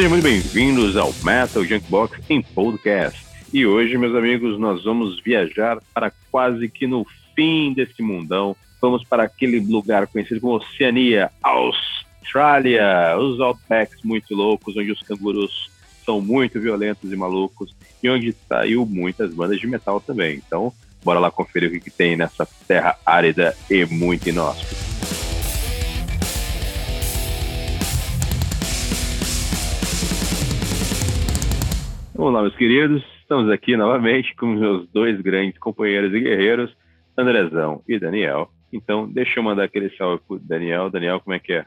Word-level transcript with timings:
Sejam 0.00 0.12
muito 0.12 0.24
bem-vindos 0.24 0.96
ao 0.96 1.12
Metal 1.22 1.62
Junkbox 1.62 2.18
em 2.30 2.40
podcast. 2.40 3.22
E 3.52 3.66
hoje, 3.66 3.98
meus 3.98 4.16
amigos, 4.16 4.58
nós 4.58 4.82
vamos 4.82 5.20
viajar 5.20 5.76
para 5.92 6.10
quase 6.30 6.70
que 6.70 6.86
no 6.86 7.04
fim 7.36 7.74
desse 7.74 8.00
mundão. 8.00 8.56
Vamos 8.80 9.04
para 9.04 9.24
aquele 9.24 9.60
lugar 9.60 10.06
conhecido 10.06 10.40
como 10.40 10.54
Oceania, 10.54 11.30
Austrália, 11.42 13.14
os 13.18 13.40
outbacks 13.40 14.02
muito 14.02 14.34
loucos, 14.34 14.74
onde 14.74 14.90
os 14.90 15.02
cangurus 15.02 15.70
são 16.02 16.18
muito 16.18 16.58
violentos 16.58 17.12
e 17.12 17.16
malucos 17.16 17.76
e 18.02 18.08
onde 18.08 18.34
saiu 18.48 18.86
muitas 18.86 19.34
bandas 19.34 19.60
de 19.60 19.66
metal 19.66 20.00
também. 20.00 20.36
Então, 20.46 20.72
bora 21.04 21.20
lá 21.20 21.30
conferir 21.30 21.68
o 21.68 21.72
que, 21.72 21.80
que 21.80 21.90
tem 21.90 22.16
nessa 22.16 22.48
terra 22.66 22.96
árida 23.04 23.54
e 23.68 23.84
muito 23.84 24.26
inóspita. 24.26 24.99
Olá, 32.20 32.42
meus 32.42 32.54
queridos. 32.54 33.02
Estamos 33.22 33.50
aqui 33.50 33.78
novamente 33.78 34.36
com 34.36 34.44
meus 34.48 34.86
dois 34.90 35.18
grandes 35.22 35.58
companheiros 35.58 36.12
e 36.12 36.20
guerreiros, 36.20 36.70
Andrezão 37.16 37.82
e 37.88 37.98
Daniel. 37.98 38.50
Então, 38.70 39.10
deixa 39.10 39.38
eu 39.38 39.42
mandar 39.42 39.64
aquele 39.64 39.88
salve 39.96 40.22
pro 40.28 40.38
Daniel. 40.38 40.90
Daniel, 40.90 41.18
como 41.20 41.34
é 41.34 41.38
que 41.38 41.54
é? 41.54 41.64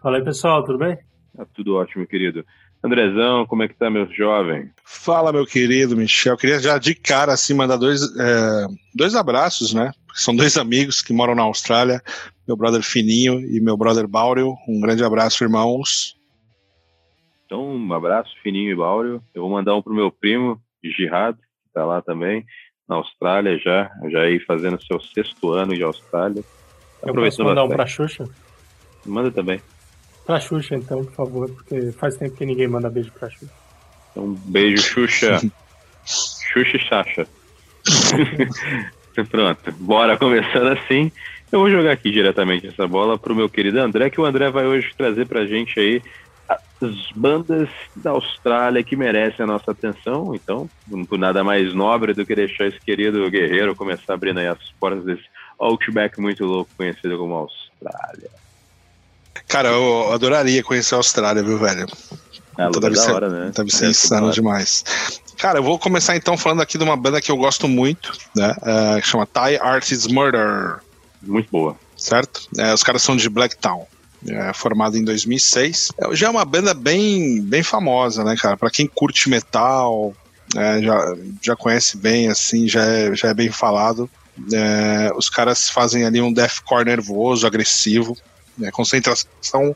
Fala 0.00 0.18
aí, 0.18 0.24
pessoal, 0.24 0.64
tudo 0.64 0.78
bem? 0.78 0.96
Tá 1.36 1.44
tudo 1.52 1.74
ótimo, 1.74 2.06
querido. 2.06 2.44
Andrezão, 2.84 3.44
como 3.46 3.64
é 3.64 3.68
que 3.68 3.74
tá, 3.74 3.90
meu 3.90 4.06
jovem? 4.14 4.70
Fala, 4.84 5.32
meu 5.32 5.44
querido 5.44 5.96
Michel. 5.96 6.36
Queria 6.36 6.60
já 6.60 6.78
de 6.78 6.94
cara, 6.94 7.32
assim, 7.32 7.52
mandar 7.52 7.76
dois, 7.76 8.00
é, 8.16 8.66
dois 8.94 9.16
abraços, 9.16 9.74
né? 9.74 9.90
São 10.14 10.36
dois 10.36 10.56
amigos 10.56 11.02
que 11.02 11.12
moram 11.12 11.34
na 11.34 11.42
Austrália, 11.42 12.00
meu 12.46 12.56
brother 12.56 12.84
Fininho 12.84 13.40
e 13.40 13.60
meu 13.60 13.76
brother 13.76 14.06
Báureo. 14.06 14.54
Um 14.68 14.80
grande 14.80 15.02
abraço, 15.02 15.42
irmãos. 15.42 16.19
Então, 17.50 17.68
um 17.68 17.92
abraço, 17.92 18.30
Fininho 18.44 18.70
e 18.70 18.76
Báureo. 18.76 19.20
Eu 19.34 19.42
vou 19.42 19.50
mandar 19.50 19.74
um 19.74 19.82
pro 19.82 19.92
meu 19.92 20.08
primo, 20.08 20.62
Girard, 20.84 21.36
que 21.36 21.72
tá 21.74 21.84
lá 21.84 22.00
também, 22.00 22.46
na 22.88 22.94
Austrália 22.94 23.58
já, 23.58 23.90
já 24.08 24.20
aí 24.20 24.38
fazendo 24.38 24.80
seu 24.80 25.00
sexto 25.00 25.50
ano 25.50 25.74
de 25.74 25.82
Austrália. 25.82 26.44
Eu 27.02 27.12
posso 27.12 27.42
mandar 27.42 27.62
bastante. 27.62 27.72
um 27.72 27.76
pra 27.76 27.86
Xuxa? 27.88 28.24
Manda 29.04 29.32
também. 29.32 29.60
Pra 30.24 30.38
Xuxa, 30.38 30.76
então, 30.76 31.04
por 31.04 31.12
favor, 31.12 31.50
porque 31.50 31.90
faz 31.90 32.16
tempo 32.16 32.36
que 32.36 32.46
ninguém 32.46 32.68
manda 32.68 32.88
beijo 32.88 33.10
pra 33.10 33.28
Xuxa. 33.28 33.52
Então, 34.12 34.26
um 34.26 34.34
beijo, 34.34 34.80
Xuxa. 34.80 35.40
Xuxa 36.06 36.76
e 36.76 36.78
Xaxa. 36.78 37.26
Pronto, 39.28 39.72
bora 39.72 40.16
começando 40.16 40.68
assim. 40.68 41.10
Eu 41.50 41.58
vou 41.58 41.68
jogar 41.68 41.90
aqui 41.90 42.12
diretamente 42.12 42.68
essa 42.68 42.86
bola 42.86 43.18
pro 43.18 43.34
meu 43.34 43.48
querido 43.48 43.80
André, 43.80 44.08
que 44.08 44.20
o 44.20 44.24
André 44.24 44.52
vai 44.52 44.66
hoje 44.66 44.94
trazer 44.96 45.26
pra 45.26 45.46
gente 45.46 45.80
aí 45.80 46.00
as 46.50 47.12
bandas 47.14 47.68
da 47.94 48.10
Austrália 48.10 48.82
que 48.82 48.96
merecem 48.96 49.44
a 49.44 49.46
nossa 49.46 49.70
atenção. 49.70 50.34
Então, 50.34 50.68
por 51.08 51.18
nada 51.18 51.44
mais 51.44 51.72
nobre 51.74 52.12
do 52.12 52.26
que 52.26 52.34
deixar 52.34 52.66
esse 52.66 52.80
querido 52.80 53.30
guerreiro 53.30 53.76
começar 53.76 54.14
abrindo 54.14 54.40
aí 54.40 54.48
as 54.48 54.58
portas 54.78 55.04
desse 55.04 55.24
Outback 55.58 56.20
muito 56.20 56.44
louco, 56.44 56.70
conhecido 56.76 57.18
como 57.18 57.34
Austrália. 57.34 58.30
Cara, 59.46 59.68
eu 59.68 60.12
adoraria 60.12 60.62
conhecer 60.62 60.94
a 60.94 60.98
Austrália, 60.98 61.42
viu, 61.42 61.58
velho? 61.58 61.86
É, 62.58 62.68
deve 62.80 62.96
ser, 62.96 63.12
hora, 63.12 63.28
né? 63.28 63.52
Deve 63.54 63.70
ser 63.70 63.86
é, 63.86 63.88
insano 63.88 64.30
demais. 64.32 64.84
Cara, 65.36 65.58
eu 65.58 65.62
vou 65.62 65.78
começar 65.78 66.16
então 66.16 66.36
falando 66.36 66.62
aqui 66.62 66.76
de 66.76 66.84
uma 66.84 66.96
banda 66.96 67.20
que 67.20 67.30
eu 67.30 67.36
gosto 67.36 67.68
muito, 67.68 68.12
né? 68.34 68.54
Uh, 68.58 69.00
que 69.00 69.06
chama 69.06 69.26
Thai 69.26 69.56
Artist 69.56 70.12
Murder. 70.12 70.80
Muito 71.22 71.50
boa. 71.50 71.76
Certo? 71.96 72.48
É, 72.58 72.72
os 72.72 72.82
caras 72.82 73.02
são 73.02 73.16
de 73.16 73.28
Blacktown 73.28 73.86
é, 74.28 74.52
formado 74.52 74.96
em 74.96 75.04
2006. 75.04 75.92
É, 75.98 76.14
já 76.14 76.26
é 76.26 76.30
uma 76.30 76.44
banda 76.44 76.74
bem, 76.74 77.40
bem 77.42 77.62
famosa, 77.62 78.24
né, 78.24 78.36
cara? 78.36 78.56
Para 78.56 78.70
quem 78.70 78.86
curte 78.86 79.28
metal, 79.28 80.14
é, 80.56 80.82
já, 80.82 81.16
já 81.42 81.56
conhece 81.56 81.96
bem, 81.96 82.28
assim, 82.28 82.68
já 82.68 82.84
é, 82.84 83.14
já 83.14 83.28
é 83.28 83.34
bem 83.34 83.50
falado. 83.50 84.10
É, 84.52 85.10
os 85.16 85.28
caras 85.28 85.68
fazem 85.68 86.04
ali 86.04 86.20
um 86.20 86.32
deathcore 86.32 86.84
nervoso, 86.84 87.46
agressivo, 87.46 88.16
né, 88.56 88.70
concentração 88.70 89.74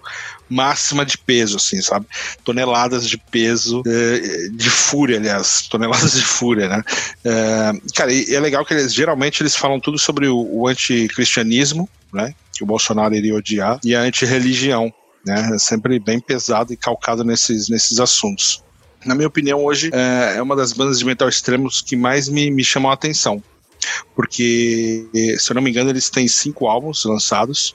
máxima 0.48 1.04
de 1.04 1.16
peso, 1.16 1.56
assim, 1.56 1.80
sabe? 1.80 2.06
Toneladas 2.44 3.08
de 3.08 3.16
peso, 3.16 3.82
é, 3.86 4.48
de 4.50 4.70
fúria, 4.70 5.18
aliás, 5.18 5.62
toneladas 5.68 6.12
de 6.12 6.24
fúria, 6.24 6.68
né? 6.68 6.82
É, 7.24 7.72
cara, 7.94 8.12
e 8.12 8.34
é 8.34 8.40
legal 8.40 8.64
que 8.64 8.74
eles 8.74 8.92
geralmente 8.92 9.42
eles 9.42 9.56
falam 9.56 9.80
tudo 9.80 9.98
sobre 9.98 10.28
o, 10.28 10.36
o 10.36 10.68
anticristianismo, 10.68 11.88
né? 12.12 12.34
Que 12.54 12.62
o 12.62 12.66
Bolsonaro 12.66 13.14
iria 13.14 13.34
odiar, 13.34 13.80
e 13.84 13.94
a 13.94 14.00
antirreligião, 14.00 14.92
né? 15.26 15.50
É 15.54 15.58
sempre 15.58 15.98
bem 15.98 16.20
pesado 16.20 16.72
e 16.72 16.76
calcado 16.76 17.24
nesses, 17.24 17.68
nesses 17.68 17.98
assuntos. 17.98 18.62
Na 19.04 19.14
minha 19.14 19.28
opinião, 19.28 19.64
hoje 19.64 19.90
é, 19.92 20.36
é 20.36 20.42
uma 20.42 20.56
das 20.56 20.72
bandas 20.72 20.98
de 20.98 21.04
metal 21.04 21.28
extremos 21.28 21.82
que 21.82 21.96
mais 21.96 22.28
me, 22.28 22.50
me 22.50 22.64
chamam 22.64 22.90
a 22.90 22.94
atenção 22.94 23.42
porque, 24.14 25.06
se 25.38 25.50
eu 25.50 25.54
não 25.54 25.62
me 25.62 25.70
engano, 25.70 25.90
eles 25.90 26.08
têm 26.08 26.26
cinco 26.28 26.66
álbuns 26.66 27.04
lançados 27.04 27.74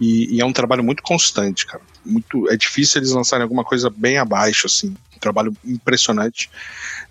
e, 0.00 0.36
e, 0.36 0.40
é 0.40 0.44
um 0.44 0.52
trabalho 0.52 0.84
muito 0.84 1.02
constante, 1.02 1.66
cara. 1.66 1.82
Muito, 2.04 2.48
é 2.50 2.56
difícil 2.56 3.00
eles 3.00 3.10
lançarem 3.10 3.42
alguma 3.42 3.64
coisa 3.64 3.90
bem 3.90 4.18
abaixo, 4.18 4.66
assim. 4.66 4.94
Um 5.14 5.18
trabalho 5.18 5.56
impressionante. 5.64 6.50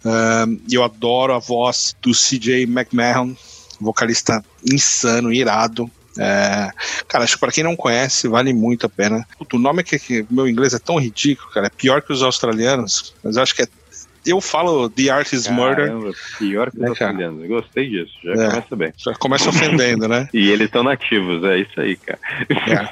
Uh, 0.04 0.62
eu 0.70 0.84
adoro 0.84 1.34
a 1.34 1.40
voz 1.40 1.96
do 2.02 2.12
CJ 2.12 2.64
McMahon, 2.64 3.36
vocalista 3.80 4.44
insano, 4.72 5.34
irado. 5.34 5.90
É, 6.18 6.72
cara, 7.08 7.24
acho 7.24 7.34
que 7.34 7.40
pra 7.40 7.52
quem 7.52 7.64
não 7.64 7.76
conhece, 7.76 8.28
vale 8.28 8.54
muito 8.54 8.86
a 8.86 8.90
pena. 8.90 9.26
o 9.40 9.58
nome 9.58 9.82
é 9.82 9.84
que, 9.84 10.00
que 10.00 10.26
meu 10.30 10.48
inglês 10.48 10.74
é 10.74 10.80
tão 10.80 10.98
ridículo, 10.98 11.50
cara. 11.52 11.68
É 11.68 11.70
pior 11.70 12.02
que 12.02 12.14
os 12.14 12.24
australianos, 12.24 13.14
mas 13.24 13.36
eu 13.36 13.44
acho 13.44 13.56
que 13.56 13.64
é 13.64 13.68
eu 14.26 14.42
falo 14.42 14.90
The 14.90 15.10
Art 15.10 15.32
is 15.34 15.48
Murder. 15.48 15.94
Pior 16.40 16.72
que 16.72 16.78
os 16.78 16.90
australianos. 16.90 17.44
Eu 17.44 17.48
gostei 17.48 17.90
disso. 17.90 18.14
Já 18.24 18.32
é, 18.32 18.50
começa 18.50 18.76
bem. 18.76 18.94
Já 18.98 19.14
começa 19.14 19.50
ofendendo, 19.50 20.08
né? 20.08 20.28
e 20.34 20.50
eles 20.50 20.66
estão 20.66 20.84
nativos, 20.84 21.44
é 21.44 21.60
isso 21.60 21.80
aí, 21.80 21.96
cara. 21.96 22.20
É. 22.50 22.88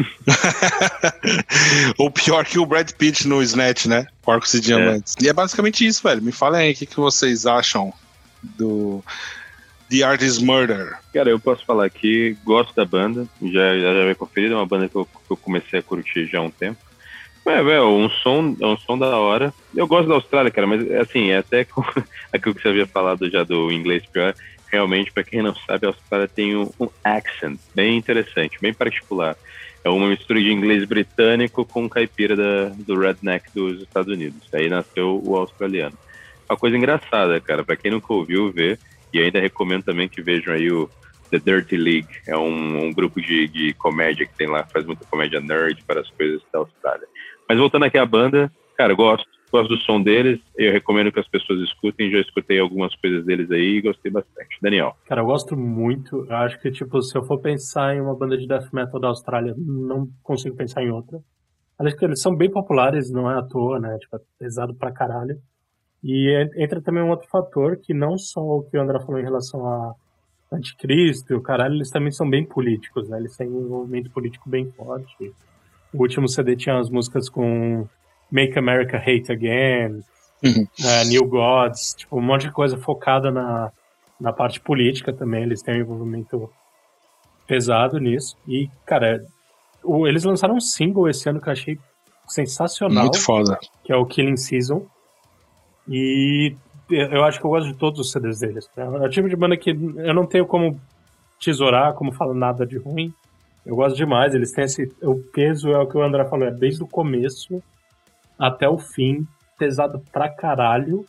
Ou 1.98 2.12
pior 2.12 2.46
que 2.46 2.60
o 2.60 2.66
Brad 2.66 2.92
Pitt 2.92 3.28
no 3.28 3.42
Snatch, 3.42 3.88
né? 3.88 4.06
Porcos 4.22 4.54
e 4.54 4.62
Diamantes. 4.62 5.16
É. 5.20 5.26
E 5.26 5.30
é 5.30 5.34
basicamente 5.34 5.86
isso, 5.86 6.04
velho. 6.04 6.22
Me 6.22 6.32
falem 6.32 6.62
aí 6.62 6.74
o 6.74 6.76
que, 6.76 6.86
que 6.86 6.98
vocês 6.98 7.48
acham 7.48 7.92
do 8.44 9.04
The 9.94 10.02
Art 10.02 10.24
is 10.24 10.40
Murder. 10.40 10.98
Cara, 11.14 11.30
eu 11.30 11.40
posso 11.40 11.64
falar 11.64 11.86
aqui, 11.86 12.36
gosto 12.44 12.74
da 12.74 12.84
banda, 12.84 13.28
já, 13.40 13.78
já, 13.78 14.08
já 14.08 14.16
conferido, 14.16 14.56
é 14.56 14.58
uma 14.58 14.66
banda 14.66 14.90
que 14.90 14.96
eu, 14.96 15.06
que 15.06 15.32
eu 15.32 15.38
comecei 15.38 15.78
a 15.78 15.84
curtir 15.84 16.26
já 16.26 16.40
há 16.40 16.42
um 16.42 16.50
tempo. 16.50 16.80
É, 17.46 17.62
velho, 17.62 17.90
um 17.90 18.10
som, 18.10 18.58
é 18.60 18.66
um 18.66 18.76
som 18.76 18.98
da 18.98 19.20
hora. 19.20 19.54
Eu 19.76 19.86
gosto 19.86 20.08
da 20.08 20.16
Austrália, 20.16 20.50
cara, 20.50 20.66
mas 20.66 20.90
assim, 20.94 21.30
é 21.30 21.38
até 21.38 21.64
com 21.64 21.84
aquilo 22.34 22.56
que 22.56 22.62
você 22.64 22.70
havia 22.70 22.88
falado 22.88 23.30
já 23.30 23.44
do 23.44 23.72
inglês 23.72 24.04
pior. 24.12 24.34
Realmente, 24.72 25.12
para 25.12 25.24
quem 25.24 25.44
não 25.44 25.54
sabe, 25.54 25.86
a 25.86 25.90
Austrália 25.90 26.28
tem 26.28 26.56
um, 26.56 26.72
um, 26.80 26.90
accent 27.04 27.60
bem 27.76 27.96
interessante, 27.96 28.58
bem 28.60 28.74
particular. 28.74 29.38
É 29.84 29.90
uma 29.90 30.08
mistura 30.08 30.42
de 30.42 30.52
inglês 30.52 30.86
britânico 30.86 31.64
com 31.66 31.88
caipira 31.88 32.36
da, 32.36 32.70
do 32.80 33.00
redneck 33.00 33.46
dos 33.54 33.80
Estados 33.84 34.12
Unidos. 34.12 34.42
Aí 34.52 34.70
nasceu 34.70 35.22
o 35.24 35.36
australiano. 35.36 35.96
Uma 36.50 36.58
coisa 36.58 36.76
engraçada, 36.76 37.40
cara, 37.40 37.64
para 37.64 37.76
quem 37.76 37.92
nunca 37.92 38.12
ouviu 38.12 38.52
ver, 38.52 38.80
e 39.14 39.20
ainda 39.20 39.40
recomendo 39.40 39.84
também 39.84 40.10
que 40.10 40.22
vejam 40.22 40.54
aí 40.54 40.72
o 40.72 40.90
The 41.30 41.40
Dirty 41.40 41.78
League. 41.78 42.10
É 42.28 42.38
um, 42.38 42.86
um 42.86 42.94
grupo 42.94 43.22
de, 43.22 43.48
de 43.48 43.74
comédia 43.74 44.26
que 44.26 44.36
tem 44.36 44.48
lá, 44.48 44.64
faz 44.66 44.86
muita 44.86 45.06
comédia 45.06 45.40
nerd 45.40 45.84
para 45.86 46.02
as 46.02 46.10
coisas 46.12 46.42
da 46.52 46.60
Austrália. 46.60 47.08
Mas 47.48 47.58
voltando 47.58 47.86
aqui 47.86 47.98
à 47.98 48.06
banda, 48.06 48.52
cara, 48.78 48.94
gosto, 48.94 49.28
gosto 49.52 49.70
do 49.70 49.78
som 49.82 50.02
deles, 50.02 50.40
eu 50.58 50.72
recomendo 50.72 51.12
que 51.12 51.20
as 51.20 51.28
pessoas 51.28 51.60
escutem, 51.62 52.12
já 52.12 52.20
escutei 52.20 52.60
algumas 52.60 52.96
coisas 52.96 53.26
deles 53.26 53.50
aí 53.52 53.78
e 53.78 53.82
gostei 53.82 54.12
bastante. 54.12 54.58
Daniel. 54.62 54.96
Cara, 55.06 55.22
eu 55.22 55.26
gosto 55.26 55.56
muito, 55.56 56.26
eu 56.28 56.36
acho 56.36 56.60
que, 56.60 56.72
tipo, 56.72 57.02
se 57.02 57.16
eu 57.18 57.24
for 57.24 57.40
pensar 57.40 57.96
em 57.96 58.02
uma 58.02 58.16
banda 58.16 58.38
de 58.38 58.48
death 58.48 58.72
metal 58.74 59.00
da 59.00 59.10
Austrália, 59.10 59.54
não 59.58 60.08
consigo 60.24 60.56
pensar 60.56 60.84
em 60.84 60.92
outra. 60.92 61.20
Acho 61.80 61.98
que 61.98 62.06
eles 62.06 62.22
são 62.22 62.36
bem 62.36 62.50
populares, 62.50 63.12
não 63.12 63.30
é 63.30 63.38
à 63.38 63.44
toa, 63.44 63.80
né, 63.80 63.98
tipo, 64.00 64.16
é 64.16 64.20
pesado 64.40 64.74
pra 64.76 64.92
caralho. 64.92 65.38
E 66.04 66.50
entra 66.58 66.82
também 66.82 67.02
um 67.02 67.10
outro 67.10 67.30
fator, 67.30 67.78
que 67.78 67.94
não 67.94 68.18
só 68.18 68.42
o 68.42 68.64
que 68.64 68.78
o 68.78 68.82
André 68.82 69.00
falou 69.00 69.20
em 69.20 69.24
relação 69.24 69.66
a 69.66 69.94
anticristo 70.52 71.34
e 71.34 71.36
o 71.36 71.42
caralho, 71.42 71.76
eles 71.76 71.90
também 71.90 72.12
são 72.12 72.30
bem 72.30 72.46
políticos, 72.46 73.10
né, 73.10 73.18
eles 73.18 73.36
têm 73.36 73.48
um 73.48 73.66
envolvimento 73.66 74.12
político 74.12 74.48
bem 74.48 74.70
forte 74.72 75.34
o 75.94 76.02
último 76.02 76.28
CD 76.28 76.56
tinha 76.56 76.78
as 76.78 76.90
músicas 76.90 77.30
com 77.30 77.88
Make 78.32 78.58
America 78.58 78.98
Hate 78.98 79.32
Again, 79.32 80.04
uhum. 80.44 80.68
uh, 80.80 81.08
New 81.08 81.26
Gods, 81.28 81.94
tipo, 81.96 82.18
um 82.18 82.22
monte 82.22 82.48
de 82.48 82.52
coisa 82.52 82.78
focada 82.78 83.32
na, 83.32 83.72
na 84.20 84.34
parte 84.34 84.60
política 84.60 85.14
também. 85.14 85.44
Eles 85.44 85.62
têm 85.62 85.76
um 85.76 85.82
envolvimento 85.82 86.50
pesado 87.48 88.00
nisso. 88.00 88.36
E, 88.48 88.70
cara, 88.86 89.24
o, 89.84 90.08
eles 90.08 90.24
lançaram 90.24 90.56
um 90.56 90.60
single 90.60 91.08
esse 91.08 91.30
ano 91.30 91.40
que 91.40 91.48
eu 91.48 91.54
achei 91.54 91.80
sensacional. 92.28 93.04
Muito 93.04 93.22
foda. 93.22 93.60
Que 93.84 93.94
é 93.94 93.96
o 93.96 94.06
Killing 94.06 94.38
Season. 94.38 94.88
E 95.88 96.56
eu 96.90 97.24
acho 97.24 97.40
que 97.40 97.46
eu 97.46 97.50
gosto 97.50 97.68
de 97.68 97.78
todos 97.78 98.00
os 98.00 98.12
CDs 98.12 98.40
deles. 98.40 98.70
É 98.76 98.84
o 98.84 99.10
tipo 99.10 99.30
de 99.30 99.36
banda 99.36 99.58
que 99.58 99.72
eu 99.72 100.14
não 100.14 100.26
tenho 100.26 100.46
como 100.46 100.80
tesourar, 101.44 101.94
como 101.94 102.12
falar 102.12 102.34
nada 102.34 102.66
de 102.66 102.78
ruim. 102.78 103.14
Eu 103.66 103.76
gosto 103.76 103.96
demais, 103.96 104.34
eles 104.34 104.52
têm 104.52 104.66
esse. 104.66 104.92
O 105.02 105.16
peso 105.16 105.70
é 105.72 105.78
o 105.78 105.88
que 105.88 105.98
o 105.98 106.04
André 106.04 106.26
falou, 106.26 106.48
é 106.48 106.52
desde 106.52 106.84
o 106.84 106.88
começo 106.88 107.62
até 108.38 108.68
o 108.68 108.78
fim. 108.78 109.26
pesado 109.58 110.02
pra 110.12 110.30
caralho. 110.30 111.06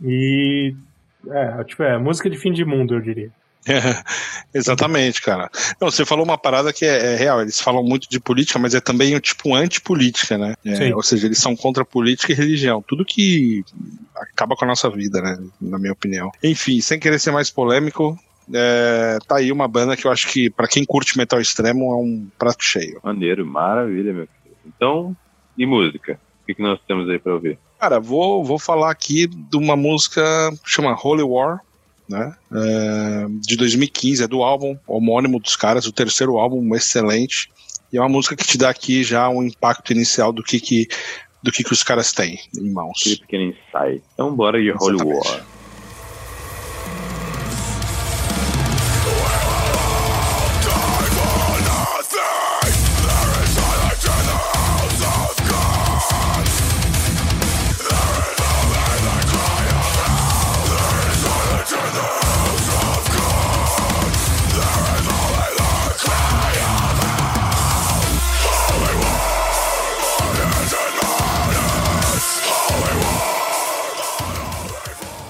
E. 0.00 0.74
É, 1.28 1.64
tipo, 1.64 1.82
é 1.82 1.98
música 1.98 2.28
de 2.28 2.36
fim 2.36 2.52
de 2.52 2.64
mundo, 2.64 2.94
eu 2.94 3.00
diria. 3.00 3.30
exatamente, 4.52 5.22
cara. 5.22 5.50
Não, 5.80 5.90
você 5.90 6.04
falou 6.04 6.24
uma 6.24 6.38
parada 6.38 6.72
que 6.72 6.84
é, 6.84 7.14
é, 7.14 7.16
real. 7.16 7.40
Eles 7.40 7.60
falam 7.60 7.82
muito 7.82 8.08
de 8.08 8.20
política, 8.20 8.58
mas 8.58 8.74
é 8.74 8.80
também 8.80 9.18
tipo 9.20 9.54
antipolítica, 9.54 10.36
né? 10.36 10.54
É, 10.64 10.94
ou 10.94 11.02
seja, 11.02 11.26
eles 11.26 11.38
são 11.38 11.56
contra 11.56 11.84
política 11.84 12.32
e 12.32 12.36
religião. 12.36 12.82
Tudo 12.86 13.04
que 13.04 13.64
acaba 14.14 14.54
com 14.56 14.64
a 14.64 14.68
nossa 14.68 14.90
vida, 14.90 15.20
né? 15.20 15.38
Na 15.60 15.78
minha 15.78 15.92
opinião. 15.92 16.30
Enfim, 16.42 16.80
sem 16.80 16.98
querer 16.98 17.18
ser 17.18 17.30
mais 17.30 17.50
polêmico, 17.50 18.18
é, 18.52 19.18
tá 19.26 19.36
aí 19.36 19.50
uma 19.50 19.68
banda 19.68 19.96
que 19.96 20.06
eu 20.06 20.10
acho 20.10 20.28
que, 20.28 20.50
para 20.50 20.68
quem 20.68 20.84
curte 20.84 21.16
metal 21.16 21.40
extremo, 21.40 21.92
é 21.92 21.96
um 21.96 22.28
prato 22.38 22.62
cheio. 22.62 23.00
Maneiro, 23.02 23.46
maravilha, 23.46 24.12
meu 24.12 24.26
filho. 24.26 24.56
Então, 24.66 25.16
e 25.56 25.64
música? 25.64 26.18
O 26.42 26.46
que, 26.46 26.54
que 26.54 26.62
nós 26.62 26.78
temos 26.86 27.08
aí 27.08 27.18
pra 27.18 27.34
ouvir? 27.34 27.58
Cara, 27.78 27.98
vou, 27.98 28.44
vou 28.44 28.58
falar 28.58 28.90
aqui 28.90 29.26
de 29.26 29.56
uma 29.56 29.76
música 29.76 30.22
chama 30.64 30.96
Holy 31.02 31.22
War, 31.22 31.60
né? 32.08 32.34
É, 32.52 33.26
de 33.40 33.56
2015, 33.56 34.22
é 34.22 34.28
do 34.28 34.42
álbum 34.42 34.76
homônimo 34.86 35.40
dos 35.40 35.56
caras, 35.56 35.86
o 35.86 35.92
terceiro 35.92 36.38
álbum 36.38 36.74
excelente. 36.74 37.50
E 37.92 37.96
é 37.96 38.00
uma 38.00 38.08
música 38.08 38.36
que 38.36 38.46
te 38.46 38.58
dá 38.58 38.70
aqui 38.70 39.04
já 39.04 39.28
um 39.28 39.42
impacto 39.42 39.92
inicial 39.92 40.32
do 40.32 40.42
que, 40.42 40.60
que, 40.60 40.88
do 41.42 41.52
que, 41.52 41.62
que 41.62 41.72
os 41.72 41.82
caras 41.82 42.12
têm 42.12 42.38
em 42.56 42.72
mãos. 42.72 43.02
Pequeno 43.20 43.44
insight. 43.44 44.02
Então 44.12 44.34
bora 44.34 44.60
de 44.60 44.72
Holy 44.72 45.02
War. 45.04 45.53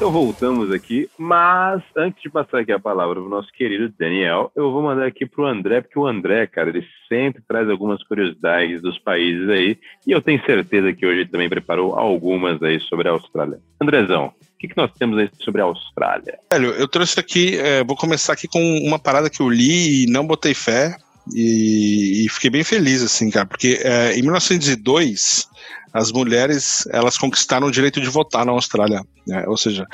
Então 0.05 0.13
voltamos 0.13 0.71
aqui, 0.71 1.09
mas 1.17 1.83
antes 1.97 2.23
de 2.23 2.29
passar 2.29 2.59
aqui 2.59 2.71
a 2.71 2.79
palavra 2.79 3.15
para 3.15 3.25
o 3.25 3.29
nosso 3.31 3.51
querido 3.51 3.91
Daniel, 3.99 4.53
eu 4.55 4.71
vou 4.71 4.83
mandar 4.83 5.07
aqui 5.07 5.25
para 5.25 5.43
o 5.43 5.47
André, 5.47 5.81
porque 5.81 5.99
o 5.99 6.07
André, 6.07 6.47
cara, 6.47 6.69
ele 6.69 6.87
sempre 7.09 7.43
traz 7.49 7.71
algumas 7.71 8.03
curiosidades 8.03 8.83
dos 8.83 8.99
países 8.99 9.49
aí, 9.49 9.79
e 10.07 10.13
eu 10.13 10.21
tenho 10.21 10.45
certeza 10.45 10.93
que 10.93 11.07
hoje 11.07 11.21
ele 11.21 11.31
também 11.31 11.49
preparou 11.49 11.99
algumas 11.99 12.63
aí 12.63 12.79
sobre 12.81 13.09
a 13.09 13.13
Austrália. 13.13 13.59
Andrezão, 13.81 14.27
o 14.27 14.59
que, 14.59 14.69
que 14.69 14.77
nós 14.77 14.93
temos 14.93 15.17
aí 15.17 15.31
sobre 15.41 15.63
a 15.63 15.65
Austrália? 15.65 16.39
Velho, 16.53 16.73
eu 16.73 16.87
trouxe 16.87 17.19
aqui, 17.19 17.57
é, 17.57 17.83
vou 17.83 17.97
começar 17.97 18.35
aqui 18.35 18.47
com 18.47 18.61
uma 18.87 18.99
parada 18.99 19.31
que 19.31 19.41
eu 19.41 19.49
li 19.49 20.05
e 20.05 20.07
não 20.07 20.27
botei 20.27 20.53
fé, 20.53 20.95
e, 21.35 22.27
e 22.27 22.29
fiquei 22.29 22.51
bem 22.51 22.63
feliz, 22.63 23.03
assim, 23.03 23.31
cara, 23.31 23.47
porque 23.47 23.81
é, 23.83 24.19
em 24.19 24.21
1902 24.21 25.49
as 25.95 26.11
mulheres 26.11 26.89
elas 26.91 27.17
conquistaram 27.17 27.69
o 27.69 27.71
direito 27.71 28.01
de 28.01 28.11
votar 28.11 28.45
na 28.45 28.51
Austrália, 28.51 29.01
né? 29.25 29.45
ou 29.47 29.57
seja, 29.57 29.87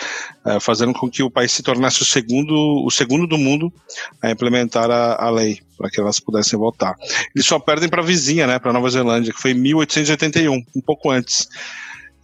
é, 0.47 0.59
fazendo 0.59 0.95
com 0.95 1.11
que 1.11 1.23
o 1.23 1.31
país 1.31 1.53
se 1.53 1.63
tornasse 1.63 2.01
o 2.01 2.07
segundo, 2.07 2.55
o 2.87 2.91
segundo 2.91 3.27
do 3.27 3.37
mundo 3.37 3.71
a 4.23 4.31
implementar 4.31 4.91
a, 4.91 5.23
a 5.23 5.31
lei 5.31 5.61
para 5.77 5.91
que 5.91 6.01
elas 6.01 6.19
pudessem 6.19 6.59
votar. 6.59 6.95
Eles 7.35 7.47
só 7.47 7.59
perdem 7.59 7.89
para 7.89 8.01
a 8.01 8.05
vizinha, 8.05 8.47
né, 8.47 8.59
para 8.59 8.73
Nova 8.73 8.89
Zelândia, 8.89 9.33
que 9.33 9.41
foi 9.41 9.51
em 9.51 9.55
1881, 9.55 10.65
um 10.75 10.81
pouco 10.81 11.11
antes. 11.11 11.47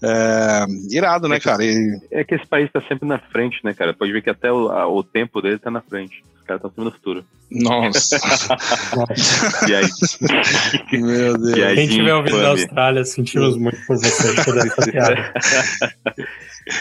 É, 0.03 0.67
irado, 0.91 1.29
né, 1.29 1.37
é 1.37 1.39
que, 1.39 1.45
cara? 1.45 1.65
E... 1.65 2.01
É 2.11 2.25
que 2.25 2.35
esse 2.35 2.47
país 2.47 2.67
está 2.67 2.81
sempre 2.83 3.09
na 3.09 3.19
frente, 3.19 3.61
né, 3.65 3.73
cara? 3.73 3.95
Pode 3.95 4.13
ver 4.13 4.23
que 4.23 4.31
até 4.31 4.53
o, 4.53 4.69
a, 4.69 4.87
o 4.87 5.03
tempo 5.03 5.41
dele 5.41 5.57
está 5.57 5.71
na 5.71 5.81
frente. 5.81 6.23
Os 6.39 6.43
caras 6.43 6.59
estão 6.59 6.71
sempre 6.71 6.85
no 6.85 6.93
futuro. 6.93 7.25
Nossa. 7.51 8.17
e 9.69 9.75
aí? 9.75 9.89
Meu 10.93 11.39
Deus. 11.39 11.75
Quem 11.75 11.87
estiver 11.87 12.15
ouvindo 12.15 12.41
da 12.41 12.49
Austrália, 12.49 13.05
sentimos 13.05 13.57
muito 13.57 13.79
por 13.87 13.97
você 13.97 14.45
por 14.45 14.59
essa 14.59 14.83
piada. 14.91 15.33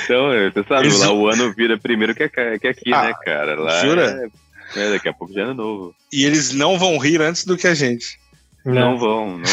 então, 0.03 0.29
você 0.53 0.63
sabe, 0.67 0.87
Isso... 0.87 0.99
lá 0.99 1.11
o 1.11 1.27
ano 1.27 1.53
vira 1.53 1.77
primeiro 1.77 2.13
que, 2.13 2.27
que 2.27 2.67
aqui, 2.67 2.93
ah, 2.93 3.03
né, 3.03 3.13
cara? 3.23 3.59
Lá 3.59 3.81
jura? 3.85 4.29
É, 4.75 4.81
é, 4.81 4.89
daqui 4.91 5.07
a 5.07 5.13
pouco 5.13 5.33
já 5.33 5.43
é 5.43 5.53
novo. 5.53 5.95
E 6.11 6.25
eles 6.25 6.51
não 6.51 6.77
vão 6.77 6.97
rir 6.97 7.21
antes 7.21 7.45
do 7.45 7.55
que 7.55 7.67
a 7.67 7.73
gente. 7.73 8.19
Não, 8.65 8.73
não 8.73 8.97
vão, 8.97 9.37
não 9.37 9.43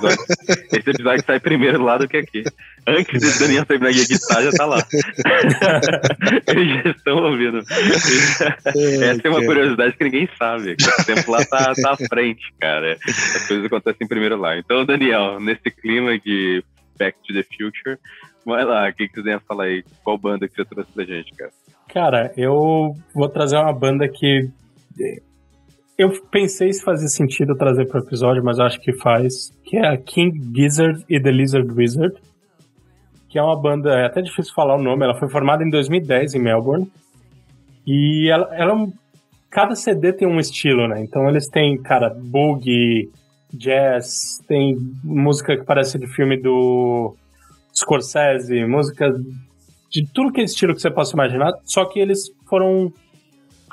vão. 0.00 0.10
Esse 0.72 0.90
episódio 0.90 1.24
sai 1.26 1.40
primeiro 1.40 1.82
lá 1.82 1.98
do 1.98 2.06
que 2.06 2.18
aqui. 2.18 2.44
Antes 2.86 3.20
de 3.20 3.38
Daniel 3.40 3.66
terminar 3.66 3.92
de 3.92 4.02
editar, 4.02 4.42
já 4.42 4.52
tá 4.52 4.64
lá. 4.64 4.78
Eles 6.46 6.84
já 6.84 6.90
estão 6.90 7.16
ouvindo. 7.16 7.58
Essa 7.58 9.20
é 9.24 9.30
uma 9.30 9.44
curiosidade 9.44 9.96
que 9.96 10.04
ninguém 10.04 10.28
sabe. 10.38 10.76
O 11.00 11.04
tempo 11.04 11.32
lá 11.32 11.44
tá, 11.44 11.74
tá 11.74 11.90
à 11.90 11.96
frente, 11.96 12.54
cara. 12.60 12.96
As 13.04 13.48
coisas 13.48 13.66
acontecem 13.66 14.06
primeiro 14.06 14.36
lá. 14.36 14.56
Então, 14.56 14.86
Daniel, 14.86 15.40
nesse 15.40 15.70
clima 15.72 16.16
de 16.16 16.62
Back 16.96 17.18
to 17.26 17.34
the 17.34 17.42
Future, 17.42 17.98
vai 18.46 18.64
lá, 18.64 18.88
o 18.88 18.92
que, 18.92 19.08
que 19.08 19.16
você 19.16 19.22
tem 19.24 19.34
a 19.34 19.40
falar 19.40 19.64
aí? 19.64 19.82
Qual 20.04 20.16
banda 20.16 20.46
que 20.46 20.54
você 20.54 20.64
trouxe 20.64 20.92
pra 20.92 21.04
gente, 21.04 21.32
cara? 21.32 21.50
Cara, 21.92 22.32
eu 22.36 22.94
vou 23.12 23.28
trazer 23.28 23.56
uma 23.56 23.72
banda 23.72 24.08
que 24.08 24.48
eu 25.96 26.10
pensei 26.30 26.72
se 26.72 26.82
fazia 26.82 27.08
sentido 27.08 27.56
trazer 27.56 27.86
para 27.86 28.00
o 28.00 28.04
episódio, 28.04 28.42
mas 28.44 28.58
acho 28.58 28.80
que 28.80 28.92
faz. 28.92 29.50
Que 29.64 29.76
é 29.76 29.86
a 29.86 29.96
King 29.96 30.40
Gizzard 30.54 31.04
e 31.08 31.20
The 31.20 31.30
Lizard 31.30 31.72
Wizard. 31.72 32.16
Que 33.28 33.38
é 33.38 33.42
uma 33.42 33.60
banda, 33.60 33.90
é 33.94 34.06
até 34.06 34.20
difícil 34.20 34.54
falar 34.54 34.76
o 34.76 34.82
nome, 34.82 35.04
ela 35.04 35.18
foi 35.18 35.28
formada 35.28 35.64
em 35.64 35.70
2010 35.70 36.34
em 36.34 36.38
Melbourne. 36.40 36.90
E 37.86 38.28
ela, 38.30 38.48
ela 38.54 38.88
cada 39.50 39.76
CD 39.76 40.12
tem 40.12 40.26
um 40.26 40.40
estilo, 40.40 40.88
né? 40.88 41.00
Então 41.02 41.28
eles 41.28 41.48
têm, 41.48 41.80
cara, 41.80 42.10
boogie, 42.10 43.08
jazz, 43.52 44.40
tem 44.48 44.76
música 45.02 45.56
que 45.56 45.64
parece 45.64 45.98
de 45.98 46.06
filme 46.08 46.36
do 46.36 47.14
Scorsese, 47.72 48.64
música 48.66 49.12
de 49.90 50.06
tudo 50.12 50.32
que 50.32 50.40
é 50.40 50.44
estilo 50.44 50.74
que 50.74 50.80
você 50.80 50.90
possa 50.90 51.14
imaginar, 51.14 51.52
só 51.64 51.84
que 51.84 52.00
eles 52.00 52.30
foram 52.48 52.92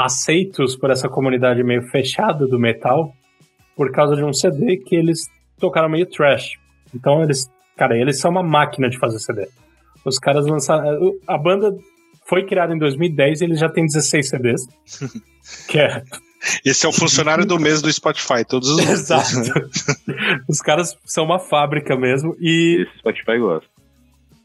aceitos 0.06 0.76
por 0.76 0.90
essa 0.90 1.10
comunidade 1.10 1.64
meio 1.64 1.84
fechada 1.84 2.48
do 2.48 2.60
metal 2.60 3.14
por 3.76 3.92
causa 3.92 4.16
de 4.16 4.24
um 4.24 4.34
CD 4.34 4.78
que 4.78 4.96
eles 4.96 5.28
tocaram 5.60 5.90
meio 5.90 6.06
trash. 6.06 6.60
Então 6.94 7.24
eles, 7.24 7.50
cara, 7.78 7.98
eles 7.98 8.20
são 8.20 8.32
uma 8.32 8.44
máquina 8.44 8.90
de 8.90 8.98
fazer 8.98 9.20
CD. 9.20 9.48
Os 10.06 10.18
caras 10.18 10.46
lançaram. 10.46 11.14
A 11.28 11.38
banda 11.38 11.76
foi 12.26 12.46
criada 12.46 12.74
em 12.74 12.78
2010 12.78 13.42
e 13.42 13.44
eles 13.46 13.60
já 13.60 13.70
têm 13.70 13.86
16 13.86 14.30
CDs. 14.30 14.62
que 15.68 15.80
é. 15.80 16.04
Esse 16.66 16.86
é 16.86 16.90
o 16.90 16.94
funcionário 16.94 17.46
do 17.46 17.60
mês 17.60 17.82
do 17.82 17.92
Spotify, 17.92 18.44
todos 18.48 18.70
os 18.70 18.80
Exato. 18.90 19.52
os 20.50 20.60
caras 20.60 20.98
são 21.06 21.26
uma 21.26 21.40
fábrica 21.40 21.96
mesmo 21.96 22.36
e. 22.40 22.82
Esse 22.88 23.00
Spotify 23.00 23.38
gosta. 23.38 23.70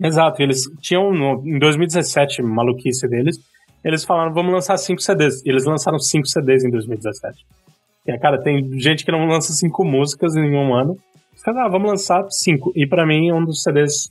Exato, 0.03 0.43
eles 0.43 0.65
tinham 0.83 1.11
no, 1.11 1.43
em 1.47 1.59
2017, 1.59 2.43
maluquice 2.43 3.09
deles, 3.09 3.39
eles 3.89 4.05
falaram, 4.05 4.33
vamos 4.33 4.53
lançar 4.53 4.77
cinco 4.79 5.01
CDs. 5.01 5.45
E 5.45 5.49
eles 5.49 5.65
lançaram 5.65 5.99
cinco 5.99 6.27
CDs 6.27 6.65
em 6.65 6.71
2017. 6.71 7.47
E, 8.07 8.19
cara, 8.19 8.43
tem 8.43 8.79
gente 8.81 9.05
que 9.05 9.13
não 9.13 9.27
lança 9.27 9.53
cinco 9.53 9.85
músicas 9.85 10.35
em 10.35 10.55
um 10.55 10.75
ano. 10.75 10.99
Os 11.35 11.47
ah, 11.47 11.69
vamos 11.69 11.91
lançar 11.91 12.27
cinco. 12.31 12.73
E 12.75 12.87
para 12.87 13.07
mim, 13.07 13.31
um 13.31 13.45
dos 13.45 13.63
CDs 13.63 14.11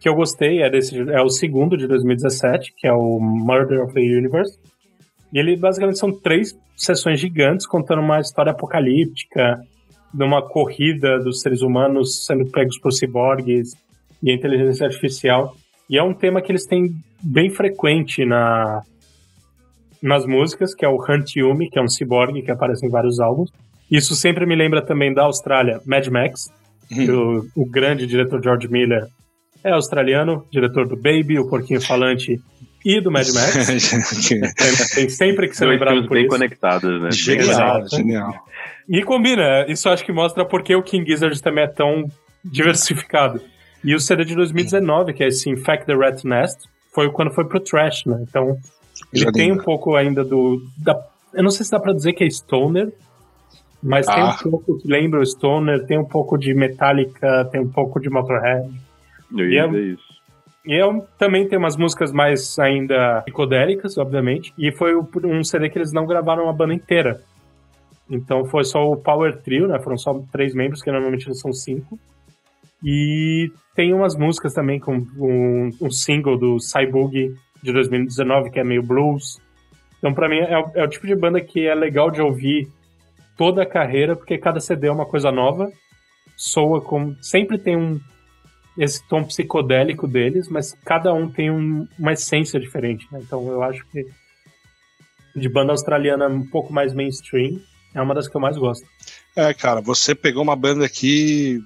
que 0.00 0.08
eu 0.08 0.14
gostei 0.14 0.62
é, 0.62 0.68
desse, 0.68 0.98
é 1.10 1.20
o 1.22 1.30
segundo 1.30 1.76
de 1.76 1.86
2017, 1.86 2.74
que 2.76 2.86
é 2.86 2.92
o 2.92 3.18
Murder 3.18 3.82
of 3.82 3.94
the 3.94 4.00
Universe. 4.00 4.58
E 5.32 5.38
ele 5.38 5.56
basicamente 5.56 5.98
são 5.98 6.12
três 6.12 6.58
sessões 6.76 7.20
gigantes 7.20 7.66
contando 7.66 8.00
uma 8.00 8.20
história 8.20 8.52
apocalíptica, 8.52 9.62
de 10.12 10.24
uma 10.24 10.42
corrida 10.42 11.18
dos 11.20 11.40
seres 11.40 11.62
humanos 11.62 12.26
sendo 12.26 12.50
pegos 12.50 12.78
por 12.78 12.92
ciborgues 12.92 13.74
e 14.22 14.34
inteligência 14.34 14.86
artificial. 14.86 15.54
E 15.88 15.96
é 15.96 16.02
um 16.02 16.12
tema 16.12 16.42
que 16.42 16.50
eles 16.50 16.66
têm 16.66 16.94
bem 17.22 17.50
frequente 17.50 18.24
na, 18.24 18.82
nas 20.02 20.26
músicas, 20.26 20.74
que 20.74 20.84
é 20.84 20.88
o 20.88 20.96
Hunt 20.96 21.36
Yumi, 21.36 21.70
que 21.70 21.78
é 21.78 21.82
um 21.82 21.88
ciborgue 21.88 22.42
que 22.42 22.50
aparece 22.50 22.86
em 22.86 22.90
vários 22.90 23.20
álbuns. 23.20 23.50
Isso 23.90 24.14
sempre 24.14 24.46
me 24.46 24.54
lembra 24.54 24.80
também 24.82 25.12
da 25.12 25.22
Austrália, 25.22 25.80
Mad 25.84 26.06
Max, 26.08 26.48
uhum. 26.90 27.46
o, 27.56 27.62
o 27.62 27.66
grande 27.68 28.06
diretor 28.06 28.42
George 28.42 28.68
Miller 28.68 29.06
é 29.62 29.72
australiano, 29.72 30.46
diretor 30.50 30.86
do 30.86 30.96
Baby, 30.96 31.38
o 31.38 31.48
Porquinho 31.48 31.80
Falante 31.80 32.40
e 32.84 33.00
do 33.00 33.10
Mad 33.10 33.26
Max. 33.28 33.66
tem, 34.94 35.08
sempre 35.08 35.48
que 35.48 35.56
ser 35.56 35.66
lembrado 35.66 36.02
por 36.06 36.14
bem 36.14 36.22
isso. 36.22 36.30
conectados, 36.30 37.02
né? 37.02 37.10
Genial, 37.10 37.86
genial. 37.88 38.32
E 38.88 39.02
combina, 39.02 39.66
isso 39.68 39.88
acho 39.88 40.04
que 40.04 40.12
mostra 40.12 40.44
porque 40.44 40.74
o 40.74 40.82
King 40.82 41.10
Gizzard 41.10 41.40
também 41.42 41.64
é 41.64 41.68
tão 41.68 42.04
diversificado. 42.44 43.40
E 43.84 43.94
o 43.94 44.00
CD 44.00 44.24
de 44.24 44.34
2019, 44.34 45.12
que 45.12 45.22
é 45.22 45.28
esse 45.28 45.48
Infect 45.50 45.86
the 45.86 45.94
Rat 45.94 46.24
Nest, 46.24 46.68
foi 46.92 47.10
quando 47.10 47.30
foi 47.30 47.44
pro 47.44 47.60
trash, 47.60 48.04
né? 48.06 48.24
Então, 48.28 48.56
ele 49.12 49.24
Já 49.24 49.32
tem 49.32 49.52
um 49.52 49.58
pouco 49.58 49.94
ainda 49.94 50.24
do. 50.24 50.62
Da, 50.76 51.00
eu 51.32 51.42
não 51.42 51.50
sei 51.50 51.64
se 51.64 51.70
dá 51.70 51.80
pra 51.80 51.92
dizer 51.92 52.12
que 52.12 52.24
é 52.24 52.30
Stoner, 52.30 52.92
mas 53.82 54.08
ah. 54.08 54.14
tem 54.14 54.24
um 54.24 54.50
pouco 54.50 54.78
que 54.78 54.88
lembra 54.88 55.20
o 55.20 55.26
Stoner, 55.26 55.86
tem 55.86 55.98
um 55.98 56.04
pouco 56.04 56.36
de 56.36 56.54
Metallica, 56.54 57.44
tem 57.50 57.60
um 57.60 57.68
pouco 57.68 58.00
de 58.00 58.10
Motorhead. 58.10 58.70
Eu 59.36 59.50
ia 59.50 59.66
dizer 59.66 59.84
isso. 59.94 60.20
E 60.66 60.74
eu 60.74 61.06
também 61.18 61.48
tem 61.48 61.58
umas 61.58 61.76
músicas 61.76 62.12
mais 62.12 62.58
ainda 62.58 63.22
psicodélicas, 63.22 63.96
obviamente. 63.96 64.52
E 64.58 64.70
foi 64.70 64.94
um 64.94 65.42
CD 65.42 65.70
que 65.70 65.78
eles 65.78 65.92
não 65.92 66.06
gravaram 66.06 66.48
a 66.48 66.52
banda 66.52 66.74
inteira. 66.74 67.22
Então 68.10 68.44
foi 68.44 68.64
só 68.64 68.90
o 68.90 68.96
Power 68.96 69.38
Trio, 69.38 69.68
né? 69.68 69.78
Foram 69.78 69.96
só 69.96 70.22
três 70.30 70.54
membros, 70.54 70.82
que 70.82 70.90
normalmente 70.90 71.34
são 71.34 71.52
cinco. 71.52 71.98
E 72.82 73.52
tem 73.74 73.92
umas 73.92 74.16
músicas 74.16 74.54
também 74.54 74.80
com 74.80 74.96
um, 74.96 75.70
um 75.80 75.90
single 75.90 76.38
do 76.38 76.58
Cyborg 76.58 77.34
de 77.62 77.72
2019, 77.72 78.50
que 78.50 78.58
é 78.58 78.64
meio 78.64 78.82
blues. 78.82 79.38
Então, 79.98 80.14
para 80.14 80.28
mim, 80.28 80.38
é 80.38 80.58
o, 80.58 80.70
é 80.74 80.84
o, 80.84 80.88
tipo 80.88 81.06
de 81.06 81.14
banda 81.14 81.40
que 81.40 81.66
é 81.66 81.74
legal 81.74 82.10
de 82.10 82.22
ouvir 82.22 82.68
toda 83.36 83.62
a 83.62 83.66
carreira, 83.66 84.16
porque 84.16 84.38
cada 84.38 84.60
CD 84.60 84.86
é 84.86 84.92
uma 84.92 85.06
coisa 85.06 85.30
nova. 85.30 85.70
Soa 86.36 86.80
como. 86.80 87.14
Sempre 87.22 87.58
tem 87.58 87.76
um, 87.76 88.00
esse 88.78 89.06
tom 89.08 89.24
psicodélico 89.24 90.08
deles, 90.08 90.48
mas 90.48 90.72
cada 90.84 91.12
um 91.12 91.30
tem 91.30 91.50
um, 91.50 91.86
uma 91.98 92.12
essência 92.12 92.58
diferente. 92.58 93.06
Né? 93.12 93.20
Então, 93.22 93.46
eu 93.48 93.62
acho 93.62 93.84
que 93.92 94.06
de 95.36 95.48
banda 95.48 95.72
australiana 95.72 96.28
um 96.28 96.46
pouco 96.46 96.72
mais 96.72 96.92
mainstream 96.92 97.60
é 97.94 98.00
uma 98.00 98.14
das 98.14 98.28
que 98.28 98.36
eu 98.36 98.40
mais 98.40 98.56
gosto. 98.56 98.86
É, 99.36 99.52
cara, 99.52 99.80
você 99.80 100.14
pegou 100.14 100.42
uma 100.42 100.56
banda 100.56 100.84
aqui 100.84 101.60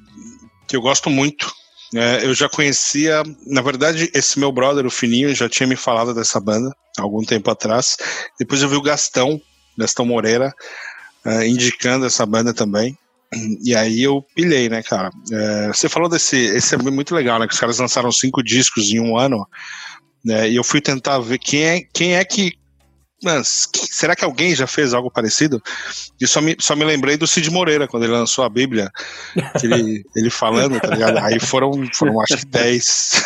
que 0.66 0.76
eu 0.76 0.80
gosto 0.80 1.10
muito. 1.10 1.52
É, 1.94 2.24
eu 2.24 2.34
já 2.34 2.48
conhecia, 2.48 3.22
na 3.46 3.62
verdade, 3.62 4.10
esse 4.14 4.38
meu 4.38 4.50
brother, 4.50 4.84
o 4.84 4.90
Fininho, 4.90 5.34
já 5.34 5.48
tinha 5.48 5.66
me 5.66 5.76
falado 5.76 6.12
dessa 6.12 6.40
banda 6.40 6.74
algum 6.98 7.22
tempo 7.24 7.50
atrás. 7.50 7.96
Depois 8.38 8.62
eu 8.62 8.68
vi 8.68 8.76
o 8.76 8.82
Gastão, 8.82 9.40
Gastão 9.78 10.04
Moreira, 10.04 10.52
uh, 11.24 11.42
indicando 11.44 12.06
essa 12.06 12.24
banda 12.26 12.52
também. 12.52 12.96
E 13.64 13.74
aí 13.74 14.02
eu 14.02 14.24
pilhei, 14.34 14.68
né, 14.68 14.82
cara? 14.82 15.10
É, 15.32 15.68
você 15.68 15.88
falou 15.88 16.08
desse. 16.08 16.36
Esse 16.36 16.74
é 16.74 16.78
muito 16.78 17.14
legal, 17.14 17.38
né? 17.38 17.48
Que 17.48 17.54
os 17.54 17.58
caras 17.58 17.78
lançaram 17.78 18.12
cinco 18.12 18.42
discos 18.42 18.84
em 18.90 19.00
um 19.00 19.16
ano. 19.16 19.44
Né, 20.24 20.48
e 20.48 20.56
eu 20.56 20.64
fui 20.64 20.80
tentar 20.80 21.18
ver 21.18 21.38
quem 21.38 21.62
é, 21.62 21.80
quem 21.92 22.16
é 22.16 22.24
que 22.24 22.54
mas 23.24 23.68
será 23.90 24.14
que 24.14 24.24
alguém 24.24 24.54
já 24.54 24.66
fez 24.66 24.94
algo 24.94 25.10
parecido? 25.10 25.62
E 26.20 26.26
só 26.26 26.40
me, 26.40 26.56
só 26.60 26.76
me 26.76 26.84
lembrei 26.84 27.16
do 27.16 27.26
Cid 27.26 27.50
Moreira, 27.50 27.88
quando 27.88 28.04
ele 28.04 28.12
lançou 28.12 28.44
a 28.44 28.48
Bíblia, 28.48 28.90
ele, 29.62 30.04
ele 30.14 30.30
falando, 30.30 30.78
tá 30.78 30.88
ligado? 30.88 31.18
Aí 31.18 31.40
foram, 31.40 31.72
foram 31.92 32.20
acho 32.20 32.38
que 32.38 32.46
10. 32.46 33.22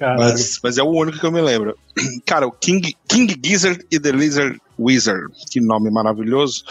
mas, 0.00 0.60
mas 0.62 0.78
é 0.78 0.82
o 0.82 0.90
único 0.90 1.18
que 1.18 1.26
eu 1.26 1.32
me 1.32 1.40
lembro. 1.40 1.76
Cara, 2.26 2.46
o 2.46 2.52
King, 2.52 2.94
King 3.08 3.40
Gizzard 3.42 3.84
e 3.90 4.00
The 4.00 4.10
Lizard 4.10 4.60
Wizard, 4.78 5.32
que 5.50 5.60
nome 5.60 5.90
maravilhoso. 5.90 6.64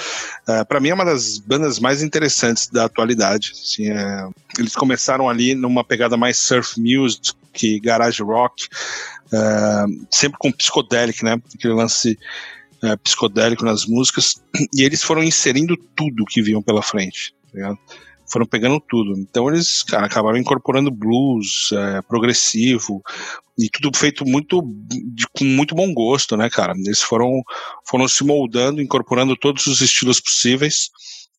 Uh, 0.47 0.65
para 0.65 0.79
mim 0.79 0.89
é 0.89 0.93
uma 0.93 1.05
das 1.05 1.37
bandas 1.37 1.79
mais 1.79 2.03
interessantes 2.03 2.67
da 2.67 2.85
atualidade. 2.85 3.53
Assim, 3.53 3.89
é, 3.89 4.27
eles 4.59 4.75
começaram 4.75 5.29
ali 5.29 5.55
numa 5.55 5.83
pegada 5.83 6.17
mais 6.17 6.37
surf 6.37 6.79
music, 6.79 7.79
garage 7.79 8.21
rock, 8.21 8.67
uh, 9.33 10.07
sempre 10.11 10.37
com 10.39 10.51
psicodélico, 10.51 11.25
né? 11.25 11.41
Aquele 11.55 11.73
lance 11.73 12.17
uh, 12.83 12.97
psicodélico 13.03 13.65
nas 13.65 13.85
músicas. 13.85 14.41
E 14.73 14.83
eles 14.83 15.03
foram 15.03 15.23
inserindo 15.23 15.75
tudo 15.95 16.25
que 16.25 16.41
vinham 16.41 16.61
pela 16.61 16.81
frente, 16.81 17.33
tá 17.51 17.55
ligado? 17.55 17.79
foram 18.33 18.47
pegando 18.47 18.79
tudo. 18.79 19.17
Então 19.19 19.47
eles, 19.47 19.83
cara, 19.83 20.07
acabaram 20.07 20.37
incorporando 20.37 20.89
blues, 20.89 21.69
é, 21.71 22.01
progressivo, 22.01 23.03
e 23.57 23.69
tudo 23.69 23.95
feito 23.95 24.25
muito 24.25 24.61
de, 24.89 25.27
com 25.31 25.45
muito 25.45 25.75
bom 25.75 25.93
gosto, 25.93 26.35
né, 26.35 26.49
cara? 26.49 26.73
Eles 26.75 27.01
foram, 27.01 27.43
foram 27.85 28.07
se 28.07 28.23
moldando, 28.23 28.81
incorporando 28.81 29.37
todos 29.37 29.67
os 29.67 29.81
estilos 29.81 30.19
possíveis. 30.19 30.89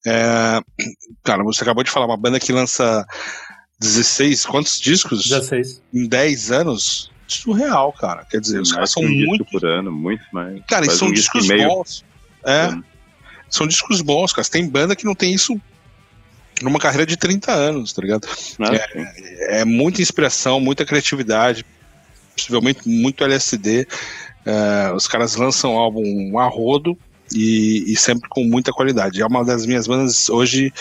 É, 0.07 0.61
cara, 1.25 1.43
você 1.43 1.65
acabou 1.65 1.83
de 1.83 1.91
falar, 1.91 2.07
uma 2.07 2.17
banda 2.17 2.39
que 2.39 2.53
lança 2.53 3.05
16, 3.81 4.47
quantos 4.47 4.81
discos? 4.81 5.29
16. 5.29 5.83
Em 5.93 6.07
10 6.07 6.53
anos? 6.53 7.11
Surreal, 7.27 7.93
cara. 7.93 8.25
Quer 8.25 8.41
dizer, 8.41 8.61
os 8.61 8.73
caras 8.73 8.91
são 8.91 9.03
um 9.03 9.09
muito. 9.09 9.45
por 9.45 9.65
ano, 9.65 9.91
muito 9.91 10.25
mais. 10.33 10.61
Cara, 10.67 10.87
e 10.87 10.91
são 10.91 11.09
um 11.09 11.13
discos 11.13 11.47
bons. 11.49 12.05
É. 12.45 12.69
São 13.49 13.67
discos 13.67 14.01
bons, 14.01 14.33
cara. 14.33 14.47
Tem 14.49 14.69
banda 14.69 14.95
que 14.95 15.05
não 15.05 15.15
tem 15.15 15.33
isso 15.33 15.61
numa 16.63 16.79
carreira 16.79 17.07
de 17.07 17.17
30 17.17 17.53
anos, 17.53 17.93
tá 17.93 18.03
ligado? 18.03 18.29
Ah, 18.61 18.75
é, 18.75 19.61
é, 19.61 19.65
muita 19.65 20.03
inspiração, 20.03 20.61
muita 20.61 20.85
criatividade, 20.85 21.65
possivelmente 22.37 22.89
muito 22.89 23.25
LSD. 23.25 23.87
É, 24.47 24.93
os 24.93 25.09
caras 25.09 25.37
lançam 25.37 25.77
álbum 25.77 26.39
a 26.39 26.47
rodo 26.47 26.99
e, 27.33 27.93
e, 27.93 27.97
sempre 27.97 28.29
com 28.29 28.45
muita 28.45 28.73
qualidade. 28.73 29.23
É 29.23 29.27
uma 29.27 29.45
das 29.45 29.67
minhas 29.67 29.87
bandas 29.87 30.29
hoje 30.29 30.73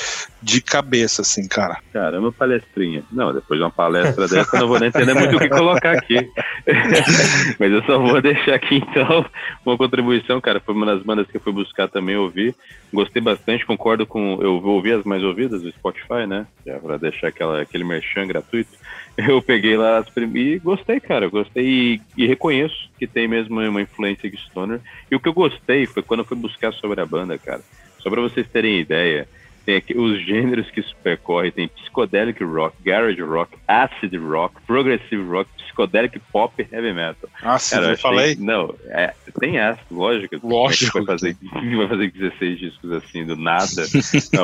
de 0.41 0.61
cabeça, 0.61 1.21
assim, 1.21 1.47
cara. 1.47 1.77
Caramba, 1.91 2.31
palestrinha. 2.31 3.03
Não, 3.11 3.33
depois 3.33 3.59
de 3.59 3.63
uma 3.63 3.71
palestra 3.71 4.27
dessa, 4.27 4.57
eu 4.57 4.61
não 4.61 4.67
vou 4.67 4.79
nem 4.79 4.89
entender 4.89 5.13
muito 5.13 5.35
o 5.35 5.39
que 5.39 5.49
colocar 5.49 5.93
aqui. 5.93 6.29
Mas 7.59 7.71
eu 7.71 7.83
só 7.83 7.97
vou 7.97 8.21
deixar 8.21 8.55
aqui, 8.55 8.75
então, 8.75 9.25
uma 9.65 9.77
contribuição, 9.77 10.41
cara. 10.41 10.59
Foi 10.59 10.75
uma 10.75 10.85
das 10.85 11.01
bandas 11.03 11.27
que 11.27 11.37
eu 11.37 11.41
fui 11.41 11.53
buscar 11.53 11.87
também 11.87 12.15
ouvir. 12.17 12.55
Gostei 12.93 13.21
bastante, 13.21 13.65
concordo 13.65 14.05
com. 14.05 14.39
Eu 14.41 14.59
vou 14.59 14.75
ouvir 14.75 14.93
as 14.93 15.03
mais 15.03 15.23
ouvidas 15.23 15.61
do 15.61 15.71
Spotify, 15.71 16.27
né? 16.27 16.45
Já 16.65 16.77
pra 16.77 16.97
deixar 16.97 17.27
aquela, 17.27 17.61
aquele 17.61 17.83
merchan 17.83 18.27
gratuito. 18.27 18.71
Eu 19.17 19.41
peguei 19.41 19.77
lá 19.77 19.99
as 19.99 20.09
prim... 20.09 20.31
e 20.35 20.59
gostei, 20.59 20.99
cara. 20.99 21.27
Gostei 21.27 21.65
e, 21.65 22.01
e, 22.17 22.25
reconheço 22.25 22.89
que 22.97 23.05
tem 23.05 23.27
mesmo 23.27 23.59
uma 23.61 23.81
influência 23.81 24.29
de 24.29 24.37
Stoner. 24.37 24.79
E 25.09 25.15
o 25.15 25.19
que 25.19 25.27
eu 25.27 25.33
gostei 25.33 25.85
foi 25.85 26.01
quando 26.01 26.21
eu 26.21 26.25
fui 26.25 26.37
buscar 26.37 26.73
sobre 26.73 26.99
a 26.99 27.05
banda, 27.05 27.37
cara. 27.37 27.61
Só 27.99 28.09
pra 28.09 28.21
vocês 28.21 28.47
terem 28.47 28.79
ideia 28.79 29.27
tem 29.65 29.77
aqui 29.77 29.97
os 29.97 30.23
gêneros 30.25 30.69
que 30.71 30.79
isso 30.81 30.95
percorre, 31.01 31.51
tem 31.51 31.67
psicodélico 31.67 32.45
rock, 32.45 32.75
garage 32.83 33.21
rock, 33.21 33.57
acid 33.67 34.13
rock, 34.15 34.55
progressive 34.67 35.23
rock, 35.23 35.49
psicodélico 35.57 36.19
pop 36.31 36.53
e 36.61 36.75
heavy 36.75 36.93
metal. 36.93 37.29
Cara, 37.39 37.91
eu 37.91 37.97
falei? 37.97 38.35
Não, 38.35 38.75
é, 38.85 39.13
tem 39.39 39.59
acid, 39.59 39.85
lógico. 39.89 40.39
Lógico. 40.43 41.03
Vai 41.03 41.17
fazer, 41.17 41.37
vai 41.77 41.87
fazer 41.87 42.11
16 42.11 42.59
discos 42.59 42.91
assim, 42.91 43.25
do 43.25 43.35
nada. 43.35 43.83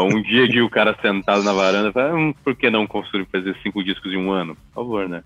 um 0.02 0.22
dia 0.24 0.48
de 0.48 0.62
o 0.62 0.70
cara 0.70 0.98
sentado 1.02 1.44
na 1.44 1.54
varanda, 1.54 1.92
fala, 1.92 2.16
hum, 2.16 2.34
por 2.44 2.56
que 2.56 2.70
não 2.70 2.88
construir 2.88 3.26
fazer 3.26 3.56
cinco 3.62 3.84
discos 3.84 4.14
em 4.14 4.18
um 4.18 4.32
ano? 4.32 4.56
Por 4.56 4.84
favor, 4.84 5.10
né? 5.10 5.24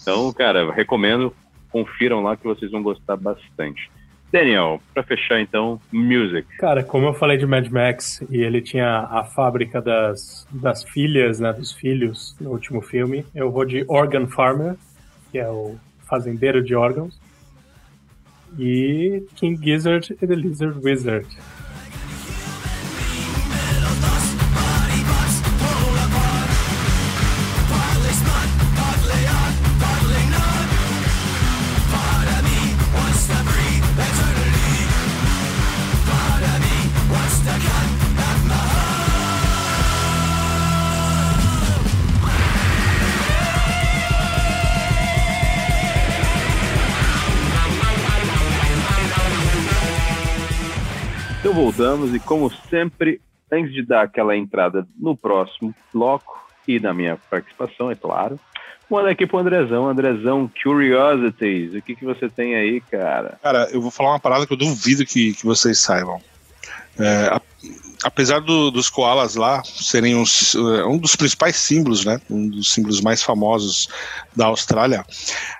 Então, 0.00 0.32
cara, 0.32 0.72
recomendo, 0.72 1.34
confiram 1.70 2.22
lá 2.22 2.36
que 2.36 2.44
vocês 2.44 2.70
vão 2.70 2.82
gostar 2.82 3.16
bastante. 3.16 3.90
Daniel, 4.34 4.82
para 4.92 5.04
fechar 5.04 5.40
então, 5.40 5.80
music. 5.92 6.44
Cara, 6.58 6.82
como 6.82 7.06
eu 7.06 7.14
falei 7.14 7.38
de 7.38 7.46
Mad 7.46 7.68
Max 7.68 8.20
e 8.28 8.42
ele 8.42 8.60
tinha 8.60 9.06
a 9.08 9.22
fábrica 9.22 9.80
das, 9.80 10.44
das 10.50 10.82
filhas, 10.82 11.38
né, 11.38 11.52
dos 11.52 11.70
filhos 11.70 12.34
no 12.40 12.50
último 12.50 12.82
filme, 12.82 13.24
eu 13.32 13.52
vou 13.52 13.64
de 13.64 13.84
Organ 13.86 14.26
Farmer, 14.26 14.74
que 15.30 15.38
é 15.38 15.48
o 15.48 15.76
fazendeiro 16.00 16.64
de 16.64 16.74
órgãos, 16.74 17.16
e 18.58 19.22
King 19.36 19.56
Gizzard 19.64 20.12
e 20.20 20.26
The 20.26 20.34
Lizard 20.34 20.80
Wizard. 20.82 21.28
Voltamos 51.54 52.12
e, 52.12 52.18
como 52.18 52.50
sempre, 52.68 53.20
antes 53.50 53.72
de 53.72 53.82
dar 53.82 54.02
aquela 54.02 54.36
entrada 54.36 54.86
no 54.98 55.16
próximo 55.16 55.72
bloco 55.92 56.44
e 56.66 56.80
na 56.80 56.92
minha 56.92 57.16
participação, 57.30 57.90
é 57.90 57.94
claro, 57.94 58.38
manda 58.90 59.08
aqui 59.10 59.24
pro 59.24 59.38
Andrezão. 59.38 59.88
Andrezão, 59.88 60.50
Curiosities, 60.62 61.74
o 61.74 61.80
que, 61.80 61.94
que 61.94 62.04
você 62.04 62.28
tem 62.28 62.56
aí, 62.56 62.80
cara? 62.80 63.38
Cara, 63.40 63.68
eu 63.70 63.80
vou 63.80 63.90
falar 63.90 64.10
uma 64.10 64.20
parada 64.20 64.46
que 64.46 64.52
eu 64.52 64.56
duvido 64.56 65.06
que, 65.06 65.32
que 65.32 65.46
vocês 65.46 65.78
saibam. 65.78 66.20
É, 66.98 67.26
a, 67.26 67.40
apesar 68.02 68.40
do, 68.40 68.70
dos 68.72 68.90
koalas 68.90 69.36
lá 69.36 69.62
serem 69.64 70.16
uns, 70.16 70.56
é, 70.56 70.84
um 70.84 70.98
dos 70.98 71.14
principais 71.14 71.56
símbolos, 71.56 72.04
né? 72.04 72.20
Um 72.28 72.48
dos 72.48 72.72
símbolos 72.72 73.00
mais 73.00 73.22
famosos 73.22 73.88
da 74.34 74.46
Austrália, 74.46 75.04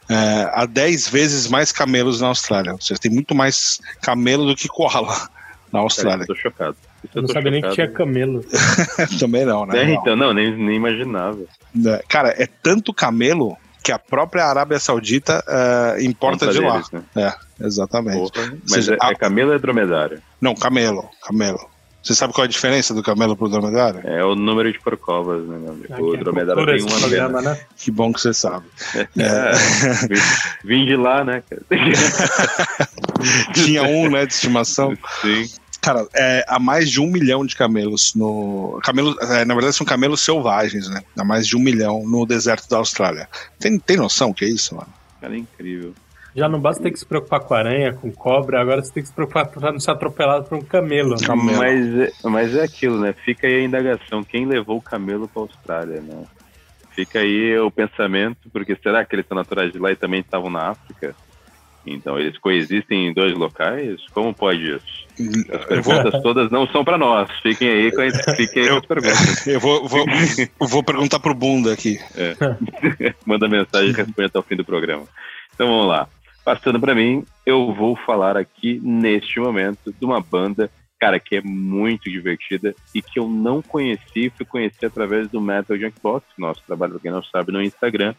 é, 0.09 0.51
há 0.53 0.67
10 0.67 1.09
vezes 1.09 1.47
mais 1.47 1.71
camelos 1.71 2.21
na 2.21 2.29
Austrália. 2.29 2.73
Ou 2.73 2.81
seja, 2.81 3.01
tem 3.01 3.13
muito 3.13 3.33
mais 3.33 3.81
camelo 4.01 4.47
do 4.47 4.57
que 4.57 4.67
koala 4.67 5.33
na 5.75 5.81
Austrália. 5.81 6.25
Cara, 6.25 6.27
tô 6.27 6.35
chocado. 6.37 6.77
eu 7.13 7.23
não 7.23 7.29
sabia 7.29 7.51
nem 7.51 7.61
que 7.61 7.71
tinha 7.71 7.91
camelo. 7.91 8.45
Também 9.19 9.45
não, 9.45 9.67
né? 9.67 9.83
É, 9.83 9.91
então, 9.93 10.15
não, 10.15 10.33
nem, 10.33 10.57
nem 10.57 10.77
imaginava. 10.77 11.41
É, 11.85 12.05
cara, 12.09 12.29
é 12.39 12.47
tanto 12.47 12.95
camelo 12.95 13.57
que 13.83 13.91
a 13.91 13.99
própria 13.99 14.45
Arábia 14.45 14.79
Saudita 14.79 15.45
uh, 15.49 16.01
importa 16.01 16.47
de 16.47 16.61
lá. 16.61 16.81
Né? 16.93 17.03
É, 17.17 17.67
exatamente. 17.67 18.33
Porra, 18.33 18.53
mas 18.63 18.71
seja, 18.71 18.95
é, 18.95 18.99
a... 19.01 19.11
é 19.11 19.15
camelo 19.17 19.51
ou 19.51 19.57
é 19.57 19.59
dromedário? 19.59 20.23
Não, 20.41 20.55
camelo, 20.55 21.11
camelo. 21.27 21.59
Você 22.05 22.15
sabe 22.15 22.35
qual 22.35 22.45
é 22.45 22.47
a 22.47 22.51
diferença 22.51 22.93
do 22.93 23.03
camelo 23.03 23.35
pro 23.35 23.49
dromedário? 23.49 24.03
É 24.05 24.23
o 24.23 24.35
número 24.35 24.71
de 24.71 24.79
corcovas, 24.79 25.43
né, 25.49 25.57
meu 25.59 25.71
amigo? 25.71 25.93
Aqui 25.93 26.03
O 26.03 26.15
é 26.15 26.19
dromedário 26.19 26.67
tem 26.67 26.83
uma 26.83 26.99
programa, 26.99 27.41
né? 27.41 27.59
Que 27.79 27.91
bom 27.91 28.13
que 28.13 28.21
você 28.21 28.35
sabe. 28.35 28.67
É, 29.19 29.53
vim, 30.07 30.21
vim 30.63 30.85
de 30.85 30.97
lá, 30.97 31.25
né? 31.25 31.43
Tinha 33.55 33.85
um, 33.85 34.11
né, 34.11 34.27
de 34.27 34.35
estimação. 34.35 34.95
Sim. 35.23 35.47
Cara, 35.85 36.07
é, 36.17 36.45
há 36.49 36.59
mais 36.59 36.91
de 36.91 37.01
um 37.01 37.07
milhão 37.07 37.45
de 37.45 37.55
camelos 37.55 38.13
no. 38.15 38.81
Camelo, 38.83 39.15
é, 39.21 39.45
na 39.45 39.55
verdade, 39.55 39.77
são 39.77 39.87
camelos 39.87 40.23
selvagens, 40.23 40.89
né? 40.89 41.03
Há 41.19 41.25
mais 41.25 41.47
de 41.47 41.57
um 41.57 41.61
milhão 41.61 42.03
no 42.07 42.25
deserto 42.25 42.69
da 42.69 42.79
Austrália. 42.79 43.29
Tem, 43.61 43.79
tem 43.79 43.97
noção 43.97 44.33
que 44.33 44.45
é 44.45 44.49
isso, 44.49 44.75
mano? 44.75 44.89
Cara, 45.21 45.35
é 45.35 45.39
incrível. 45.39 45.93
Já 46.35 46.49
não 46.49 46.59
basta 46.59 46.83
ter 46.83 46.91
que 46.91 46.99
se 46.99 47.07
preocupar 47.07 47.41
com 47.41 47.55
aranha, 47.55 47.93
com 47.93 48.11
cobra, 48.11 48.61
agora 48.61 48.83
você 48.83 48.93
tem 48.93 49.03
que 49.03 49.09
se 49.09 49.15
preocupar 49.15 49.47
pra 49.47 49.71
não 49.71 49.79
ser 49.79 49.93
atropelado 49.93 50.47
por 50.49 50.59
um 50.59 50.63
camelo. 50.65 51.11
né? 51.11 51.17
Camelo. 51.25 51.59
Mas, 51.59 51.99
é- 51.99 52.13
mas 52.25 52.57
é 52.57 52.65
aquilo, 52.65 52.99
né? 53.01 53.15
Fica 53.25 53.47
aí 53.47 53.57
a 53.57 53.65
indagação. 53.65 54.25
Quem 54.25 54.47
levou 54.47 54.79
o 54.79 54.83
camelo 54.83 55.29
pra 55.29 55.43
Austrália, 55.43 56.01
né? 56.01 56.25
Fica 56.95 57.19
aí 57.21 57.57
o 57.59 57.71
pensamento, 57.71 58.49
porque 58.53 58.77
será 58.83 59.05
que 59.05 59.15
eles 59.15 59.27
são 59.29 59.37
naturais 59.37 59.73
de 59.73 59.79
lá 59.79 59.93
e 59.93 59.97
também 59.97 60.21
estavam 60.21 60.49
na 60.51 60.71
África? 60.71 61.15
Então, 61.87 62.19
eles 62.19 62.39
coexistem 62.39 63.09
em 63.09 63.13
dois 63.13 63.35
locais? 63.35 64.01
Como 64.13 64.33
pode 64.35 64.63
isso? 64.77 65.05
As 65.53 65.71
Eu 65.71 65.83
vou, 65.83 65.95
perguntas 65.95 66.23
todas 66.23 66.51
não 66.51 66.67
são 66.67 66.85
pra 66.85 66.97
nós. 66.99 67.31
Fiquem 67.43 67.69
aí 67.69 67.93
com, 67.93 68.01
a- 68.01 68.35
fiquem 68.37 68.63
aí 68.63 68.69
com 68.71 68.77
as 68.77 68.87
perguntas. 68.87 69.47
eu 69.47 69.61
vou, 69.61 69.87
vou, 69.87 70.05
eu 70.61 70.67
vou 70.67 70.83
perguntar 70.83 71.21
pro 71.21 71.35
Bunda 71.35 71.73
aqui. 71.73 71.99
Manda 73.27 73.49
mensagem 73.49 73.91
e 73.91 73.93
responde 73.93 74.25
até 74.27 74.39
o 74.39 74.43
fim 74.43 74.57
do 74.57 74.65
programa. 74.65 75.05
Então 75.55 75.69
vamos 75.69 75.87
lá. 75.89 76.09
Passando 76.45 76.79
pra 76.81 76.95
mim, 76.95 77.25
eu 77.47 77.73
vou 77.73 77.97
falar 77.97 78.37
aqui 78.37 78.79
neste 78.83 79.39
momento 79.41 79.95
de 79.99 80.05
uma 80.05 80.21
banda, 80.21 80.71
cara, 81.01 81.19
que 81.19 81.37
é 81.37 81.41
muito 81.43 82.11
divertida 82.11 82.75
e 82.95 83.01
que 83.01 83.19
eu 83.19 83.29
não 83.29 83.63
conheci, 83.63 84.31
fui 84.37 84.45
conhecer 84.45 84.87
através 84.87 85.29
do 85.29 85.41
Metal 85.41 85.77
Junkbox, 85.79 86.27
nosso 86.37 86.61
trabalho, 86.67 87.01
quem 87.01 87.11
não 87.11 87.23
sabe, 87.23 87.51
no 87.53 87.63
Instagram, 87.63 88.15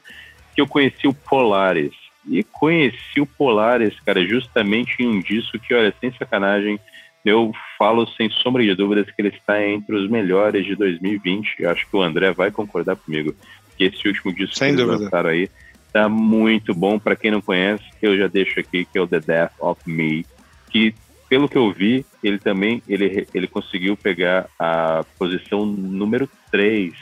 que 0.56 0.62
eu 0.62 0.68
conheci 0.68 1.08
o 1.08 1.14
Polaris. 1.14 1.94
E 2.28 2.44
conheci 2.44 3.20
o 3.22 3.26
Polaris, 3.26 3.94
cara, 4.06 4.26
justamente 4.26 4.96
em 5.00 5.08
um 5.08 5.22
disco 5.22 5.60
que, 5.60 5.74
olha, 5.74 5.94
sem 6.00 6.12
sacanagem, 6.14 6.80
eu 7.24 7.52
falo 7.78 8.08
sem 8.08 8.30
sombra 8.30 8.64
de 8.64 8.74
dúvidas 8.76 9.06
que 9.08 9.22
ele 9.22 9.30
está 9.30 9.64
entre 9.66 9.96
os 9.96 10.10
melhores 10.10 10.66
de 10.66 10.76
2020. 10.76 11.56
Eu 11.60 11.70
acho 11.72 11.88
que 11.90 11.96
o 11.96 12.02
André 12.02 12.32
vai 12.32 12.52
concordar 12.52 12.96
comigo 12.96 13.36
que 13.78 13.84
esse 13.86 14.08
último 14.08 14.34
disco 14.34 14.56
Sem 14.56 14.70
que 14.76 14.82
eles 14.82 14.86
dúvida. 14.86 15.04
lançaram 15.06 15.30
aí 15.30 15.50
tá 15.94 16.08
muito 16.10 16.74
bom. 16.74 17.00
Para 17.00 17.16
quem 17.16 17.32
não 17.32 17.42
conhece, 17.42 17.84
eu 18.02 18.18
já 18.18 18.28
deixo 18.28 18.60
aqui 18.60 18.86
que 18.86 18.98
é 18.98 19.02
o 19.02 19.08
The 19.08 19.20
Death 19.20 19.54
of 19.60 19.82
Me, 19.86 20.26
que 20.70 20.94
pelo 21.30 21.50
que 21.50 21.58
eu 21.58 21.72
vi, 21.72 22.06
ele 22.24 22.38
também 22.38 22.82
ele, 22.88 23.28
ele 23.34 23.48
conseguiu 23.48 23.98
pegar 23.98 24.48
a 24.60 25.04
posição 25.18 25.66
número 25.66 26.30
3 26.52 26.94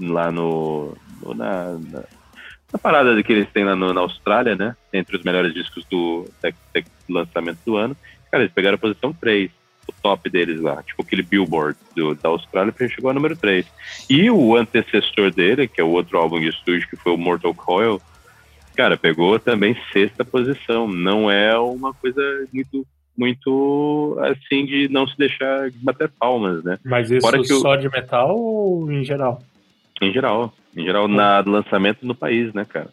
lá 0.00 0.32
no, 0.32 0.96
no- 1.22 1.34
na, 1.34 1.78
na, 1.78 2.04
na 2.72 2.78
parada 2.78 3.20
que 3.22 3.32
eles 3.32 3.48
têm 3.50 3.64
lá 3.64 3.74
no- 3.74 3.92
na 3.92 4.00
Austrália, 4.00 4.54
né? 4.56 4.76
Entre 4.92 5.16
os 5.16 5.22
melhores 5.22 5.52
discos 5.52 5.84
do, 5.90 6.24
do 6.42 7.14
lançamento 7.14 7.58
do 7.64 7.76
ano. 7.76 7.96
Cara, 8.30 8.44
eles 8.44 8.54
pegaram 8.54 8.76
a 8.76 8.78
posição 8.78 9.12
3, 9.12 9.50
o 9.88 9.92
top 10.02 10.30
deles 10.30 10.60
lá, 10.60 10.82
tipo 10.82 11.02
aquele 11.02 11.22
Billboard 11.22 11.76
do, 11.96 12.14
da 12.14 12.28
Austrália, 12.28 12.72
chegou 12.88 13.10
a 13.10 13.14
número 13.14 13.36
3. 13.36 13.66
E 14.08 14.30
o 14.30 14.54
antecessor 14.56 15.32
dele, 15.32 15.66
que 15.66 15.80
é 15.80 15.84
o 15.84 15.88
outro 15.90 16.16
álbum 16.18 16.38
de 16.38 16.48
estúdio, 16.48 16.88
que 16.88 16.96
foi 16.96 17.12
o 17.12 17.18
Mortal 17.18 17.52
Coil, 17.52 18.00
cara, 18.76 18.96
pegou 18.96 19.38
também 19.38 19.76
sexta 19.92 20.24
posição. 20.24 20.86
Não 20.86 21.28
é 21.30 21.58
uma 21.58 21.92
coisa 21.92 22.22
muito, 22.52 22.86
muito 23.18 24.16
assim 24.20 24.64
de 24.64 24.88
não 24.88 25.08
se 25.08 25.16
deixar 25.18 25.70
bater 25.82 26.08
palmas, 26.08 26.62
né? 26.62 26.78
Mas 26.84 27.10
isso 27.10 27.20
Fora 27.20 27.38
que 27.38 27.46
só 27.46 27.74
de 27.74 27.88
metal 27.88 28.38
ou 28.38 28.90
em 28.92 29.02
geral? 29.04 29.42
Em 30.00 30.12
geral. 30.12 30.52
Em 30.76 30.84
geral, 30.84 31.08
na 31.08 31.42
do 31.42 31.50
lançamento 31.50 32.06
no 32.06 32.14
país, 32.14 32.52
né, 32.54 32.64
cara? 32.64 32.90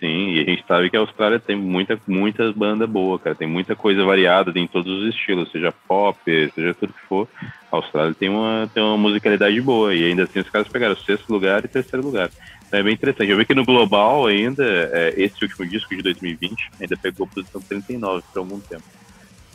Sim, 0.00 0.30
e 0.30 0.40
a 0.40 0.44
gente 0.44 0.64
sabe 0.66 0.88
que 0.88 0.96
a 0.96 1.00
Austrália 1.00 1.38
tem 1.38 1.54
muita, 1.54 2.00
muita 2.06 2.50
banda 2.52 2.86
boa, 2.86 3.18
cara. 3.18 3.36
Tem 3.36 3.46
muita 3.46 3.76
coisa 3.76 4.02
variada 4.02 4.50
em 4.58 4.66
todos 4.66 4.90
os 4.90 5.14
estilos, 5.14 5.52
seja 5.52 5.70
pop, 5.86 6.18
seja 6.24 6.72
tudo 6.72 6.94
que 6.94 7.06
for. 7.06 7.28
A 7.70 7.76
Austrália 7.76 8.14
tem 8.14 8.30
uma, 8.30 8.70
tem 8.72 8.82
uma 8.82 8.96
musicalidade 8.96 9.60
boa. 9.60 9.94
E 9.94 10.04
ainda 10.04 10.22
assim 10.22 10.40
os 10.40 10.48
caras 10.48 10.68
pegaram 10.68 10.96
sexto 10.96 11.30
lugar 11.30 11.62
e 11.64 11.68
terceiro 11.68 12.04
lugar. 12.04 12.30
Então 12.66 12.80
é 12.80 12.82
bem 12.82 12.94
interessante. 12.94 13.30
Eu 13.30 13.36
vi 13.36 13.44
que 13.44 13.54
no 13.54 13.64
global 13.64 14.26
ainda, 14.26 14.64
é, 14.64 15.12
esse 15.18 15.44
último 15.44 15.66
disco 15.66 15.94
de 15.94 16.02
2020 16.02 16.70
ainda 16.80 16.96
pegou 16.96 17.26
a 17.26 17.34
posição 17.34 17.60
39 17.60 18.24
por 18.32 18.38
algum 18.38 18.58
tempo. 18.58 18.84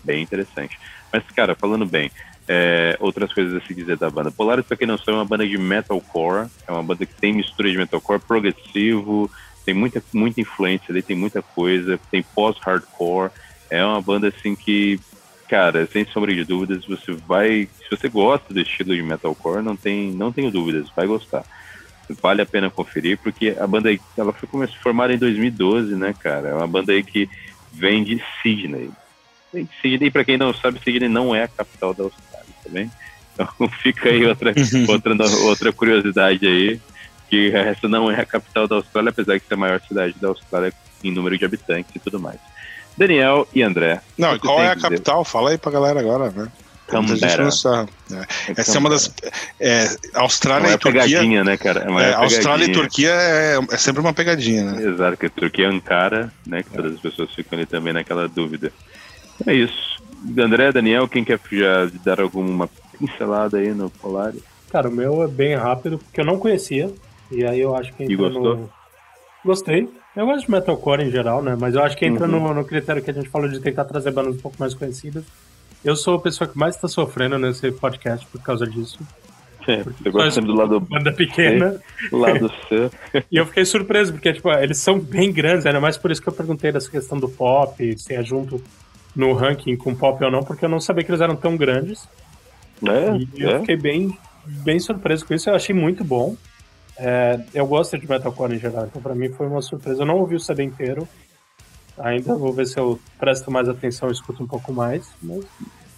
Bem 0.04 0.22
interessante. 0.22 0.78
Mas, 1.12 1.24
cara, 1.32 1.56
falando 1.56 1.88
bem, 1.88 2.12
é, 2.48 2.96
outras 3.00 3.34
coisas 3.34 3.54
a 3.56 3.66
se 3.66 3.74
dizer 3.74 3.98
da 3.98 4.10
banda. 4.10 4.32
Polaris, 4.32 4.66
pra 4.66 4.78
quem 4.78 4.88
não 4.88 4.98
sabe, 4.98 5.12
é 5.12 5.16
uma 5.16 5.26
banda 5.26 5.48
de 5.48 5.58
metalcore. 5.58 6.48
É 6.68 6.72
uma 6.72 6.84
banda 6.84 7.06
que 7.06 7.14
tem 7.16 7.34
mistura 7.34 7.72
de 7.72 7.78
metalcore 7.78 8.20
progressivo, 8.20 9.30
tem 9.66 9.74
muita, 9.74 10.02
muita 10.14 10.42
influência 10.42 10.86
ali, 10.90 11.02
tem 11.02 11.16
muita 11.16 11.42
coisa, 11.42 12.00
tem 12.12 12.22
pós-hardcore. 12.22 13.32
É 13.70 13.84
uma 13.84 14.02
banda 14.02 14.28
assim 14.28 14.56
que, 14.56 15.00
cara, 15.50 15.88
sem 15.88 16.06
sombra 16.06 16.34
de 16.34 16.44
dúvidas, 16.44 16.86
você 16.86 17.14
vai. 17.14 17.68
Se 17.84 17.90
você 17.90 18.08
gosta 18.08 18.54
do 18.54 18.62
estilo 18.62 18.96
de 18.96 19.02
metalcore, 19.02 19.64
não 19.64 19.76
tem, 19.76 20.12
não 20.12 20.32
tenho 20.32 20.52
dúvidas, 20.52 20.88
vai 20.96 21.08
gostar. 21.08 21.44
Vale 22.22 22.44
a 22.44 22.46
pena 22.46 22.70
conferir, 22.70 23.18
porque 23.18 23.56
a 23.60 23.66
banda 23.66 23.90
aí, 23.90 24.00
ela 24.16 24.32
foi 24.32 24.48
começou, 24.48 24.78
formada 24.78 25.12
em 25.12 25.18
2012, 25.18 25.96
né, 25.96 26.14
cara? 26.14 26.50
É 26.50 26.54
uma 26.54 26.68
banda 26.68 26.92
aí 26.92 27.04
que 27.04 27.28
vem 27.74 28.04
de 28.04 28.24
Sydney. 28.42 28.92
Sydney, 29.82 30.12
pra 30.12 30.24
quem 30.24 30.38
não 30.38 30.54
sabe, 30.54 30.80
Sydney 30.84 31.10
não 31.10 31.34
é 31.34 31.44
a 31.44 31.48
capital 31.48 31.94
da 31.94 32.04
Austrália, 32.04 32.35
bem? 32.70 32.92
Então 33.34 33.48
fica 33.82 34.10
aí 34.10 34.26
outra, 34.26 34.54
outra, 34.88 35.30
outra 35.44 35.74
curiosidade 35.74 36.46
aí, 36.48 36.80
que 37.30 37.52
essa 37.54 37.88
não 37.88 38.10
é 38.10 38.20
a 38.20 38.26
capital 38.26 38.68
da 38.68 38.76
Austrália, 38.76 39.10
apesar 39.10 39.38
de 39.38 39.44
ser 39.46 39.54
a 39.54 39.58
maior 39.58 39.82
cidade 39.82 40.16
da 40.20 40.30
Austrália 40.30 40.74
em 41.04 41.12
número 41.12 41.38
de 41.38 41.46
habitantes 41.46 41.96
e 41.96 42.00
tudo 42.00 42.20
mais. 42.20 42.40
Daniel 42.98 43.48
e 43.54 43.62
André. 43.62 44.02
Não, 44.18 44.36
e 44.36 44.40
qual 44.40 44.62
é 44.62 44.70
a 44.70 44.76
dizer? 44.76 44.90
capital? 44.90 45.26
Fala 45.26 45.52
aí 45.52 45.58
pra 45.58 45.72
galera 45.72 46.00
agora, 46.00 46.32
né? 46.32 46.48
Canberra. 46.88 47.50
sabe. 47.52 47.90
É. 48.12 48.62
Essa 48.62 48.78
é 48.78 48.80
uma 48.80 48.90
das. 48.90 49.12
É, 49.60 49.90
Austrália 50.14 50.66
Não 50.66 50.72
é 50.72 50.76
e 50.76 50.78
Turquia. 50.78 51.02
pegadinha, 51.02 51.44
né, 51.44 51.58
cara? 51.58 51.86
É 51.90 52.12
é, 52.12 52.14
Austrália 52.14 52.66
e. 52.66 52.72
Turquia 52.72 53.10
é, 53.10 53.58
é 53.72 53.78
sempre 53.78 54.02
uma 54.02 54.14
pegadinha, 54.14 54.72
né? 54.72 54.84
Exato, 54.84 55.18
que 55.18 55.26
a 55.26 55.30
Turquia 55.30 55.66
é 55.66 55.70
Ankara, 55.70 56.32
né? 56.46 56.62
Que 56.62 56.70
todas 56.70 56.94
as 56.94 57.00
pessoas 57.00 57.34
ficam 57.34 57.58
ali 57.58 57.66
também 57.66 57.92
naquela 57.92 58.28
dúvida. 58.28 58.72
É 59.48 59.54
isso. 59.54 59.95
André, 60.38 60.72
Daniel, 60.72 61.08
quem 61.08 61.24
quer 61.24 61.40
já 61.52 61.90
dar 62.04 62.20
alguma 62.22 62.70
pincelada 62.98 63.58
aí 63.58 63.74
no 63.74 63.90
Polaris? 63.90 64.42
Cara, 64.72 64.90
o 64.90 64.92
meu 64.92 65.24
é 65.24 65.28
bem 65.28 65.56
rápido, 65.56 65.98
porque 66.00 66.22
eu 66.22 66.26
não 66.26 66.38
conhecia. 66.40 66.92
E 67.32 67.44
aí 67.46 67.60
eu 67.60 67.76
acho 67.76 67.94
que 67.94 68.04
entra 68.04 68.30
no. 68.30 68.70
Gostei. 69.44 69.88
Eu 70.16 70.26
gosto 70.26 70.46
de 70.46 70.52
metalcore 70.52 71.04
em 71.04 71.12
geral, 71.12 71.42
né? 71.42 71.56
Mas 71.60 71.76
eu 71.76 71.84
acho 71.84 71.96
que 71.98 72.06
entra 72.06 72.26
Uhum. 72.26 72.40
no, 72.48 72.54
no 72.54 72.66
critério 72.66 73.02
que 73.02 73.12
a 73.12 73.14
gente 73.14 73.30
falou 73.30 73.48
de 73.50 73.60
tentar 73.60 73.86
trazer 73.86 74.12
bandas 74.12 74.36
um 74.36 74.40
pouco 74.40 74.58
mais 74.60 74.74
conhecidas. 74.74 75.24
Eu 75.84 75.96
sou 75.96 76.16
a 76.16 76.20
pessoa 76.20 76.48
que 76.48 76.58
mais 76.58 76.76
tá 76.78 76.88
sofrendo 76.88 77.38
nesse 77.38 77.72
podcast 77.72 78.26
por 78.28 78.42
causa 78.42 78.66
disso. 78.66 78.98
É, 79.68 79.84
Você 79.84 80.10
gosta 80.12 80.32
sempre 80.32 80.52
do 80.52 80.56
lado, 80.58 80.80
Banda 80.80 81.12
pequena. 81.12 81.80
lado 82.12 82.52
C. 82.70 82.90
E 83.32 83.38
eu 83.38 83.46
fiquei 83.48 83.66
surpreso, 83.66 84.14
porque, 84.14 84.32
tipo, 84.34 84.50
eles 84.52 84.78
são 84.78 85.00
bem 85.00 85.32
grandes, 85.34 85.66
ainda 85.66 85.80
mais 85.80 85.98
por 85.98 86.12
isso 86.12 86.22
que 86.22 86.30
eu 86.30 86.34
perguntei 86.34 86.72
dessa 86.72 86.90
questão 86.90 87.20
do 87.20 87.28
pop, 87.28 87.98
se 87.98 88.14
é 88.14 88.24
junto 88.24 88.62
no 89.16 89.34
ranking 89.34 89.76
com 89.78 89.96
pop 89.96 90.24
ou 90.24 90.32
não, 90.32 90.44
porque 90.44 90.66
eu 90.66 90.70
não 90.70 90.80
sabia 90.80 91.04
que 91.04 91.12
eles 91.12 91.22
eram 91.22 91.36
tão 91.36 91.56
grandes. 91.56 92.08
E 92.82 92.90
É, 92.90 93.18
eu 93.38 93.50
é. 93.52 93.60
fiquei 93.60 93.78
bem, 93.78 94.18
bem 94.46 94.80
surpreso 94.80 95.26
com 95.26 95.34
isso, 95.34 95.50
eu 95.50 95.56
achei 95.56 95.74
muito 95.74 96.04
bom. 96.04 96.36
É, 96.98 97.40
eu 97.54 97.66
gosto 97.66 97.98
de 97.98 98.10
metalcore 98.10 98.56
em 98.56 98.60
geral, 98.60 98.86
então 98.86 99.02
pra 99.02 99.16
mim 99.16 99.30
foi 99.30 99.48
uma 99.48 99.62
surpresa. 99.62 100.02
Eu 100.02 100.06
não 100.06 100.18
ouvi 100.18 100.36
o 100.36 100.40
CD 100.40 100.64
inteiro, 100.64 101.08
ainda 101.98 102.36
vou 102.36 102.52
ver 102.54 102.66
se 102.68 102.78
eu 102.80 103.00
presto 103.20 103.52
mais 103.52 103.68
atenção 103.68 104.10
e 104.10 104.12
escuto 104.12 104.44
um 104.44 104.48
pouco 104.48 104.72
mais, 104.74 105.10
mas 105.22 105.46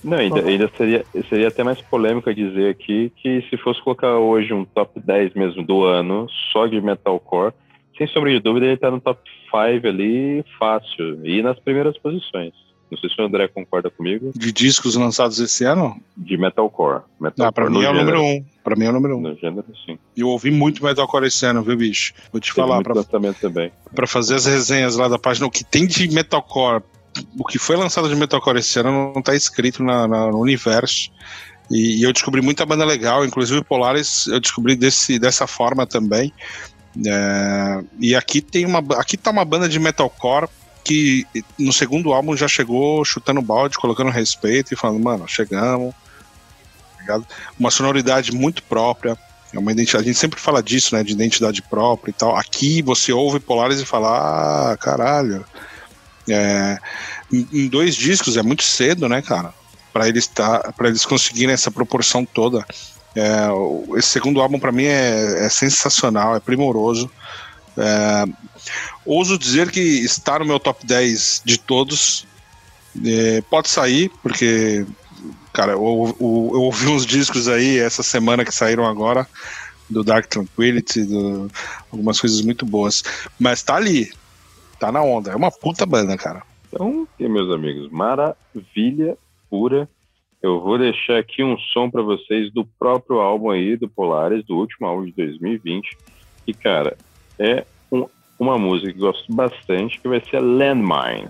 Não, 0.03 0.17
ainda, 0.17 0.41
ainda 0.41 0.71
seria, 0.77 1.05
seria 1.29 1.47
até 1.47 1.63
mais 1.63 1.81
polêmico 1.81 2.33
dizer 2.33 2.69
aqui 2.69 3.11
que 3.17 3.43
se 3.49 3.57
fosse 3.57 3.81
colocar 3.83 4.17
hoje 4.17 4.53
um 4.53 4.65
top 4.65 4.99
10 4.99 5.33
mesmo 5.33 5.63
do 5.63 5.83
ano, 5.83 6.27
só 6.51 6.65
de 6.67 6.79
metalcore, 6.81 7.53
sem 7.97 8.07
sombra 8.07 8.31
de 8.31 8.39
dúvida 8.39 8.67
ele 8.67 8.77
tá 8.77 8.91
no 8.91 9.01
top 9.01 9.19
5 9.45 9.87
ali 9.87 10.43
fácil, 10.59 11.25
e 11.25 11.41
nas 11.41 11.59
primeiras 11.59 11.97
posições. 11.97 12.53
Não 12.89 12.97
sei 12.97 13.09
se 13.09 13.21
o 13.21 13.25
André 13.25 13.47
concorda 13.49 13.89
comigo, 13.89 14.31
De 14.33 14.51
discos 14.51 14.95
lançados 14.95 15.39
esse 15.39 15.65
ano? 15.65 15.99
de 16.15 16.37
metalcore. 16.37 17.01
metalcore 17.19 17.47
Ah, 17.47 17.51
pra 17.51 17.69
mim 17.69 17.83
é 17.83 17.89
o 17.89 17.93
número 17.93 18.21
um. 18.23 18.45
Pra 18.63 18.75
mim 18.75 18.85
é 18.85 18.89
o 18.89 18.93
número 18.93 19.17
um. 19.17 19.21
No 19.21 19.35
gênero, 19.35 19.65
sim. 19.85 19.97
E 20.15 20.21
eu 20.21 20.27
ouvi 20.29 20.51
muito 20.51 20.83
metalcore 20.83 21.27
esse 21.27 21.45
ano, 21.45 21.61
viu, 21.63 21.75
bicho? 21.75 22.13
Vou 22.31 22.39
te 22.39 22.53
Teve 22.53 22.67
falar, 22.67 22.81
pra, 22.83 23.03
também. 23.33 23.71
pra 23.93 24.07
fazer 24.07 24.35
as 24.35 24.45
resenhas 24.45 24.95
lá 24.95 25.07
da 25.09 25.19
página, 25.19 25.45
o 25.45 25.51
que 25.51 25.63
tem 25.65 25.85
de 25.85 26.07
metalcore, 26.09 26.81
o 27.37 27.43
que 27.45 27.59
foi 27.59 27.75
lançado 27.75 28.07
de 28.07 28.15
metalcore 28.15 28.59
esse 28.59 28.79
ano 28.79 29.11
não 29.13 29.21
tá 29.21 29.35
escrito 29.35 29.83
na, 29.83 30.07
na- 30.07 30.27
no 30.31 30.39
universo. 30.39 31.11
E, 31.69 31.99
e 31.99 32.03
eu 32.03 32.13
descobri 32.13 32.41
muita 32.41 32.65
banda 32.65 32.85
legal, 32.85 33.25
inclusive 33.25 33.61
Polaris 33.65 34.27
eu 34.27 34.39
descobri 34.39 34.75
desse, 34.77 35.19
dessa 35.19 35.45
forma 35.45 35.85
também. 35.85 36.31
É, 37.05 37.83
e 37.99 38.15
aqui 38.15 38.41
tem 38.41 38.65
uma 38.65 38.79
aqui 38.97 39.17
tá 39.17 39.29
uma 39.29 39.45
banda 39.45 39.67
de 39.69 39.77
metalcore 39.79 40.47
que 40.87 41.27
no 41.59 41.73
segundo 41.73 42.13
álbum 42.13 42.35
já 42.37 42.47
chegou 42.47 43.03
chutando 43.03 43.41
balde, 43.41 43.77
colocando 43.77 44.09
respeito 44.09 44.73
e 44.73 44.77
falando, 44.77 45.03
mano, 45.03 45.27
chegamos. 45.27 45.93
Uma 47.59 47.69
sonoridade 47.69 48.31
muito 48.31 48.63
própria. 48.63 49.17
É 49.53 49.59
uma 49.59 49.71
identidade. 49.71 50.05
A 50.05 50.07
gente 50.07 50.19
sempre 50.19 50.39
fala 50.39 50.63
disso, 50.63 50.95
né? 50.95 51.03
De 51.03 51.11
identidade 51.11 51.61
própria 51.61 52.11
e 52.11 52.13
tal. 52.13 52.37
Aqui 52.37 52.81
você 52.81 53.11
ouve 53.11 53.39
Polaris 53.39 53.81
e 53.81 53.85
fala, 53.85 54.71
ah, 54.71 54.77
caralho. 54.77 55.45
É, 56.29 56.77
em 57.31 57.67
dois 57.67 57.95
discos 57.95 58.37
é 58.37 58.41
muito 58.41 58.63
cedo, 58.63 59.09
né, 59.09 59.21
cara? 59.21 59.53
Para 59.91 60.07
eles 60.07 60.27
tá, 60.27 60.71
para 60.75 60.87
eles 60.87 61.05
conseguirem 61.05 61.53
essa 61.53 61.71
proporção 61.71 62.25
toda. 62.25 62.65
É, 63.15 63.47
esse 63.97 64.09
segundo 64.09 64.41
álbum 64.41 64.59
para 64.59 64.71
mim 64.71 64.85
é, 64.85 65.45
é, 65.45 65.49
sensacional, 65.49 66.35
é 66.35 66.39
primoroso. 66.39 67.09
É, 67.77 68.25
ouso 69.05 69.37
dizer 69.37 69.71
que 69.71 69.79
está 69.79 70.39
no 70.39 70.45
meu 70.45 70.59
top 70.59 70.85
10 70.85 71.43
de 71.45 71.59
todos. 71.59 72.25
É, 73.05 73.41
pode 73.41 73.69
sair, 73.69 74.09
porque 74.23 74.85
cara, 75.53 75.71
eu, 75.71 76.15
eu, 76.19 76.51
eu, 76.53 76.61
ouvi 76.61 76.87
uns 76.87 77.05
discos 77.05 77.47
aí 77.47 77.79
essa 77.79 78.03
semana 78.03 78.45
que 78.45 78.53
saíram 78.53 78.85
agora, 78.85 79.27
do 79.89 80.03
Dark 80.03 80.27
Tranquility, 80.27 81.03
do, 81.03 81.49
algumas 81.91 82.19
coisas 82.21 82.41
muito 82.41 82.65
boas. 82.65 83.03
Mas 83.39 83.63
tá 83.63 83.75
ali, 83.75 84.11
tá 84.79 84.91
na 84.91 85.01
onda. 85.01 85.31
É 85.31 85.35
uma 85.35 85.51
puta 85.51 85.85
banda, 85.85 86.15
cara. 86.17 86.43
Então, 86.67 87.07
meus 87.19 87.51
amigos, 87.51 87.89
maravilha 87.89 89.17
pura. 89.49 89.89
Eu 90.41 90.61
vou 90.61 90.77
deixar 90.77 91.17
aqui 91.17 91.43
um 91.43 91.57
som 91.57 91.89
para 91.89 92.03
vocês 92.03 92.53
do 92.53 92.63
próprio 92.77 93.19
álbum 93.19 93.49
aí 93.49 93.75
do 93.75 93.89
Polaris, 93.89 94.45
do 94.45 94.55
último 94.55 94.85
álbum 94.85 95.05
de 95.05 95.11
2020. 95.13 95.97
E, 96.45 96.53
cara, 96.53 96.95
é 97.39 97.65
um, 97.91 98.05
uma 98.39 98.57
música 98.57 98.91
que 98.91 98.99
gosto 98.99 99.31
bastante, 99.33 99.99
que 99.99 100.07
vai 100.07 100.21
ser 100.29 100.39
Landmine. 100.39 101.29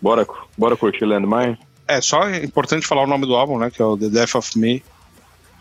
Bora, 0.00 0.26
bora 0.56 0.76
curtir 0.76 1.04
Landmine? 1.04 1.58
É, 1.86 2.00
só 2.00 2.28
é 2.28 2.44
importante 2.44 2.86
falar 2.86 3.04
o 3.04 3.06
nome 3.06 3.26
do 3.26 3.34
álbum, 3.34 3.58
né? 3.58 3.70
Que 3.70 3.80
é 3.80 3.84
o 3.84 3.96
The 3.96 4.08
Death 4.08 4.34
of 4.34 4.58
Me. 4.58 4.82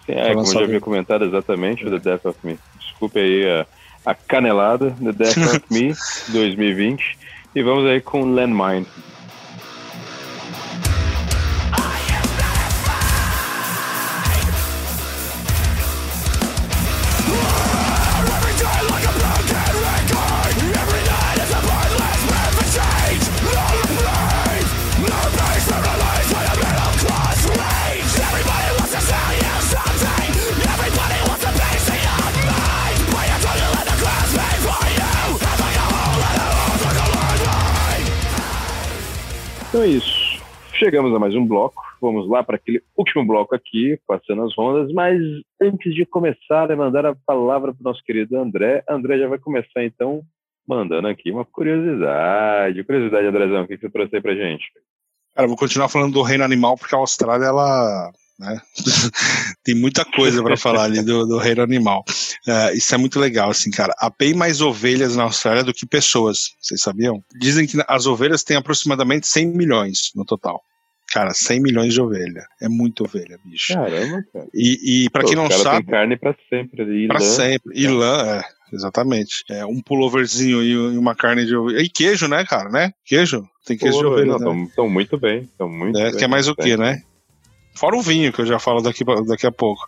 Sim, 0.06 0.13
é, 0.13 0.34
como 0.34 0.46
já 0.46 0.62
havia 0.62 0.82
comentado 0.82 1.26
exatamente, 1.26 1.86
o 1.86 1.89
The 1.89 2.00
Death 2.00 2.26
of 2.26 2.39
Me. 2.43 2.60
Desculpe 2.80 3.20
aí 3.20 3.50
a, 3.50 3.65
a 4.06 4.13
canelada, 4.13 4.91
The 4.91 5.12
Death 5.12 5.38
of 5.38 5.62
Me 5.72 5.93
2020. 6.30 7.17
E 7.56 7.63
vamos 7.63 7.86
aí 7.86 8.02
com 8.02 8.26
Landmine. 8.26 8.86
Então 39.78 39.86
é 39.86 39.90
isso. 39.90 40.42
Chegamos 40.74 41.13
a 41.13 41.20
mais 41.20 41.36
um 41.36 41.46
bloco. 41.46 41.84
Vamos 42.02 42.28
lá 42.28 42.42
para 42.42 42.56
aquele 42.56 42.82
último 42.98 43.24
bloco 43.24 43.54
aqui, 43.54 44.00
passando 44.08 44.42
as 44.42 44.56
rondas. 44.56 44.92
Mas 44.92 45.22
antes 45.62 45.94
de 45.94 46.04
começar, 46.04 46.72
é 46.72 46.76
mandar 46.76 47.06
a 47.06 47.16
palavra 47.28 47.72
para 47.72 47.82
o 47.82 47.84
nosso 47.84 48.04
querido 48.04 48.36
André. 48.40 48.84
André 48.90 49.20
já 49.20 49.28
vai 49.28 49.38
começar 49.38 49.84
então 49.84 50.24
mandando 50.68 51.08
aqui 51.08 51.30
uma 51.30 51.46
curiosidade. 51.46 52.84
Curiosidade, 52.86 53.28
Andrezão, 53.28 53.62
o 53.62 53.68
que 53.68 53.78
você 53.78 53.88
trouxe 53.88 54.16
aí 54.16 54.22
para 54.22 54.34
gente? 54.34 54.66
Cara, 55.36 55.48
vou 55.48 55.56
continuar 55.56 55.90
falando 55.90 56.13
do 56.13 56.24
reino 56.24 56.44
animal 56.44 56.76
porque 56.76 56.96
a 56.96 56.98
Austrália 56.98 57.46
ela 57.46 58.12
né? 58.39 58.62
Tem 59.63 59.76
muita 59.76 60.06
coisa 60.06 60.43
para 60.43 60.58
falar 60.58 60.84
ali 60.84 61.02
do, 61.02 61.26
do 61.26 61.38
reino 61.38 61.62
animal. 61.62 62.04
Uh, 62.47 62.76
isso 62.76 62.93
é 62.93 62.97
muito 62.97 63.19
legal, 63.19 63.50
assim, 63.50 63.71
cara. 63.71 63.93
Há 63.97 64.10
bem 64.10 64.34
mais 64.34 64.62
ovelhas 64.62 65.15
na 65.15 65.23
Austrália 65.23 65.63
do 65.63 65.73
que 65.73 65.86
pessoas, 65.86 66.52
vocês 66.62 66.82
sabiam? 66.82 67.23
Dizem 67.39 67.65
que 67.65 67.78
as 67.88 68.06
ovelhas 68.06 68.43
têm 68.43 68.58
aproximadamente 68.58 69.28
100 69.28 69.47
milhões 69.47 70.12
no 70.15 70.23
total. 70.23 70.62
Cara, 71.12 71.34
100 71.34 71.62
milhões 71.62 71.93
de 71.93 72.02
ovelha. 72.02 72.45
É 72.62 72.67
muita 72.67 73.04
ovelha, 73.04 73.39
bicho. 73.43 73.73
Caramba, 73.73 74.23
cara. 74.34 74.47
E, 74.54 75.06
e 75.06 75.10
para 75.10 75.23
quem 75.23 75.36
não 75.36 75.50
sabe. 75.50 75.86
Tem 75.86 75.91
carne 75.91 76.17
para 76.17 76.36
sempre. 76.50 77.08
Pra 77.08 77.19
lã. 77.19 77.26
sempre. 77.26 77.73
E 77.73 77.88
lã, 77.88 78.39
é. 78.39 78.58
Exatamente. 78.73 79.45
É, 79.50 79.65
um 79.65 79.82
pulloverzinho 79.82 80.62
e 80.62 80.97
uma 80.97 81.15
carne 81.15 81.45
de 81.45 81.56
ovelha. 81.56 81.82
E 81.82 81.89
queijo, 81.89 82.28
né, 82.28 82.43
cara, 82.43 82.69
né? 82.69 82.91
Queijo. 83.06 83.47
Tem 83.65 83.78
queijo 83.78 83.97
Pô, 83.97 84.02
de 84.02 84.08
ovelha. 84.08 84.32
Estão 84.34 84.86
né? 84.88 84.93
muito 84.93 85.17
bem. 85.17 85.39
Estão 85.43 85.69
muito 85.69 85.97
é, 85.97 86.12
bem. 86.12 86.19
Quer 86.19 86.28
mais 86.28 86.50
o 86.50 86.56
quê, 86.56 86.76
né? 86.76 87.02
Fora 87.78 87.96
o 87.96 88.02
vinho, 88.02 88.34
que 88.34 88.42
eu 88.42 88.46
já 88.46 88.60
falo 88.60 88.82
daqui, 88.82 89.04
daqui 89.26 89.46
a 89.48 89.52
pouco. 89.52 89.86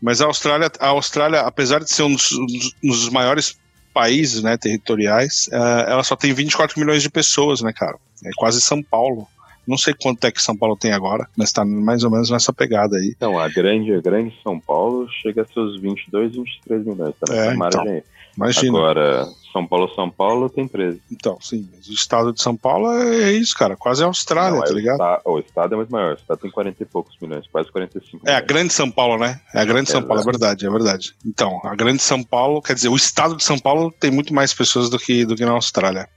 Mas 0.00 0.20
a 0.20 0.26
Austrália, 0.26 0.70
a 0.78 0.88
Austrália, 0.88 1.40
apesar 1.40 1.80
de 1.80 1.90
ser 1.90 2.02
um 2.02 2.12
dos, 2.12 2.32
um 2.32 2.46
dos 2.88 3.08
maiores 3.08 3.58
países 3.92 4.42
né, 4.42 4.56
territoriais, 4.56 5.48
uh, 5.52 5.88
ela 5.88 6.02
só 6.02 6.16
tem 6.16 6.32
24 6.32 6.78
milhões 6.78 7.02
de 7.02 7.08
pessoas, 7.08 7.62
né, 7.62 7.72
cara? 7.72 7.96
É 8.24 8.30
quase 8.36 8.60
São 8.60 8.82
Paulo. 8.82 9.26
Não 9.66 9.78
sei 9.78 9.94
quanto 9.94 10.22
é 10.26 10.30
que 10.30 10.42
São 10.42 10.54
Paulo 10.54 10.76
tem 10.76 10.92
agora, 10.92 11.26
mas 11.34 11.48
está 11.48 11.64
mais 11.64 12.04
ou 12.04 12.10
menos 12.10 12.28
nessa 12.28 12.52
pegada 12.52 12.96
aí. 12.96 13.14
Então, 13.16 13.38
a 13.38 13.48
grande, 13.48 13.94
a 13.94 14.00
grande 14.00 14.36
São 14.42 14.60
Paulo 14.60 15.08
chega 15.22 15.42
a 15.42 15.46
seus 15.46 15.80
22, 15.80 16.32
23 16.32 16.84
milhões, 16.84 17.14
tá 17.18 17.32
nessa 17.32 17.52
é, 17.52 17.54
margem 17.54 17.80
então. 17.80 18.02
Imagina. 18.36 18.78
Agora, 18.78 19.28
São 19.54 19.64
Paulo, 19.64 19.88
São 19.94 20.10
Paulo 20.10 20.50
tem 20.50 20.66
13. 20.66 21.00
Então, 21.12 21.38
sim, 21.40 21.70
o 21.88 21.92
estado 21.92 22.32
de 22.32 22.42
São 22.42 22.56
Paulo 22.56 22.90
é 22.92 23.30
isso, 23.30 23.56
cara, 23.56 23.76
quase 23.76 24.02
a 24.02 24.06
Austrália, 24.06 24.58
Não, 24.58 24.64
tá 24.64 24.72
é 24.72 24.74
ligado? 24.74 25.20
O, 25.24 25.34
o, 25.34 25.38
estado 25.38 25.74
é 25.74 25.76
muito 25.76 25.92
maior, 25.92 26.14
o 26.14 26.18
estado 26.18 26.40
tem 26.40 26.50
40 26.50 26.82
e 26.82 26.86
poucos 26.86 27.16
milhões, 27.22 27.46
quase 27.46 27.70
45 27.70 28.16
milhões. 28.16 28.34
É, 28.34 28.36
a 28.36 28.40
grande 28.40 28.72
São 28.72 28.90
Paulo, 28.90 29.16
né? 29.16 29.40
É 29.54 29.60
a 29.60 29.64
grande 29.64 29.88
é, 29.90 29.92
São 29.92 30.02
Paulo, 30.02 30.20
é 30.20 30.24
verdade, 30.24 30.66
é 30.66 30.70
verdade. 30.70 31.14
Então, 31.24 31.60
a 31.62 31.76
grande 31.76 32.02
São 32.02 32.20
Paulo, 32.24 32.60
quer 32.60 32.74
dizer, 32.74 32.88
o 32.88 32.96
estado 32.96 33.36
de 33.36 33.44
São 33.44 33.56
Paulo 33.56 33.92
tem 33.92 34.10
muito 34.10 34.34
mais 34.34 34.52
pessoas 34.52 34.90
do 34.90 34.98
que, 34.98 35.24
do 35.24 35.36
que 35.36 35.44
na 35.44 35.52
Austrália. 35.52 36.08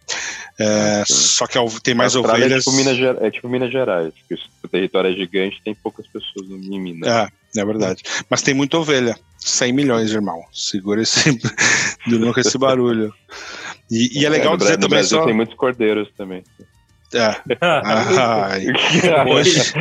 É, 0.60 1.04
só 1.06 1.46
que 1.46 1.60
tem 1.84 1.94
mais 1.94 2.16
é 2.16 2.18
ovelhas. 2.20 2.52
É 2.52 2.58
tipo, 2.58 2.72
Minas, 2.72 3.22
é 3.22 3.30
tipo 3.30 3.48
Minas 3.48 3.72
Gerais, 3.72 4.14
que 4.28 4.34
o 4.64 4.68
território 4.68 5.12
é 5.12 5.14
gigante, 5.14 5.62
tem 5.64 5.76
poucas 5.76 6.08
pessoas 6.08 6.50
em 6.50 6.80
Minas. 6.80 7.08
É, 7.08 7.30
é 7.56 7.66
verdade. 7.66 8.04
Mas 8.30 8.42
tem 8.42 8.54
muita 8.54 8.78
ovelha. 8.78 9.16
100 9.38 9.74
milhões, 9.74 10.12
irmão. 10.12 10.44
Segura 10.52 11.02
esse. 11.02 11.40
Durma 12.08 12.34
com 12.34 12.40
esse 12.40 12.58
barulho. 12.58 13.14
E, 13.90 14.20
e 14.20 14.26
é 14.26 14.30
legal 14.30 14.56
é, 14.56 14.58
dizer 14.58 14.74
também 14.74 14.90
Brasil 14.90 15.20
só. 15.20 15.26
Tem 15.26 15.34
muitos 15.34 15.56
cordeiros 15.56 16.10
também. 16.18 16.44
É. 17.14 17.36
Ai. 17.62 18.66
hoje, 19.32 19.74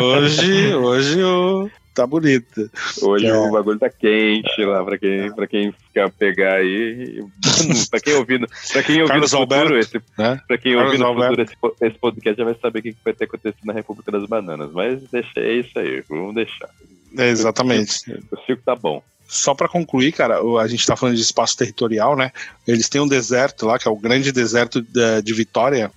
hoje, 0.02 0.74
hoje 0.74 1.22
o. 1.22 1.70
Tá 1.94 2.06
bonito. 2.06 2.68
Hoje 3.00 3.26
é. 3.26 3.32
o 3.32 3.52
bagulho 3.52 3.78
tá 3.78 3.88
quente 3.88 4.64
lá 4.64 4.84
pra 4.84 4.98
quem, 4.98 5.32
pra 5.32 5.46
quem 5.46 5.72
quer 5.92 6.10
pegar 6.10 6.54
aí. 6.54 7.24
pra 7.88 8.00
quem 8.00 8.14
ouvindo, 8.14 8.48
pra 8.72 8.82
quem 8.82 8.96
ouvindo 8.96 9.08
Carlos 9.08 9.30
futuro, 9.30 9.58
Alberto, 9.58 9.76
esse, 9.76 10.04
né? 10.18 10.40
pra 10.48 10.58
quem 10.58 10.76
ouvindo 10.76 11.06
futuro 11.06 11.42
esse, 11.42 11.56
esse 11.82 11.98
podcast 11.98 12.36
já 12.36 12.44
vai 12.44 12.56
saber 12.60 12.80
o 12.80 12.82
que 12.82 12.96
vai 13.04 13.14
ter 13.14 13.24
acontecido 13.26 13.64
na 13.64 13.72
República 13.72 14.10
das 14.10 14.26
Bananas. 14.28 14.72
Mas 14.72 15.02
deixa, 15.04 15.38
é 15.38 15.52
isso 15.52 15.78
aí, 15.78 16.02
vamos 16.08 16.34
deixar. 16.34 16.68
É, 17.16 17.28
exatamente. 17.28 18.12
O 18.32 18.44
circo 18.44 18.62
tá 18.64 18.74
bom. 18.74 19.00
Só 19.28 19.54
para 19.54 19.68
concluir, 19.68 20.12
cara, 20.12 20.40
a 20.60 20.66
gente 20.66 20.80
está 20.80 20.96
falando 20.96 21.14
de 21.14 21.22
espaço 21.22 21.56
territorial, 21.56 22.16
né? 22.16 22.32
Eles 22.66 22.88
têm 22.88 23.00
um 23.00 23.08
deserto 23.08 23.66
lá, 23.66 23.78
que 23.78 23.86
é 23.86 23.90
o 23.90 23.96
grande 23.96 24.32
deserto 24.32 24.82
de, 24.82 25.22
de 25.22 25.32
Vitória. 25.32 25.92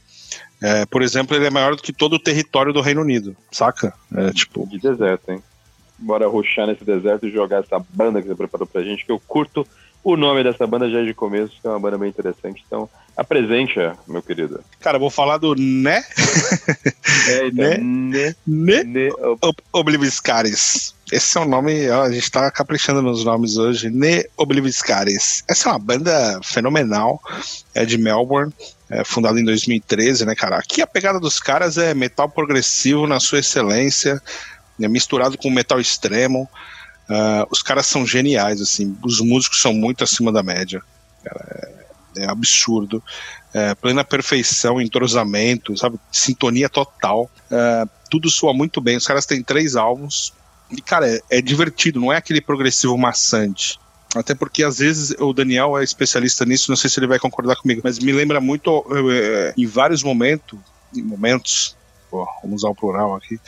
É, 0.62 0.86
por 0.86 1.02
exemplo, 1.02 1.36
ele 1.36 1.46
é 1.46 1.50
maior 1.50 1.76
do 1.76 1.82
que 1.82 1.94
todo 1.94 2.14
o 2.14 2.20
território 2.20 2.72
do 2.72 2.82
Reino 2.82 3.02
Unido, 3.02 3.36
saca? 3.52 3.94
É, 4.16 4.32
tipo... 4.32 4.68
De 4.68 4.80
deserto, 4.80 5.32
hein? 5.32 5.44
Bora 5.98 6.28
ruxar 6.28 6.68
nesse 6.68 6.84
deserto 6.84 7.26
e 7.26 7.32
jogar 7.32 7.64
essa 7.64 7.84
banda 7.90 8.22
que 8.22 8.28
você 8.28 8.36
preparou 8.36 8.68
pra 8.68 8.84
gente, 8.84 9.06
que 9.06 9.12
eu 9.12 9.20
curto 9.20 9.66
o 10.08 10.16
nome 10.16 10.42
dessa 10.42 10.66
banda 10.66 10.90
já 10.90 11.00
é 11.00 11.04
de 11.04 11.14
começo, 11.14 11.60
que 11.60 11.68
é 11.68 11.70
uma 11.70 11.80
banda 11.82 11.98
bem 11.98 12.08
interessante. 12.08 12.64
Então, 12.66 12.90
apresente, 13.16 13.76
meu 14.08 14.22
querido. 14.22 14.64
Cara, 14.80 14.98
vou 14.98 15.10
falar 15.10 15.38
do 15.38 15.54
Né? 15.54 16.02
É, 17.30 17.48
então, 17.48 17.66
né? 17.66 17.78
Né? 17.78 18.36
Né? 18.48 18.84
né? 18.84 19.10
Obliviscaris. 19.74 20.94
Esse 21.12 21.38
é 21.38 21.42
o 21.42 21.46
nome, 21.46 21.90
ó, 21.90 22.04
a 22.04 22.12
gente 22.12 22.32
tá 22.32 22.50
caprichando 22.50 23.02
nos 23.02 23.26
nomes 23.26 23.58
hoje. 23.58 23.90
Ne 23.90 24.26
Obliviscaris. 24.38 25.44
Essa 25.50 25.68
é 25.68 25.72
uma 25.74 25.80
banda 25.80 26.40
fenomenal, 26.42 27.22
é 27.74 27.84
de 27.84 27.98
Melbourne. 27.98 28.54
É, 28.90 29.04
fundada 29.04 29.38
em 29.38 29.44
2013, 29.44 30.26
né, 30.26 30.34
cara? 30.34 30.58
Aqui 30.58 30.82
a 30.82 30.88
pegada 30.88 31.20
dos 31.20 31.42
caras 31.42 31.78
é 31.78 31.94
metal 31.94 32.30
progressivo 32.30 33.06
na 33.06 33.20
sua 33.20 33.40
excelência, 33.40 34.22
é 34.86 34.88
misturado 34.88 35.38
com 35.38 35.50
metal 35.50 35.80
extremo. 35.80 36.50
Uh, 37.10 37.48
os 37.50 37.62
caras 37.62 37.88
são 37.88 38.06
geniais, 38.06 38.62
assim, 38.62 38.98
os 39.04 39.22
músicos 39.22 39.62
são 39.62 39.74
muito 39.74 40.04
acima 40.04 40.32
da 40.32 40.44
média. 40.44 40.82
Cara, 41.24 41.46
é, 42.18 42.24
é, 42.24 42.30
absurdo. 42.30 43.02
É, 43.54 43.74
plena 43.76 44.04
perfeição, 44.04 44.82
entrosamento, 44.82 45.76
sabe? 45.78 45.98
Sintonia 46.12 46.70
total. 46.70 47.32
Uh, 47.50 47.90
tudo 48.10 48.30
soa 48.30 48.54
muito 48.54 48.82
bem. 48.82 48.98
Os 48.98 49.08
caras 49.08 49.26
têm 49.26 49.42
três 49.42 49.76
álbuns. 49.76 50.34
E, 50.70 50.82
cara, 50.82 51.10
é, 51.10 51.22
é 51.30 51.42
divertido, 51.42 52.00
não 52.00 52.12
é 52.12 52.18
aquele 52.18 52.42
progressivo 52.42 52.98
maçante. 52.98 53.80
Até 54.16 54.34
porque 54.34 54.64
às 54.64 54.80
vezes 54.80 55.16
o 55.20 55.34
Daniel 55.34 55.78
é 55.78 55.84
especialista 55.84 56.46
nisso, 56.46 56.72
não 56.72 56.76
sei 56.76 56.90
se 56.90 57.00
ele 57.00 57.08
vai 57.08 57.20
concordar 57.20 57.56
comigo, 57.56 57.82
mas 57.84 58.00
me 58.00 58.12
lembra 58.12 58.40
muito 58.40 58.86
é, 59.12 59.54
em 59.58 59.66
vários 59.66 60.02
momentos, 60.02 60.58
em 60.96 61.02
momentos, 61.02 61.77
pô, 62.10 62.28
vamos 62.42 62.64
usar 62.64 62.70
o 62.70 62.76
plural 62.76 63.16
aqui, 63.16 63.40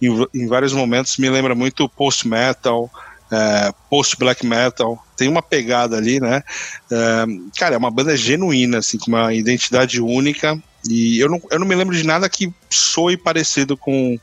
em, 0.00 0.08
em 0.34 0.46
vários 0.46 0.72
momentos 0.72 1.16
me 1.18 1.28
lembra 1.28 1.54
muito 1.54 1.88
post-metal, 1.88 2.90
é, 3.30 3.72
post-black 3.90 4.46
metal, 4.46 5.02
tem 5.16 5.28
uma 5.28 5.42
pegada 5.42 5.96
ali, 5.96 6.20
né? 6.20 6.42
É, 6.90 7.24
cara, 7.58 7.74
é 7.74 7.78
uma 7.78 7.90
banda 7.90 8.16
genuína, 8.16 8.78
assim, 8.78 8.98
com 8.98 9.08
uma 9.08 9.32
identidade 9.34 10.00
única, 10.00 10.58
e 10.88 11.18
eu 11.18 11.28
não, 11.28 11.40
eu 11.50 11.58
não 11.58 11.66
me 11.66 11.74
lembro 11.74 11.94
de 11.94 12.04
nada 12.04 12.28
que 12.28 12.52
soe 12.70 13.16
parecido 13.16 13.76
com, 13.76 14.18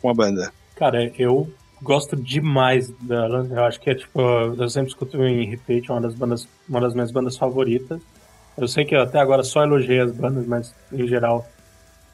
com 0.00 0.08
a 0.10 0.14
banda. 0.14 0.52
Cara, 0.76 1.12
eu 1.18 1.50
gosto 1.80 2.16
demais 2.16 2.88
dela. 3.00 3.46
Eu 3.50 3.64
acho 3.64 3.80
que 3.80 3.90
é 3.90 3.94
tipo, 3.94 4.20
eu 4.20 4.68
sempre 4.68 4.90
escuto 4.90 5.22
em 5.24 5.46
repeat, 5.46 5.90
uma 5.90 6.00
das 6.00 6.14
bandas, 6.14 6.48
uma 6.68 6.80
das 6.80 6.94
minhas 6.94 7.10
bandas 7.10 7.36
favoritas. 7.36 8.00
Eu 8.56 8.68
sei 8.68 8.84
que 8.84 8.94
eu 8.94 9.00
até 9.00 9.18
agora 9.18 9.42
só 9.42 9.62
elogiei 9.62 10.00
as 10.00 10.12
bandas, 10.12 10.46
mas 10.46 10.74
em 10.92 11.06
geral 11.06 11.46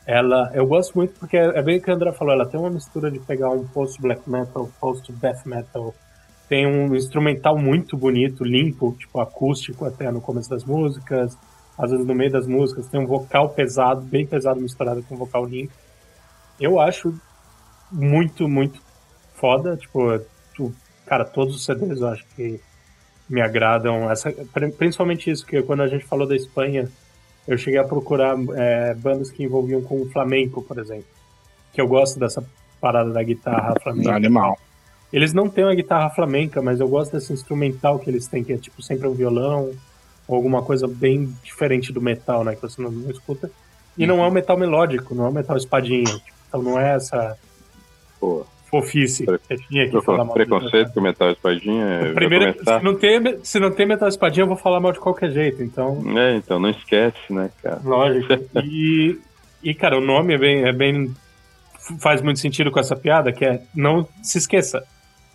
ela 0.08 0.50
eu 0.54 0.66
gosto 0.66 0.94
muito 0.96 1.12
porque 1.20 1.36
é 1.36 1.62
bem 1.62 1.76
o 1.76 1.82
que 1.82 1.90
a 1.90 1.94
André 1.94 2.12
falou, 2.12 2.32
ela 2.32 2.46
tem 2.46 2.58
uma 2.58 2.70
mistura 2.70 3.10
de 3.10 3.18
pegar 3.18 3.50
um 3.50 3.66
post 3.68 4.00
black 4.00 4.28
metal, 4.28 4.70
post 4.80 5.12
death 5.12 5.44
metal, 5.44 5.94
tem 6.48 6.66
um 6.66 6.96
instrumental 6.96 7.58
muito 7.58 7.94
bonito, 7.94 8.42
limpo, 8.42 8.96
tipo 8.98 9.20
acústico 9.20 9.84
até 9.84 10.10
no 10.10 10.22
começo 10.22 10.48
das 10.48 10.64
músicas, 10.64 11.36
às 11.76 11.90
vezes 11.90 12.06
no 12.06 12.14
meio 12.14 12.32
das 12.32 12.46
músicas 12.46 12.88
tem 12.88 12.98
um 12.98 13.06
vocal 13.06 13.50
pesado, 13.50 14.00
bem 14.00 14.26
pesado 14.26 14.58
misturado 14.58 15.02
com 15.02 15.14
um 15.14 15.18
vocal 15.18 15.44
limpo. 15.44 15.74
Eu 16.58 16.80
acho 16.80 17.14
muito, 17.92 18.48
muito 18.48 18.80
foda. 19.34 19.76
Tipo, 19.76 20.20
cara, 21.06 21.24
todos 21.24 21.54
os 21.54 21.64
CDs 21.64 22.00
eu 22.00 22.08
acho 22.08 22.24
que 22.34 22.58
me 23.28 23.42
agradam. 23.42 24.10
Essa, 24.10 24.32
principalmente 24.76 25.30
isso, 25.30 25.44
que 25.44 25.62
quando 25.62 25.82
a 25.82 25.86
gente 25.86 26.04
falou 26.04 26.26
da 26.26 26.34
Espanha, 26.34 26.88
eu 27.48 27.56
cheguei 27.56 27.80
a 27.80 27.84
procurar 27.84 28.36
é, 28.54 28.94
bandas 28.94 29.30
que 29.30 29.42
envolviam 29.42 29.80
com 29.80 30.02
o 30.02 30.06
flamenco, 30.10 30.62
por 30.62 30.78
exemplo. 30.78 31.06
Que 31.72 31.80
eu 31.80 31.88
gosto 31.88 32.20
dessa 32.20 32.44
parada 32.80 33.10
da 33.10 33.22
guitarra 33.22 33.74
flamenca. 33.82 34.14
Animal. 34.14 34.58
Eles 35.10 35.32
não 35.32 35.48
têm 35.48 35.64
uma 35.64 35.74
guitarra 35.74 36.10
flamenca, 36.10 36.60
mas 36.60 36.78
eu 36.78 36.86
gosto 36.86 37.12
desse 37.12 37.32
instrumental 37.32 37.98
que 37.98 38.10
eles 38.10 38.28
têm, 38.28 38.44
que 38.44 38.52
é 38.52 38.58
tipo 38.58 38.82
sempre 38.82 39.08
um 39.08 39.14
violão, 39.14 39.72
ou 40.28 40.36
alguma 40.36 40.62
coisa 40.62 40.86
bem 40.86 41.34
diferente 41.42 41.90
do 41.90 42.02
metal, 42.02 42.44
né? 42.44 42.54
Que 42.54 42.60
você 42.60 42.82
não, 42.82 42.90
não 42.90 43.10
escuta. 43.10 43.50
E 43.96 44.02
uhum. 44.02 44.08
não 44.08 44.24
é 44.24 44.28
um 44.28 44.30
metal 44.30 44.56
melódico, 44.58 45.14
não 45.14 45.24
é 45.24 45.28
um 45.30 45.32
metal 45.32 45.56
espadinha. 45.56 46.20
Então 46.46 46.62
não 46.62 46.78
é 46.78 46.96
essa. 46.96 47.36
Pô 48.20 48.44
fofice. 48.70 49.24
Pre 49.24 49.38
tinha 49.68 49.88
que 49.88 50.00
falar 50.02 50.24
mal 50.24 50.34
Preconceito 50.34 50.92
com 50.92 51.00
Metal 51.00 51.30
Espadinha. 51.30 52.12
Primeiro, 52.14 52.52
se 52.52 52.82
não, 52.82 52.94
tem, 52.94 53.38
se 53.42 53.60
não 53.60 53.70
tem 53.70 53.86
Metal 53.86 54.08
Espadinha, 54.08 54.44
eu 54.44 54.48
vou 54.48 54.56
falar 54.56 54.80
mal 54.80 54.92
de 54.92 55.00
qualquer 55.00 55.30
jeito, 55.30 55.62
então. 55.62 56.02
É, 56.16 56.36
então 56.36 56.58
não 56.58 56.70
esquece, 56.70 57.32
né, 57.32 57.50
cara? 57.62 57.80
Lógico. 57.84 58.32
e, 58.62 59.18
e, 59.62 59.74
cara, 59.74 59.98
o 59.98 60.00
nome 60.00 60.34
é 60.34 60.38
bem, 60.38 60.64
é 60.64 60.72
bem. 60.72 61.14
faz 62.00 62.20
muito 62.20 62.40
sentido 62.40 62.70
com 62.70 62.78
essa 62.78 62.94
piada, 62.94 63.32
que 63.32 63.44
é 63.44 63.62
não 63.74 64.06
se 64.22 64.38
esqueça. 64.38 64.84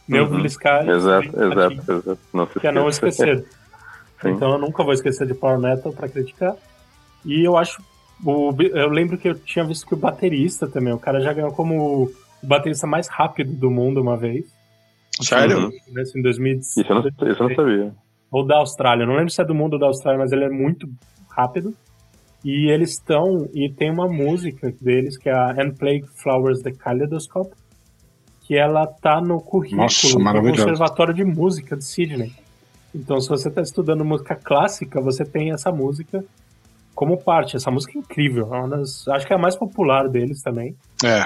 Meu 0.08 0.26
uhum. 0.26 0.46
Exato, 0.46 0.90
exato, 0.90 1.92
exato. 1.92 2.20
Não 2.34 2.48
se 2.48 2.60
que 2.60 2.68
é 2.68 2.72
não 2.72 2.90
esquecer. 2.90 3.46
então 4.24 4.52
eu 4.52 4.58
nunca 4.60 4.84
vou 4.84 4.94
esquecer 4.94 5.26
de 5.26 5.34
Power 5.34 5.60
Metal 5.60 5.92
pra 5.94 6.10
criticar. 6.10 6.56
E 7.26 7.44
eu 7.44 7.58
acho. 7.58 7.82
O, 8.24 8.54
eu 8.62 8.90
lembro 8.90 9.18
que 9.18 9.28
eu 9.28 9.36
tinha 9.36 9.66
visto 9.66 9.88
que 9.88 9.94
o 9.94 9.98
baterista 9.98 10.68
também, 10.68 10.94
o 10.94 11.00
cara 11.00 11.20
já 11.20 11.34
ganhou 11.34 11.52
como 11.52 12.12
o 12.44 12.48
baterista 12.48 12.86
mais 12.86 13.08
rápido 13.08 13.54
do 13.54 13.72
mundo 13.72 14.02
uma 14.02 14.18
vez. 14.18 14.46
Sério? 15.22 15.68
Assim, 15.98 16.20
em 16.20 16.22
2016. 16.22 16.78
Isso 16.78 16.92
eu, 16.92 16.96
não, 16.96 17.32
isso 17.32 17.44
eu 17.44 17.50
não 17.50 17.56
sabia. 17.56 17.96
Ou 18.32 18.46
da 18.46 18.58
Austrália. 18.58 19.06
Não 19.06 19.16
lembro 19.16 19.30
se 19.30 19.42
é 19.42 19.46
do 19.46 19.56
mundo 19.56 19.74
ou 19.74 19.80
da 19.80 19.86
Austrália, 19.88 20.20
mas 20.20 20.32
ele 20.32 20.44
é 20.44 20.50
muito 20.50 20.88
rápido. 21.30 21.74
E 22.44 22.70
eles 22.70 22.92
estão. 22.92 23.48
E 23.54 23.70
tem 23.72 23.92
uma 23.92 24.08
música 24.08 24.74
deles 24.82 25.18
que 25.18 25.30
é 25.30 25.34
a 25.34 25.52
And 25.52 25.72
Plague 25.78 26.08
Flowers 26.22 26.62
the 26.62 26.72
Kaleidoscope. 26.72 27.56
Que 28.42 28.58
ela 28.58 28.86
tá 28.86 29.22
no 29.22 29.40
currículo 29.40 29.84
Nossa, 29.84 30.18
do 30.18 30.50
Conservatório 30.50 31.14
de 31.14 31.24
Música 31.24 31.78
de 31.78 31.86
Sydney. 31.86 32.34
Então, 32.94 33.20
se 33.22 33.30
você 33.30 33.48
está 33.48 33.62
estudando 33.62 34.04
música 34.04 34.36
clássica, 34.36 35.00
você 35.00 35.24
tem 35.24 35.52
essa 35.52 35.72
música 35.72 36.24
como 36.94 37.18
parte. 37.18 37.56
Essa 37.56 37.72
música 37.72 37.98
é 37.98 38.02
incrível. 38.02 38.54
É 38.54 38.68
das, 38.68 39.08
acho 39.08 39.26
que 39.26 39.32
é 39.32 39.36
a 39.36 39.40
mais 39.40 39.56
popular 39.56 40.10
deles 40.10 40.42
também. 40.44 40.76
É. 41.04 41.26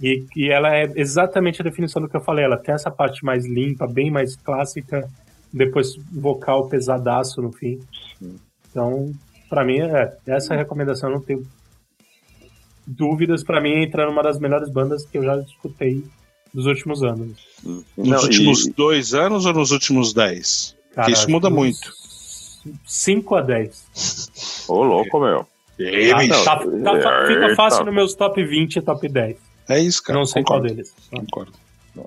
E, 0.00 0.24
e 0.36 0.48
ela 0.48 0.74
é 0.74 0.90
exatamente 0.94 1.60
a 1.60 1.64
definição 1.64 2.00
do 2.00 2.08
que 2.08 2.16
eu 2.16 2.20
falei. 2.20 2.44
Ela 2.44 2.56
tem 2.56 2.74
essa 2.74 2.90
parte 2.90 3.24
mais 3.24 3.46
limpa, 3.46 3.86
bem 3.86 4.10
mais 4.10 4.36
clássica, 4.36 5.08
depois 5.52 5.96
vocal 6.12 6.68
pesadaço 6.68 7.42
no 7.42 7.52
fim. 7.52 7.80
Então, 8.70 9.12
para 9.48 9.64
mim, 9.64 9.80
é, 9.80 10.16
essa 10.26 10.54
recomendação 10.54 11.08
eu 11.08 11.16
não 11.16 11.22
tenho 11.22 11.42
dúvidas. 12.86 13.42
Para 13.42 13.60
mim, 13.60 13.82
entra 13.82 14.06
numa 14.06 14.22
das 14.22 14.38
melhores 14.38 14.70
bandas 14.70 15.04
que 15.04 15.18
eu 15.18 15.24
já 15.24 15.36
escutei 15.38 16.04
dos 16.54 16.66
últimos 16.66 17.02
anos. 17.02 17.36
Nos 17.64 17.84
não, 17.96 18.22
últimos 18.22 18.66
e... 18.66 18.72
dois 18.72 19.14
anos 19.14 19.46
ou 19.46 19.52
nos 19.52 19.70
últimos 19.72 20.12
dez? 20.12 20.76
Cara, 20.94 21.10
isso 21.10 21.30
muda 21.30 21.50
muito. 21.50 21.92
5 22.84 23.34
a 23.34 23.42
10. 23.42 24.66
Ô, 24.68 24.82
louco, 24.82 25.20
meu. 25.20 25.46
Ah, 25.80 26.28
tá, 26.44 26.56
tá, 26.56 26.98
tá, 26.98 27.26
fica 27.28 27.54
fácil 27.54 27.84
nos 27.84 27.94
meus 27.94 28.14
top 28.14 28.44
20 28.44 28.76
e 28.76 28.82
top 28.82 29.08
10. 29.08 29.47
É 29.68 29.78
isso, 29.78 30.02
cara. 30.02 30.18
Não 30.18 30.26
sei 30.26 30.42
Concordo. 30.42 30.66
qual 30.66 30.74
deles. 30.74 30.94
Concordo. 31.10 31.52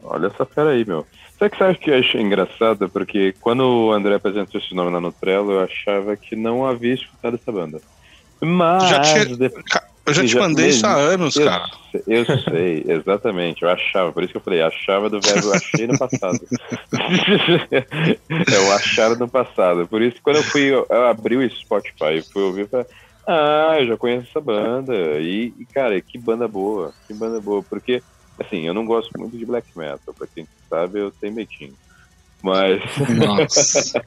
Olha 0.04 0.28
essa 0.28 0.46
fera 0.46 0.72
aí, 0.72 0.86
meu. 0.86 1.06
Sabe 1.38 1.52
que 1.52 1.58
sabe 1.58 1.78
que 1.78 1.90
eu 1.90 2.00
achei 2.00 2.22
engraçado? 2.22 2.88
Porque 2.90 3.34
quando 3.42 3.62
o 3.62 3.92
André 3.92 4.16
apresentou 4.16 4.62
esse 4.62 4.74
nome 4.74 4.92
na 4.92 5.02
Nutrelo, 5.02 5.54
eu 5.54 5.62
achava 5.62 6.16
que 6.16 6.36
não 6.36 6.66
havia 6.66 6.94
escutado 6.94 7.36
essa 7.36 7.52
banda. 7.52 7.82
Mas. 8.40 8.90
Já 8.90 9.00
tinha... 9.02 9.52
Eu 10.04 10.14
já 10.16 10.22
te 10.24 10.28
já 10.30 10.40
mandei 10.40 10.70
isso 10.70 10.86
há 10.86 10.96
anos, 10.96 11.36
eu, 11.36 11.46
cara. 11.46 11.70
Eu 12.08 12.26
sei, 12.26 12.84
exatamente. 12.90 13.62
Eu 13.62 13.70
achava, 13.70 14.12
por 14.12 14.24
isso 14.24 14.32
que 14.32 14.38
eu 14.38 14.42
falei, 14.42 14.62
achava 14.62 15.10
do 15.10 15.22
verbo 15.22 15.54
achei 15.54 15.86
no 15.86 15.98
passado. 15.98 16.40
eu 18.52 18.74
achava 18.74 19.16
no 19.16 19.28
passado. 19.28 19.88
Por 19.88 20.02
isso, 20.02 20.18
quando 20.24 20.38
eu 20.38 20.44
fui, 20.44 20.74
eu 20.74 20.86
abri 21.06 21.38
o 21.38 21.50
Spotify 21.50 22.18
e 22.18 22.24
fui 22.24 22.42
ouvir, 22.42 22.62
eu 22.62 22.68
falei, 22.68 22.86
ah, 23.32 23.80
eu 23.80 23.88
já 23.88 23.98
conheço 23.98 24.28
essa 24.30 24.42
banda. 24.42 24.94
E, 25.20 25.54
e, 25.58 25.66
cara, 25.66 26.00
que 26.02 26.18
banda 26.18 26.48
boa. 26.48 26.94
Que 27.08 27.14
banda 27.14 27.40
boa. 27.40 27.64
Porque, 27.64 28.02
assim, 28.40 28.68
eu 28.68 28.74
não 28.74 28.86
gosto 28.86 29.18
muito 29.18 29.38
de 29.38 29.46
black 29.46 29.68
metal. 29.78 30.14
Pra 30.14 30.28
quem 30.28 30.48
sabe, 30.70 31.00
eu 31.00 31.12
tenho 31.12 31.34
medinho. 31.34 31.74
Mas. 32.42 32.82
Nossa. 33.18 34.04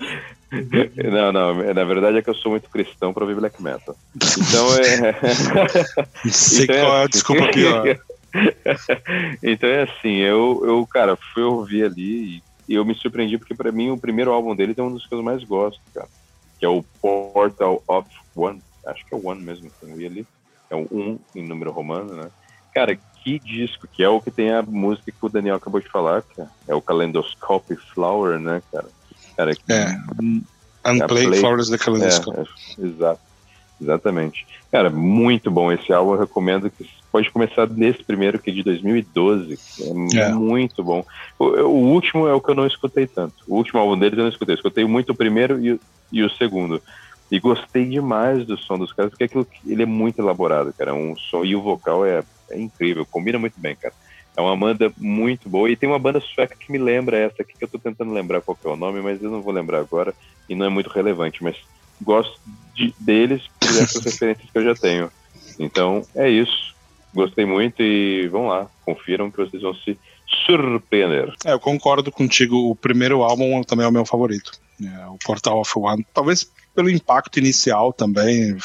não, 1.10 1.32
não. 1.32 1.74
Na 1.74 1.84
verdade 1.84 2.18
é 2.18 2.22
que 2.22 2.30
eu 2.30 2.34
sou 2.34 2.50
muito 2.50 2.68
cristão 2.68 3.12
pra 3.12 3.24
ouvir 3.24 3.36
black 3.36 3.62
metal. 3.62 3.96
Então 4.16 4.66
é. 4.76 6.28
Sei 6.30 6.64
então, 6.64 6.76
qual 6.76 6.96
é 6.96 6.96
a 6.96 7.00
assim. 7.00 7.08
desculpa 7.10 7.48
pior. 7.48 7.98
então 9.42 9.68
é 9.68 9.82
assim, 9.82 10.16
eu, 10.16 10.62
eu, 10.64 10.86
cara, 10.86 11.16
fui 11.32 11.44
ouvir 11.44 11.84
ali 11.84 12.42
e 12.68 12.74
eu 12.74 12.84
me 12.84 12.94
surpreendi 12.94 13.38
porque 13.38 13.54
para 13.54 13.70
mim 13.70 13.90
o 13.90 13.98
primeiro 13.98 14.32
álbum 14.32 14.56
deles 14.56 14.76
é 14.76 14.82
um 14.82 14.92
dos 14.92 15.06
que 15.06 15.14
eu 15.14 15.22
mais 15.22 15.44
gosto, 15.44 15.80
cara. 15.94 16.08
Que 16.58 16.66
é 16.66 16.68
o 16.68 16.82
Portal 17.00 17.82
of 17.86 18.08
One 18.34 18.60
acho 18.86 19.04
que 19.06 19.14
é 19.14 19.16
o 19.16 19.26
One 19.26 19.42
mesmo 19.42 19.70
que 19.70 19.86
eu 19.86 19.94
vi 19.94 20.06
ali, 20.06 20.26
é 20.70 20.74
o 20.74 20.86
um 20.90 21.18
em 21.34 21.46
número 21.46 21.70
romano, 21.70 22.14
né? 22.14 22.30
Cara, 22.74 22.98
que 23.22 23.38
disco, 23.38 23.86
que 23.86 24.02
é 24.02 24.08
o 24.08 24.20
que 24.20 24.30
tem 24.30 24.50
a 24.52 24.62
música 24.62 25.12
que 25.12 25.26
o 25.26 25.28
Daniel 25.28 25.56
acabou 25.56 25.80
de 25.80 25.88
falar, 25.88 26.22
cara. 26.22 26.48
É 26.66 26.74
o 26.74 26.82
Calendoscope 26.82 27.76
Flower, 27.76 28.38
né, 28.38 28.62
cara? 28.72 28.88
cara 29.36 29.54
que, 29.54 29.72
é. 29.72 29.96
Unplay 30.84 31.26
Play... 31.26 31.40
Flowers 31.40 31.70
the 31.70 31.78
Calendoscope. 31.78 32.38
É, 32.38 32.42
é, 32.42 32.86
exato. 32.86 33.20
Exatamente. 33.80 34.46
Cara, 34.70 34.90
muito 34.90 35.50
bom 35.50 35.70
esse 35.72 35.92
álbum. 35.92 36.14
Eu 36.14 36.20
recomendo 36.20 36.70
que 36.70 36.88
pode 37.10 37.30
começar 37.30 37.68
nesse 37.68 38.02
primeiro, 38.02 38.38
que 38.38 38.50
é 38.50 38.52
de 38.52 38.62
2012. 38.62 39.58
É, 40.14 40.18
é. 40.18 40.32
muito 40.32 40.82
bom. 40.82 41.04
O, 41.38 41.44
o, 41.44 41.92
último 41.92 42.26
é 42.26 42.32
o 42.32 42.40
que 42.40 42.50
eu 42.50 42.54
não 42.54 42.66
escutei 42.66 43.06
tanto. 43.06 43.34
O 43.48 43.56
último 43.56 43.80
álbum 43.80 43.98
deles 43.98 44.18
eu 44.18 44.24
não 44.24 44.30
escutei. 44.30 44.54
Eu 44.54 44.56
escutei 44.56 44.84
muito 44.84 45.10
o 45.10 45.14
primeiro 45.14 45.64
e, 45.64 45.80
e 46.12 46.22
o 46.22 46.30
segundo. 46.30 46.80
E 47.34 47.40
gostei 47.40 47.84
demais 47.84 48.46
do 48.46 48.56
som 48.56 48.78
dos 48.78 48.92
caras, 48.92 49.10
porque 49.10 49.24
aquilo, 49.24 49.44
ele 49.66 49.82
é 49.82 49.86
muito 49.86 50.20
elaborado, 50.20 50.72
cara. 50.72 50.94
Um 50.94 51.16
som 51.16 51.44
e 51.44 51.56
o 51.56 51.60
vocal 51.60 52.06
é, 52.06 52.22
é 52.48 52.56
incrível, 52.56 53.04
combina 53.04 53.40
muito 53.40 53.58
bem, 53.58 53.74
cara. 53.74 53.92
É 54.36 54.40
uma 54.40 54.56
banda 54.56 54.92
muito 54.96 55.48
boa. 55.48 55.68
E 55.68 55.74
tem 55.74 55.88
uma 55.88 55.98
banda 55.98 56.20
sueca 56.20 56.54
que 56.54 56.70
me 56.70 56.78
lembra 56.78 57.18
essa 57.18 57.42
aqui, 57.42 57.58
que 57.58 57.64
eu 57.64 57.68
tô 57.68 57.76
tentando 57.76 58.12
lembrar 58.12 58.40
qual 58.40 58.56
é 58.64 58.68
o 58.68 58.76
nome, 58.76 59.00
mas 59.00 59.20
eu 59.20 59.32
não 59.32 59.42
vou 59.42 59.52
lembrar 59.52 59.80
agora. 59.80 60.14
E 60.48 60.54
não 60.54 60.64
é 60.64 60.68
muito 60.68 60.88
relevante, 60.90 61.42
mas 61.42 61.56
gosto 62.00 62.38
de, 62.72 62.94
deles 63.00 63.42
por 63.58 63.68
essas 63.68 63.98
referências 64.06 64.48
que 64.48 64.56
eu 64.56 64.64
já 64.64 64.74
tenho. 64.76 65.10
Então, 65.58 66.06
é 66.14 66.30
isso. 66.30 66.72
Gostei 67.12 67.44
muito 67.44 67.82
e 67.82 68.28
vão 68.28 68.46
lá, 68.46 68.68
confiram 68.86 69.28
que 69.28 69.38
vocês 69.38 69.60
vão 69.60 69.74
se 69.74 69.98
surpreender. 70.46 71.34
É, 71.44 71.52
eu 71.52 71.58
concordo 71.58 72.12
contigo. 72.12 72.70
O 72.70 72.76
primeiro 72.76 73.24
álbum 73.24 73.60
também 73.64 73.86
é 73.86 73.88
o 73.88 73.92
meu 73.92 74.06
favorito. 74.06 74.52
É, 74.80 75.06
o 75.06 75.18
Portal 75.18 75.60
of 75.60 75.72
One. 75.76 76.06
Talvez 76.14 76.48
pelo 76.74 76.90
impacto 76.90 77.38
inicial 77.38 77.92
também, 77.92 78.56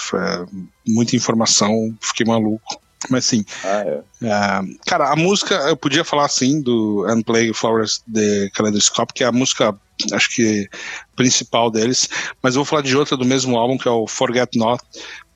muita 0.88 1.16
informação, 1.16 1.96
fiquei 2.02 2.26
maluco. 2.26 2.80
Mas 3.10 3.26
sim. 3.26 3.46
Ah, 3.64 3.84
é. 3.86 4.04
é. 4.24 4.62
cara, 4.86 5.10
a 5.10 5.16
música, 5.16 5.56
eu 5.70 5.78
podia 5.78 6.04
falar 6.04 6.26
assim 6.26 6.62
do 6.62 7.06
Unplay 7.10 7.54
Flowers 7.54 8.04
de 8.06 8.50
Kaleidoscope, 8.52 9.14
que 9.14 9.24
é 9.24 9.28
a 9.28 9.32
música, 9.32 9.74
acho 10.12 10.36
que 10.36 10.68
principal 11.16 11.72
deles, 11.72 12.10
mas 12.44 12.56
eu 12.56 12.60
vou 12.60 12.66
falar 12.66 12.82
de 12.82 12.98
outra 12.98 13.16
do 13.16 13.24
mesmo 13.24 13.58
álbum, 13.58 13.78
que 13.78 13.88
é 13.88 13.92
o 13.92 14.06
Forget 14.06 14.58
Not, 14.58 14.84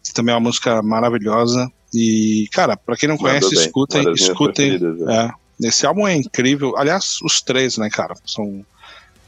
que 0.04 0.14
também 0.14 0.34
é 0.34 0.36
uma 0.36 0.44
música 0.44 0.82
maravilhosa. 0.82 1.72
E, 1.94 2.50
cara, 2.52 2.76
pra 2.76 2.98
quem 2.98 3.08
não 3.08 3.18
conhece, 3.18 3.54
escutem, 3.54 4.12
escutem. 4.14 4.80
É, 5.10 5.32
esse 5.68 5.86
álbum 5.86 6.08
é 6.08 6.16
incrível. 6.16 6.76
Aliás, 6.76 7.20
os 7.24 7.42
três, 7.42 7.78
né, 7.78 7.90
cara? 7.90 8.16
São, 8.26 8.66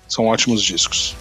são 0.08 0.26
ótimos 0.26 0.62
discos. 0.64 1.16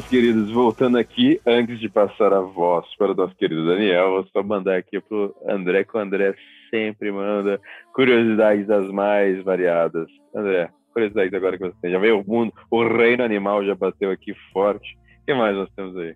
Meus 0.00 0.08
queridos. 0.08 0.50
Voltando 0.50 0.98
aqui, 0.98 1.40
antes 1.46 1.78
de 1.78 1.88
passar 1.88 2.32
a 2.32 2.40
voz 2.40 2.86
para 2.96 3.12
o 3.12 3.14
nosso 3.14 3.34
querido 3.34 3.66
Daniel, 3.66 4.10
vou 4.10 4.26
só 4.32 4.42
mandar 4.42 4.76
aqui 4.76 5.00
pro 5.00 5.34
André, 5.46 5.84
que 5.84 5.96
o 5.96 6.00
André 6.00 6.34
sempre 6.70 7.12
manda 7.12 7.60
curiosidades 7.94 8.66
das 8.66 8.88
mais 8.90 9.42
variadas. 9.42 10.06
André, 10.34 10.70
curiosidades 10.92 11.34
agora 11.34 11.58
que 11.58 11.64
você 11.64 11.76
tem. 11.82 11.90
Já 11.90 11.98
veio 11.98 12.20
o 12.20 12.26
mundo, 12.26 12.52
o 12.70 12.86
reino 12.86 13.24
animal 13.24 13.64
já 13.64 13.74
bateu 13.74 14.10
aqui 14.10 14.34
forte. 14.52 14.96
O 15.22 15.26
que 15.26 15.34
mais 15.34 15.54
nós 15.54 15.68
temos 15.76 15.96
aí? 15.96 16.14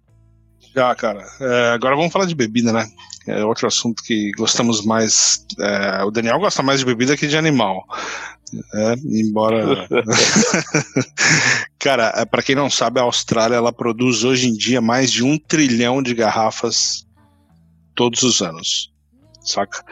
Já, 0.75 0.95
cara. 0.95 1.25
É, 1.41 1.71
agora 1.71 1.97
vamos 1.97 2.13
falar 2.13 2.27
de 2.27 2.35
bebida, 2.35 2.73
né? 2.73 2.87
É 3.27 3.45
outro 3.45 3.67
assunto 3.67 4.03
que 4.03 4.31
gostamos 4.33 4.85
mais. 4.85 5.45
É, 5.59 6.05
o 6.05 6.11
Daniel 6.11 6.39
gosta 6.39 6.63
mais 6.63 6.81
de 6.81 6.87
bebida 6.87 7.17
que 7.17 7.27
de 7.27 7.37
animal. 7.37 7.85
É, 8.73 8.95
embora. 9.05 9.89
Cara, 11.81 12.25
para 12.27 12.43
quem 12.43 12.55
não 12.55 12.71
sabe, 12.71 13.01
a 13.01 13.03
Austrália 13.03 13.57
ela 13.57 13.73
produz 13.73 14.23
hoje 14.23 14.49
em 14.49 14.53
dia 14.53 14.81
mais 14.81 15.11
de 15.11 15.25
um 15.25 15.37
trilhão 15.37 16.01
de 16.01 16.15
garrafas 16.15 17.05
todos 17.97 18.23
os 18.23 18.41
anos. 18.43 18.93
Saca? 19.41 19.85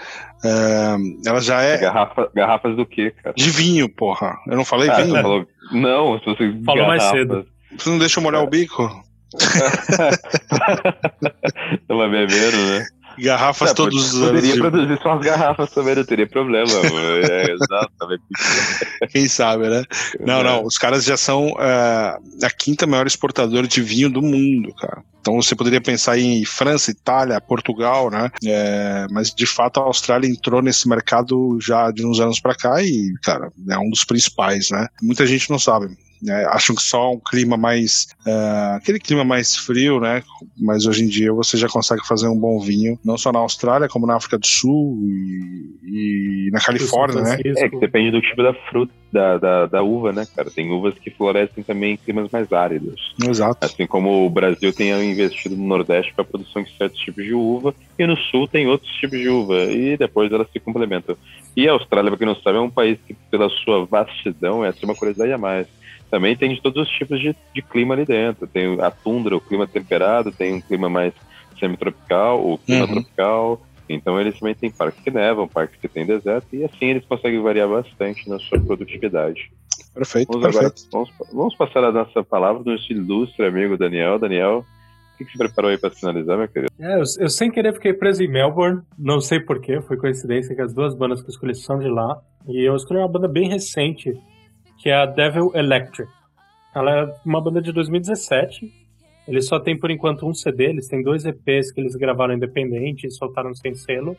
É, 0.45 0.97
ela 1.27 1.41
já 1.41 1.61
é. 1.61 1.79
Garrafa, 1.79 2.31
garrafas 2.33 2.77
do 2.77 2.87
quê, 2.87 3.13
cara? 3.23 3.35
De 3.35 3.51
vinho, 3.51 3.89
porra. 3.89 4.39
Eu 4.47 4.57
não 4.57 4.65
falei 4.65 4.89
ah, 4.89 5.01
vinho? 5.01 5.21
Falou... 5.21 5.47
Não, 5.73 6.19
se 6.21 6.25
você. 6.27 6.53
Falou 6.65 6.87
garrafas. 6.87 6.87
mais 6.87 7.03
cedo. 7.03 7.47
Você 7.77 7.91
não 7.91 7.99
deixa 7.99 8.21
eu 8.21 8.23
molhar 8.23 8.43
o 8.43 8.51
bico? 8.51 9.03
Tava 11.89 12.09
bebendo, 12.09 12.57
né? 12.57 12.87
Garrafas 13.19 13.71
é, 13.71 13.75
todos 13.75 14.15
os 14.15 14.23
anos. 14.23 14.41
Poderia 14.41 14.57
produzir 14.57 14.99
só 15.03 15.13
as 15.13 15.21
garrafas 15.21 15.71
também, 15.71 15.97
não 15.97 16.05
teria 16.05 16.27
problema. 16.27 16.71
é, 17.31 17.53
exato, 17.53 17.93
Quem 19.11 19.29
sabe, 19.29 19.69
né? 19.69 19.85
Não, 20.21 20.43
não, 20.43 20.65
os 20.65 20.79
caras 20.79 21.05
já 21.05 21.17
são 21.17 21.49
uh, 21.49 22.43
a 22.43 22.51
quinta 22.57 22.87
maior 22.87 23.07
exportadora 23.07 23.67
de 23.67 23.83
vinho 23.83 24.11
do 24.11 24.23
mundo, 24.23 24.75
cara. 24.75 25.03
Então 25.21 25.41
você 25.41 25.55
poderia 25.55 25.81
pensar 25.81 26.19
em 26.19 26.45
França, 26.45 26.91
Itália, 26.91 27.41
Portugal, 27.41 28.11
né? 28.11 28.29
É, 28.45 29.07
mas 29.11 29.33
de 29.33 29.47
fato 29.47 29.79
a 29.79 29.85
Austrália 29.85 30.29
entrou 30.29 30.61
nesse 30.61 30.89
mercado 30.89 31.59
já 31.61 31.93
de 31.93 32.05
uns 32.05 32.19
anos 32.19 32.41
para 32.41 32.57
cá 32.57 32.83
e, 32.83 33.13
cara, 33.23 33.53
é 33.71 33.79
um 33.79 33.89
dos 33.89 34.05
principais, 34.05 34.71
né? 34.71 34.89
Muita 35.01 35.25
gente 35.25 35.49
não 35.49 35.61
sabe. 35.61 35.97
Né? 36.23 36.47
Acham 36.51 36.77
que 36.77 36.83
só 36.83 37.13
um 37.13 37.19
clima 37.19 37.57
mais. 37.57 38.07
Uh, 38.25 38.77
aquele 38.77 39.01
clima 39.01 39.25
mais 39.25 39.57
frio, 39.57 39.99
né? 39.99 40.23
Mas 40.57 40.87
hoje 40.87 41.03
em 41.03 41.09
dia 41.09 41.33
você 41.33 41.57
já 41.57 41.69
consegue 41.69 42.07
fazer 42.07 42.29
um 42.29 42.39
bom 42.39 42.61
vinho, 42.61 42.97
não 43.05 43.19
só 43.19 43.33
na 43.33 43.41
Austrália, 43.41 43.89
como 43.89 44.07
na 44.07 44.15
África 44.15 44.39
do 44.39 44.47
Sul 44.47 45.01
e, 45.03 46.47
e 46.47 46.51
na 46.53 46.61
Califórnia, 46.61 47.23
né? 47.23 47.39
É, 47.45 47.69
que 47.69 47.77
depende 47.81 48.13
do 48.13 48.21
tipo 48.21 48.41
da 48.41 48.55
fruta, 48.55 48.93
da, 49.13 49.37
da, 49.37 49.67
da, 49.67 49.83
uva, 49.83 50.13
né, 50.13 50.25
cara? 50.37 50.49
Tem 50.49 50.71
uvas 50.71 50.95
que 50.97 51.11
florescem 51.11 51.65
também 51.65 51.95
em 51.95 51.97
climas 51.97 52.31
mais 52.31 52.53
áridos. 52.53 53.15
Exato. 53.29 53.67
Assim 53.67 53.85
como 53.85 54.25
o 54.25 54.31
Brasil 54.31 54.73
tem 54.73 54.93
investido 55.11 55.57
no 55.57 55.67
Nordeste 55.67 56.15
para 56.15 56.23
a 56.23 56.27
produção 56.29 56.63
de 56.63 56.77
certos 56.77 57.01
tipos 57.01 57.25
de 57.25 57.35
uva, 57.35 57.75
e 57.99 58.07
no 58.07 58.17
Sul 58.17 58.47
tem 58.47 58.69
outros 58.69 58.93
tipos 58.93 59.19
de 59.19 59.29
uva, 59.29 59.65
e 59.65 59.97
depois 59.97 60.31
elas 60.31 60.47
se 60.53 60.61
complementam. 60.61 61.17
E 61.57 61.69
a 61.69 61.73
Austrália, 61.73 62.11
para 62.11 62.19
quem 62.19 62.27
não 62.29 62.37
sabe, 62.37 62.59
é 62.59 62.61
um 62.61 62.71
país 62.71 62.99
que, 63.07 63.15
pela 63.29 63.49
sua 63.49 63.85
vastidão, 63.85 64.65
essa 64.65 64.79
é 64.83 64.85
uma 64.85 64.95
curiosidade 64.95 65.33
a 65.33 65.39
mais 65.39 65.67
também 66.13 66.37
tem 66.37 66.55
de 66.55 66.61
todos 66.61 66.87
os 66.87 66.95
tipos 66.95 67.19
de, 67.19 67.35
de 67.55 67.63
clima 67.63 67.95
ali 67.95 68.05
dentro. 68.05 68.47
Tem 68.47 68.79
a 68.83 68.91
tundra, 68.91 69.35
o 69.35 69.41
clima 69.41 69.67
temperado, 69.67 70.31
tem 70.31 70.53
um 70.53 70.61
clima 70.61 70.87
mais 70.87 71.15
semitropical, 71.59 72.53
o 72.53 72.59
clima 72.59 72.85
uhum. 72.85 72.93
tropical. 72.93 73.63
Então 73.89 74.21
eles 74.21 74.39
também 74.39 74.55
têm 74.55 74.71
parques 74.71 75.03
que 75.03 75.11
nevam, 75.11 75.49
parques 75.49 75.81
que 75.81 75.89
tem 75.89 76.05
deserto, 76.05 76.55
e 76.55 76.65
assim 76.65 76.85
eles 76.85 77.07
conseguem 77.07 77.41
variar 77.41 77.67
bastante 77.67 78.29
na 78.29 78.39
sua 78.39 78.61
produtividade. 78.61 79.51
Perfeito, 79.95 80.29
vamos 80.31 80.45
perfeito. 80.45 80.87
Agora, 80.93 81.07
vamos, 81.17 81.33
vamos, 81.33 81.57
passar 81.57 81.83
a 81.83 81.91
nossa 81.91 82.23
palavra 82.23 82.63
do 82.63 82.73
nosso 82.73 82.93
ilustre 82.93 83.47
amigo 83.47 83.79
Daniel. 83.79 84.19
Daniel, 84.19 84.67
o 85.15 85.17
que, 85.17 85.25
que 85.25 85.33
você 85.33 85.39
preparou 85.39 85.71
aí 85.71 85.79
para 85.79 85.91
finalizar, 85.91 86.37
meu 86.37 86.49
querido? 86.49 86.73
É, 86.79 86.95
eu, 86.97 87.05
eu, 87.21 87.29
sem 87.31 87.51
querer 87.51 87.73
fiquei 87.73 87.95
preso 87.95 88.23
em 88.23 88.29
Melbourne, 88.29 88.83
não 88.99 89.19
sei 89.19 89.41
porquê, 89.41 89.81
foi 89.81 89.97
coincidência 89.97 90.55
que 90.55 90.61
as 90.61 90.75
duas 90.75 90.95
bandas 90.95 91.23
que 91.23 91.29
eu 91.29 91.33
escolhi 91.33 91.55
são 91.55 91.79
de 91.79 91.89
lá, 91.89 92.21
e 92.47 92.69
eu 92.69 92.77
escolhi 92.77 93.01
uma 93.01 93.09
banda 93.09 93.29
bem 93.29 93.49
recente, 93.49 94.13
que 94.83 94.91
é 94.91 94.95
a 94.95 95.07
Devil 95.07 95.53
Electric. 95.55 96.11
Ela 96.75 96.91
é 96.91 97.15
uma 97.25 97.41
banda 97.41 97.63
de 97.63 97.71
2017. 97.71 98.73
Eles 99.29 99.47
só 99.47 99.61
têm 99.61 99.79
por 99.79 99.93
enquanto 99.93 100.27
um 100.27 100.35
CD, 100.35 100.65
eles 100.65 100.89
têm 100.89 101.01
dois 101.05 101.25
EPs 101.25 101.71
que 101.71 101.81
eles 101.81 101.95
gravaram 101.95 102.35
independente 102.35 103.07
e 103.07 103.11
soltaram 103.13 103.55
sem 103.55 103.77
selo. 103.77 104.17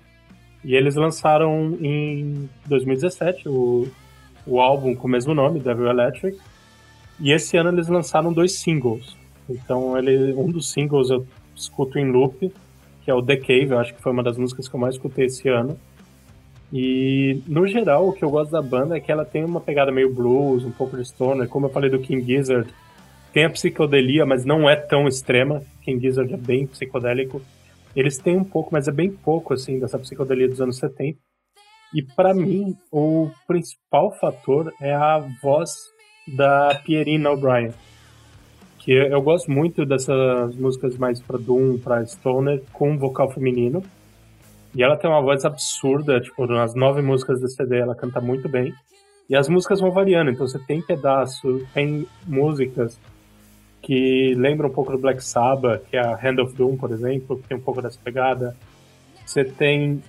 E 0.63 0.73
eles 0.73 0.95
lançaram 0.95 1.77
em 1.81 2.49
2017 2.65 3.49
o, 3.49 3.89
o 4.47 4.61
álbum 4.61 4.95
com 4.95 5.05
o 5.05 5.11
mesmo 5.11 5.33
nome, 5.33 5.59
Devil 5.59 5.87
Electric. 5.87 6.39
E 7.19 7.33
esse 7.33 7.57
ano 7.57 7.69
eles 7.69 7.89
lançaram 7.89 8.31
dois 8.31 8.53
singles. 8.53 9.17
Então 9.49 9.97
ele, 9.97 10.33
um 10.33 10.49
dos 10.49 10.71
singles 10.71 11.09
eu 11.09 11.27
escuto 11.53 11.99
em 11.99 12.09
loop, 12.09 12.49
que 13.03 13.11
é 13.11 13.13
o 13.13 13.21
The 13.21 13.35
Cave, 13.35 13.71
eu 13.71 13.79
acho 13.79 13.93
que 13.93 14.01
foi 14.01 14.13
uma 14.13 14.23
das 14.23 14.37
músicas 14.37 14.69
que 14.69 14.75
eu 14.75 14.79
mais 14.79 14.95
escutei 14.95 15.25
esse 15.25 15.49
ano. 15.49 15.77
E, 16.75 17.39
no 17.47 17.67
geral, 17.67 18.09
o 18.09 18.13
que 18.13 18.25
eu 18.25 18.31
gosto 18.31 18.49
da 18.49 18.61
banda 18.61 18.97
é 18.97 18.99
que 18.99 19.11
ela 19.11 19.23
tem 19.23 19.45
uma 19.45 19.61
pegada 19.61 19.91
meio 19.91 20.11
blues, 20.11 20.65
um 20.65 20.71
pouco 20.71 20.97
de 20.97 21.05
stoner. 21.05 21.47
Como 21.47 21.67
eu 21.67 21.69
falei 21.69 21.87
do 21.87 21.99
King 21.99 22.25
Gizzard, 22.25 22.67
tem 23.31 23.45
a 23.45 23.49
psicodelia, 23.51 24.25
mas 24.25 24.43
não 24.43 24.67
é 24.67 24.75
tão 24.75 25.07
extrema. 25.07 25.61
King 25.83 26.01
Gizzard 26.01 26.33
é 26.33 26.37
bem 26.37 26.65
psicodélico. 26.65 27.39
Eles 27.95 28.17
têm 28.17 28.35
um 28.35 28.43
pouco, 28.43 28.69
mas 28.71 28.87
é 28.87 28.91
bem 28.91 29.11
pouco, 29.11 29.53
assim, 29.53 29.77
dessa 29.77 29.99
psicodelia 29.99 30.49
dos 30.49 30.59
anos 30.59 30.77
70. 30.77 31.15
E, 31.93 32.01
para 32.01 32.33
mim, 32.33 32.75
o 32.91 33.29
principal 33.45 34.11
fator 34.19 34.73
é 34.81 34.95
a 34.95 35.19
voz 35.43 35.69
da 36.27 36.81
Pierina 36.83 37.29
O'Brien. 37.29 37.71
Que 38.79 38.93
eu 38.93 39.21
gosto 39.21 39.51
muito 39.51 39.85
dessas 39.85 40.55
músicas 40.55 40.97
mais 40.97 41.21
para 41.21 41.37
Doom, 41.37 41.77
para 41.77 42.03
Stoner, 42.03 42.63
com 42.73 42.97
vocal 42.97 43.31
feminino 43.31 43.83
e 44.75 44.81
ela 44.81 44.97
tem 44.97 45.09
uma 45.09 45.21
voz 45.21 45.45
absurda, 45.45 46.19
tipo, 46.19 46.47
nas 46.47 46.73
nove 46.73 47.01
músicas 47.01 47.39
do 47.39 47.47
CD 47.47 47.77
ela 47.79 47.95
canta 47.95 48.19
muito 48.19 48.49
bem. 48.49 48.73
E 49.29 49.35
as 49.35 49.47
músicas 49.47 49.79
vão 49.79 49.91
variando, 49.91 50.31
então 50.31 50.47
você 50.47 50.59
tem 50.59 50.81
pedaço, 50.81 51.65
tem 51.73 52.07
músicas 52.25 52.99
que 53.81 54.33
lembram 54.35 54.69
um 54.69 54.73
pouco 54.73 54.91
do 54.91 54.97
Black 54.97 55.23
Sabbath, 55.23 55.83
que 55.89 55.95
é 55.95 55.99
a 55.99 56.15
Hand 56.15 56.41
of 56.41 56.55
Doom, 56.55 56.77
por 56.77 56.91
exemplo, 56.91 57.37
que 57.37 57.47
tem 57.47 57.57
um 57.57 57.61
pouco 57.61 57.81
dessa 57.81 57.99
pegada. 58.03 58.55
Você 59.25 59.43
tem 59.43 60.01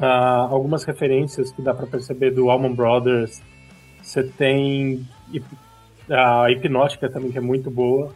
uh, 0.00 0.48
algumas 0.50 0.84
referências 0.84 1.52
que 1.52 1.60
dá 1.60 1.74
para 1.74 1.86
perceber 1.86 2.30
do 2.30 2.48
Allman 2.50 2.74
Brothers. 2.74 3.42
Você 4.02 4.22
tem 4.22 5.06
a 6.08 6.50
Hipnótica 6.50 7.10
também, 7.10 7.30
que 7.30 7.38
é 7.38 7.42
muito 7.42 7.70
boa. 7.70 8.12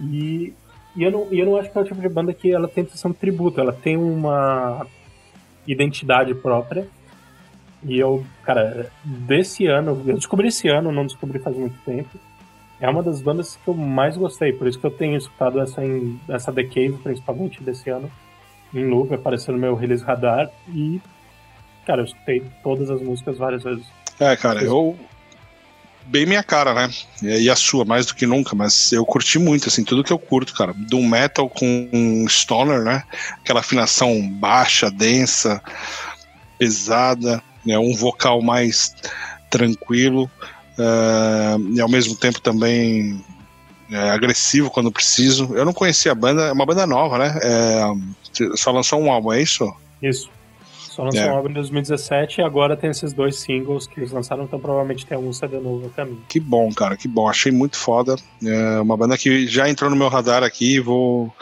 E 0.00 0.52
e 0.96 1.04
eu, 1.04 1.10
não, 1.10 1.28
eu 1.30 1.46
não 1.46 1.56
acho 1.56 1.70
que 1.70 1.78
é 1.78 1.80
o 1.80 1.84
tipo 1.84 2.00
de 2.00 2.08
banda 2.08 2.34
que 2.34 2.50
ela 2.52 2.66
tenta 2.66 2.96
ser 2.96 3.06
um 3.06 3.12
tributo, 3.12 3.60
ela 3.60 3.72
tem 3.72 3.96
uma 3.96 4.86
identidade 5.66 6.34
própria. 6.34 6.86
E 7.82 7.98
eu, 7.98 8.24
cara, 8.42 8.90
desse 9.02 9.66
ano, 9.66 10.02
eu 10.06 10.14
descobri 10.14 10.48
esse 10.48 10.68
ano, 10.68 10.92
não 10.92 11.06
descobri 11.06 11.38
faz 11.38 11.56
muito 11.56 11.78
tempo. 11.84 12.10
É 12.78 12.88
uma 12.88 13.02
das 13.02 13.20
bandas 13.20 13.56
que 13.56 13.68
eu 13.68 13.74
mais 13.74 14.16
gostei, 14.16 14.52
por 14.52 14.66
isso 14.66 14.78
que 14.78 14.86
eu 14.86 14.90
tenho 14.90 15.16
escutado 15.16 15.60
essa, 15.60 15.84
em, 15.84 16.18
essa 16.28 16.52
The 16.52 16.64
Cave, 16.64 16.98
principalmente 17.02 17.62
desse 17.62 17.90
ano, 17.90 18.10
em 18.72 18.86
loop, 18.86 19.14
apareceu 19.14 19.52
no 19.52 19.60
meu 19.60 19.74
release 19.74 20.04
radar. 20.04 20.50
E, 20.68 21.00
cara, 21.86 22.00
eu 22.00 22.06
escutei 22.06 22.42
todas 22.62 22.90
as 22.90 23.02
músicas 23.02 23.36
várias 23.36 23.62
vezes. 23.62 23.86
É, 24.18 24.34
cara, 24.36 24.62
eu, 24.62 24.98
bem 26.10 26.26
minha 26.26 26.42
cara, 26.42 26.74
né? 26.74 26.90
E 27.22 27.48
a 27.48 27.54
sua, 27.54 27.84
mais 27.84 28.06
do 28.06 28.14
que 28.14 28.26
nunca, 28.26 28.54
mas 28.56 28.92
eu 28.92 29.06
curti 29.06 29.38
muito, 29.38 29.68
assim, 29.68 29.84
tudo 29.84 30.02
que 30.02 30.12
eu 30.12 30.18
curto, 30.18 30.52
cara. 30.52 30.74
Do 30.74 31.00
metal 31.00 31.48
com 31.48 31.88
um 31.92 32.28
stoner, 32.28 32.82
né? 32.82 33.04
Aquela 33.38 33.60
afinação 33.60 34.28
baixa, 34.28 34.90
densa, 34.90 35.62
pesada, 36.58 37.42
né? 37.64 37.78
um 37.78 37.94
vocal 37.94 38.42
mais 38.42 38.94
tranquilo 39.48 40.30
uh, 40.78 41.74
e 41.74 41.80
ao 41.80 41.88
mesmo 41.88 42.14
tempo 42.14 42.40
também 42.40 43.24
é, 43.90 44.10
agressivo 44.10 44.70
quando 44.70 44.92
preciso. 44.92 45.54
Eu 45.54 45.64
não 45.64 45.72
conhecia 45.72 46.12
a 46.12 46.14
banda, 46.14 46.42
é 46.42 46.52
uma 46.52 46.66
banda 46.66 46.86
nova, 46.86 47.18
né? 47.18 47.38
É, 47.42 47.82
só 48.56 48.70
lançou 48.70 49.00
um 49.00 49.10
álbum, 49.10 49.32
é 49.32 49.42
isso? 49.42 49.72
Isso. 50.02 50.30
Só 51.00 51.04
lançou 51.04 51.22
É. 51.22 51.32
um 51.32 51.36
álbum 51.36 51.48
em 51.48 51.52
2017 51.54 52.40
e 52.40 52.44
agora 52.44 52.76
tem 52.76 52.90
esses 52.90 53.14
dois 53.14 53.36
singles 53.38 53.86
que 53.86 53.98
eles 53.98 54.12
lançaram, 54.12 54.44
então 54.44 54.60
provavelmente 54.60 55.06
tem 55.06 55.16
algum 55.16 55.32
CD 55.32 55.58
novo 55.58 55.86
a 55.86 55.90
caminho. 55.90 56.20
Que 56.28 56.38
bom, 56.38 56.70
cara, 56.74 56.94
que 56.94 57.08
bom. 57.08 57.26
Achei 57.26 57.50
muito 57.50 57.78
foda. 57.78 58.16
É 58.44 58.78
uma 58.80 58.96
banda 58.98 59.16
que 59.16 59.46
já 59.46 59.66
entrou 59.66 59.88
no 59.88 59.96
meu 59.96 60.08
radar 60.08 60.42
aqui 60.42 60.74
e 60.76 60.80
vou, 60.80 61.32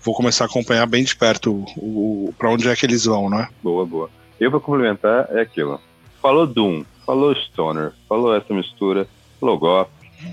vou 0.00 0.14
começar 0.14 0.44
a 0.44 0.46
acompanhar 0.46 0.86
bem 0.86 1.02
de 1.02 1.16
perto 1.16 1.64
o, 1.76 2.28
o, 2.28 2.34
pra 2.38 2.50
onde 2.50 2.68
é 2.68 2.76
que 2.76 2.86
eles 2.86 3.04
vão, 3.04 3.28
né? 3.28 3.48
Boa, 3.62 3.84
boa. 3.84 4.08
Eu 4.38 4.48
vou 4.48 4.60
complementar, 4.60 5.26
é 5.32 5.40
aquilo. 5.40 5.80
Falou 6.22 6.46
Doom, 6.46 6.84
falou 7.04 7.34
Stoner, 7.34 7.92
falou 8.08 8.32
essa 8.32 8.54
mistura, 8.54 9.08
falou 9.40 9.58
Goth. 9.58 9.88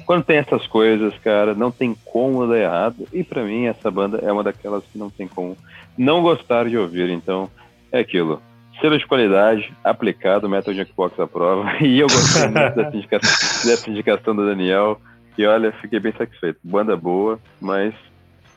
Quando 0.06 0.24
tem 0.24 0.38
essas 0.38 0.68
coisas, 0.68 1.14
cara, 1.24 1.56
não 1.56 1.72
tem 1.72 1.96
como 2.06 2.46
dar 2.46 2.60
errado. 2.60 3.08
E 3.12 3.24
pra 3.24 3.44
mim, 3.44 3.66
essa 3.66 3.90
banda 3.90 4.20
é 4.22 4.32
uma 4.32 4.44
daquelas 4.44 4.84
que 4.92 5.00
não 5.00 5.10
tem 5.10 5.28
como 5.28 5.58
não 5.98 6.22
gostar 6.22 6.70
de 6.70 6.78
ouvir. 6.78 7.10
Então, 7.10 7.50
é 7.92 8.00
aquilo. 8.00 8.40
Selo 8.80 8.98
de 8.98 9.08
qualidade, 9.08 9.74
aplicado, 9.84 10.50
Metal 10.50 10.74
Junkbox 10.74 11.20
à 11.20 11.28
prova. 11.28 11.72
E 11.82 12.00
eu 12.00 12.08
gostei 12.08 12.44
muito 12.44 12.76
dessa 12.76 12.96
indicação, 12.98 13.70
dessa 13.70 13.90
indicação 13.90 14.36
do 14.36 14.46
Daniel. 14.46 15.00
E 15.38 15.46
olha, 15.46 15.72
fiquei 15.74 16.00
bem 16.00 16.14
satisfeito. 16.14 16.60
Banda 16.64 16.96
boa, 16.96 17.40
mas 17.62 17.94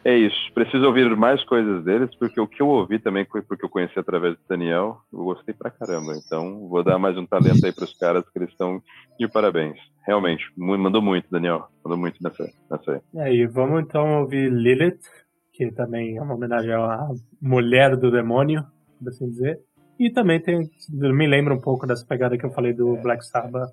é 0.04 0.16
isso. 0.16 0.36
Preciso 0.54 0.86
ouvir 0.86 1.14
mais 1.14 1.44
coisas 1.44 1.84
deles, 1.84 2.14
porque 2.16 2.40
o 2.40 2.46
que 2.46 2.62
eu 2.62 2.68
ouvi 2.68 2.98
também 2.98 3.24
foi 3.26 3.42
porque 3.42 3.64
eu 3.64 3.68
conheci 3.68 3.98
através 3.98 4.34
do 4.34 4.40
Daniel. 4.48 4.98
Eu 5.12 5.24
gostei 5.24 5.54
pra 5.54 5.70
caramba. 5.70 6.14
Então, 6.16 6.68
vou 6.68 6.82
dar 6.82 6.98
mais 6.98 7.16
um 7.18 7.26
talento 7.26 7.64
aí 7.64 7.72
pros 7.72 7.96
caras 7.98 8.24
que 8.28 8.38
eles 8.38 8.50
estão 8.50 8.82
de 9.18 9.28
parabéns. 9.28 9.76
Realmente, 10.06 10.44
mandou 10.56 11.02
muito, 11.02 11.30
Daniel. 11.30 11.68
Mandou 11.84 11.98
muito 11.98 12.16
nessa, 12.22 12.50
nessa 12.70 12.92
aí. 12.92 13.00
E 13.12 13.20
aí, 13.20 13.46
vamos 13.46 13.82
então 13.82 14.20
ouvir 14.20 14.50
Lilith, 14.50 15.00
que 15.52 15.70
também 15.72 16.16
é 16.16 16.22
uma 16.22 16.34
homenagem 16.34 16.72
à 16.72 17.08
mulher 17.40 17.94
do 17.96 18.10
demônio, 18.10 18.64
por 18.98 19.08
assim 19.08 19.28
dizer. 19.28 19.60
E 20.00 20.10
também 20.10 20.40
tem, 20.40 20.68
me 20.88 21.26
lembra 21.26 21.52
um 21.52 21.60
pouco 21.60 21.86
dessa 21.86 22.06
pegada 22.06 22.36
que 22.38 22.44
eu 22.46 22.50
falei 22.50 22.72
do 22.72 22.96
Black 22.96 23.22
Sabbath. 23.26 23.70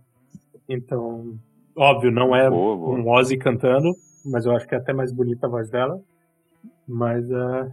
Então, 0.67 1.35
óbvio, 1.75 2.11
não 2.11 2.35
é 2.35 2.49
Boa, 2.49 2.75
boa. 2.75 2.99
um 2.99 3.09
Ozzy 3.09 3.37
cantando, 3.37 3.95
mas 4.25 4.45
eu 4.45 4.51
acho 4.53 4.67
que 4.67 4.75
é 4.75 4.77
até 4.77 4.91
mais 4.91 5.11
bonita 5.13 5.47
a 5.47 5.49
voz 5.49 5.69
dela. 5.69 6.01
Mas 6.85 7.23
é, 7.31 7.67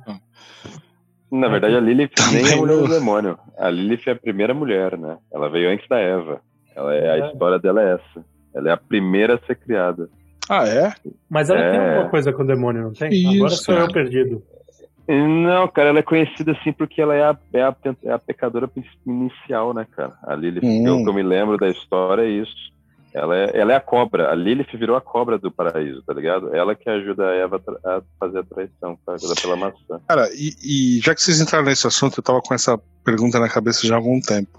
Na 1.33 1.49
verdade, 1.49 1.75
a 1.75 1.81
Lilith 1.81 2.13
nem 2.33 2.43
é 2.43 2.47
a 2.47 2.51
Também 2.51 2.61
mulher 2.61 2.77
do 2.79 2.89
demônio. 2.89 3.39
A 3.59 3.69
Lilith 3.71 4.07
é 4.07 4.13
a 4.13 4.17
primeira 4.17 4.55
mulher, 4.55 4.97
né? 4.97 5.19
Ela 5.33 5.51
veio 5.51 5.71
antes 5.71 5.89
da 5.89 5.99
Eva. 5.99 6.41
Ela 6.77 6.95
é, 6.95 7.11
a 7.11 7.27
É. 7.27 7.31
história 7.33 7.59
dela 7.59 7.83
é 7.83 7.95
essa. 7.95 8.25
Ela 8.55 8.71
é 8.71 8.73
a 8.73 8.77
primeira 8.77 9.35
a 9.35 9.39
ser 9.47 9.57
criada. 9.57 10.09
Ah, 10.49 10.65
é? 10.69 10.93
mas 11.29 11.51
ela 11.51 11.59
tem 11.73 11.81
É. 11.81 11.91
alguma 11.95 12.11
coisa 12.11 12.33
com 12.33 12.43
o 12.43 12.47
demônio, 12.47 12.83
não 12.83 12.93
tem? 12.93 13.09
Isso, 13.11 13.35
Agora 13.37 13.51
sou 13.51 13.75
eu 13.75 13.81
cara. 13.89 13.93
perdido. 13.95 14.43
Não, 15.07 15.69
cara, 15.69 15.91
ela 15.91 15.99
é 15.99 16.03
conhecida 16.03 16.53
assim 16.53 16.73
porque 16.73 17.01
ela 17.01 17.15
é 17.15 17.23
a, 17.23 17.37
é 17.53 17.63
a, 17.63 17.77
é 18.05 18.13
a 18.13 18.19
pecadora 18.19 18.71
inicial, 19.07 19.75
né, 19.75 19.87
cara? 19.95 20.15
A 20.23 20.35
Lilith, 20.35 20.65
Hum. 20.65 20.85
pelo 20.85 21.05
que 21.05 21.09
eu 21.11 21.15
me 21.15 21.23
lembro 21.23 21.59
da 21.59 21.69
história, 21.69 22.23
é 22.23 22.29
isso. 22.29 22.73
Ela 23.13 23.37
é, 23.37 23.51
ela 23.55 23.73
é 23.73 23.77
a 23.77 23.81
cobra. 23.81 24.33
A 24.33 24.35
Lilith 24.35 24.77
virou 24.77 24.97
a 24.97 25.01
cobra 25.01 25.39
do 25.39 25.49
paraíso, 25.51 26.03
tá 26.03 26.13
ligado? 26.13 26.53
Ela 26.55 26.75
que 26.75 26.91
ajuda 26.91 27.29
a 27.29 27.35
Eva 27.35 27.63
a 27.85 28.03
fazer 28.19 28.41
a 28.41 28.43
traição, 28.43 28.99
tá? 29.07 29.13
ajuda 29.13 29.35
pela 29.41 29.55
maçã. 29.57 30.01
Cara, 30.09 30.29
e, 30.35 30.97
e 30.97 31.01
já 31.01 31.15
que 31.15 31.23
vocês 31.23 31.41
entraram 31.41 31.65
nesse 31.67 31.87
assunto, 31.87 32.19
eu 32.19 32.25
tava 32.25 32.41
com 32.41 32.53
essa 32.53 32.77
pergunta 33.05 33.39
na 33.39 33.49
cabeça 33.49 33.87
já 33.87 33.95
há 33.95 33.99
algum 33.99 34.21
tempo. 34.21 34.51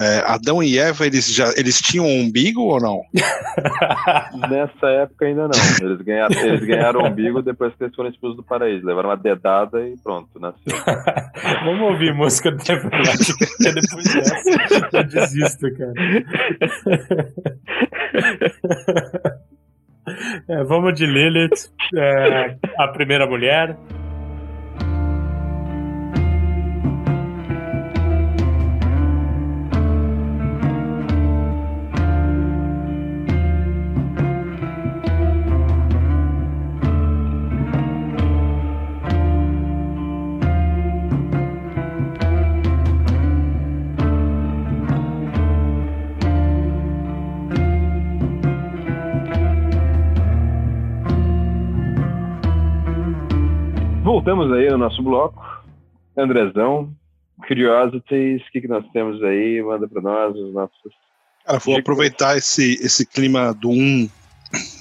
É, 0.00 0.18
Adão 0.26 0.62
e 0.62 0.78
Eva, 0.78 1.06
eles 1.06 1.32
já 1.32 1.52
eles 1.56 1.80
tinham 1.80 2.06
um 2.06 2.22
umbigo 2.22 2.62
ou 2.62 2.80
não? 2.80 3.02
Nessa 4.48 4.86
época 4.88 5.26
ainda 5.26 5.42
não. 5.42 5.50
Eles 5.80 6.00
ganharam, 6.02 6.40
eles 6.40 6.66
ganharam 6.66 7.02
o 7.02 7.06
umbigo 7.06 7.42
depois 7.42 7.74
que 7.74 7.84
eles 7.84 7.94
foram 7.94 8.10
expulsos 8.10 8.36
do 8.36 8.42
paraíso. 8.42 8.86
Levaram 8.86 9.10
uma 9.10 9.16
dedada 9.16 9.86
e 9.86 9.96
pronto, 10.02 10.40
nasceu. 10.40 10.76
Vamos 11.64 11.92
ouvir 11.92 12.14
música 12.14 12.50
do 12.50 12.60
Everlast, 12.60 13.34
porque 13.38 13.72
depois 13.72 14.14
dessa 14.14 14.88
eu 14.92 15.04
desisto, 15.04 15.66
cara. 15.76 15.92
É, 20.48 20.64
vamos 20.64 20.94
de 20.94 21.06
Lilith, 21.06 21.70
é, 21.96 22.56
a 22.78 22.88
primeira 22.88 23.26
mulher. 23.26 23.76
Voltamos 54.20 54.52
aí 54.52 54.68
no 54.68 54.76
nosso 54.76 55.02
bloco. 55.02 55.42
Andrezão, 56.14 56.94
Curiosities, 57.48 58.42
o 58.42 58.52
que, 58.52 58.60
que 58.60 58.68
nós 58.68 58.84
temos 58.92 59.22
aí? 59.22 59.62
Manda 59.62 59.88
pra 59.88 60.02
nós 60.02 60.36
os 60.36 60.52
nossos. 60.52 60.92
Cara, 61.46 61.58
vou 61.58 61.78
aproveitar 61.78 62.36
esse, 62.36 62.74
esse 62.82 63.06
clima 63.06 63.54
do 63.54 63.70
um 63.70 64.06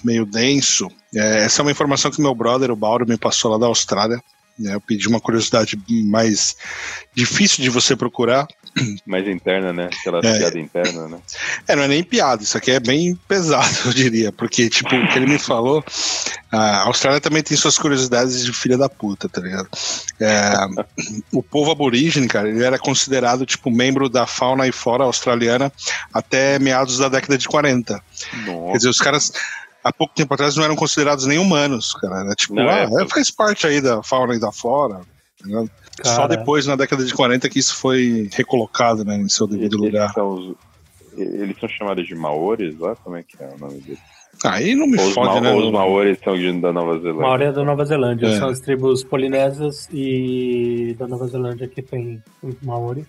meio 0.03 0.25
denso. 0.25 0.89
É, 1.15 1.45
essa 1.45 1.61
é 1.61 1.63
uma 1.63 1.71
informação 1.71 2.11
que 2.11 2.21
meu 2.21 2.35
brother, 2.35 2.69
o 2.69 2.75
Bauro, 2.75 3.07
me 3.07 3.17
passou 3.17 3.51
lá 3.51 3.57
da 3.57 3.67
Austrália. 3.67 4.21
né? 4.59 4.75
eu 4.75 4.81
pedi 4.81 5.07
uma 5.07 5.21
curiosidade 5.21 5.81
mais 5.87 6.57
difícil 7.15 7.63
de 7.63 7.69
você 7.69 7.95
procurar. 7.95 8.45
Mais 9.05 9.28
interna, 9.28 9.74
né? 9.74 9.89
Aquela 9.99 10.20
É. 10.20 10.38
piada 10.38 10.59
interna, 10.59 11.07
né? 11.07 11.17
É, 11.67 11.76
não 11.76 11.84
é 11.84 11.88
nem 11.88 12.03
piada, 12.03 12.43
isso 12.43 12.57
aqui 12.57 12.72
é 12.72 12.80
bem 12.80 13.15
pesado, 13.28 13.67
eu 13.86 13.93
diria, 13.93 14.32
porque, 14.32 14.70
tipo, 14.70 14.95
o 14.95 15.07
que 15.07 15.17
ele 15.17 15.28
me 15.28 15.39
falou, 15.39 15.84
a 16.51 16.84
Austrália 16.84 17.20
também 17.20 17.41
tem 17.43 17.57
suas 17.57 17.78
curiosidades 17.78 18.43
de 18.45 18.53
filha 18.53 18.78
da 18.78 18.88
puta, 18.89 19.28
tá 19.28 19.41
ligado? 19.41 19.67
É, 20.20 20.53
o 21.32 21.41
povo 21.43 21.72
aborígene, 21.72 22.28
cara, 22.28 22.49
ele 22.49 22.63
era 22.63 22.78
considerado, 22.80 23.45
tipo, 23.45 23.70
membro 23.72 24.07
da 24.09 24.26
fauna 24.28 24.67
e 24.67 24.72
flora 24.72 25.03
australiana 25.03 25.72
até 26.13 26.59
meados 26.59 26.97
da 26.97 27.09
década 27.09 27.38
de 27.38 27.47
40. 27.47 28.01
Quer 28.20 28.38
Nossa. 28.45 28.78
dizer, 28.78 28.89
os 28.89 28.97
caras, 28.99 29.32
há 29.84 29.91
pouco 29.91 30.13
tempo 30.15 30.34
atrás, 30.34 30.55
não 30.55 30.63
eram 30.63 30.76
considerados 30.76 31.26
nem 31.26 31.38
humanos, 31.39 31.93
cara. 31.93 32.22
Era 32.22 32.36
tipo, 32.36 32.53
Não, 32.55 32.70
ah, 32.70 32.88
é, 33.01 33.07
faz 33.07 33.32
parte 33.32 33.65
aí 33.67 33.82
da 33.82 34.01
fauna 34.03 34.36
e 34.36 34.39
da 34.39 34.51
flora. 34.51 35.01
tá 35.41 35.65
ligado? 36.00 36.16
Só 36.16 36.28
Cara. 36.28 36.38
depois, 36.38 36.66
na 36.66 36.76
década 36.76 37.04
de 37.06 37.14
40, 37.14 37.47
que 37.50 37.60
isso 37.60 37.76
foi 37.76 38.30
recolocado, 38.34 39.04
né, 39.06 39.16
em 39.18 39.30
seu 39.30 39.45
devido 39.47 39.76
Eles 39.78 39.86
lugar. 39.93 40.14
são, 40.14 40.30
os- 40.34 40.56
eles 41.18 41.58
são 41.60 41.68
chamados 41.70 42.08
de 42.08 42.16
Maores 42.16 42.78
lá? 42.80 42.95
Como 42.97 43.16
é 43.16 43.24
que 43.24 43.41
é 43.41 43.50
o 43.56 43.60
nome 43.60 43.80
deles? 43.82 44.00
Aí 44.45 44.74
não 44.74 44.88
me 44.88 44.97
Ou 44.97 45.08
os, 45.08 45.14
fode, 45.14 45.34
Ma- 45.36 45.41
né? 45.41 45.52
ou 45.52 45.66
os 45.66 45.72
Maores 45.72 46.18
são 46.24 46.38
de, 46.38 46.52
da 46.62 46.72
Nova 46.72 46.93
Zelândia. 47.00 47.22
Maoria 47.22 47.52
da 47.52 47.66
Nova 47.66 47.84
Zelândia. 47.86 48.28
É. 48.28 48.38
São 48.38 48.47
as 48.47 48.60
tribos 48.62 49.04
polinésias 49.04 49.89
e 49.91 50.95
da 50.97 51.08
Nova 51.08 51.28
Zelândia 51.28 51.68
que 51.68 51.82
tem 51.82 52.24
os 52.41 52.56
Maori. 52.62 53.06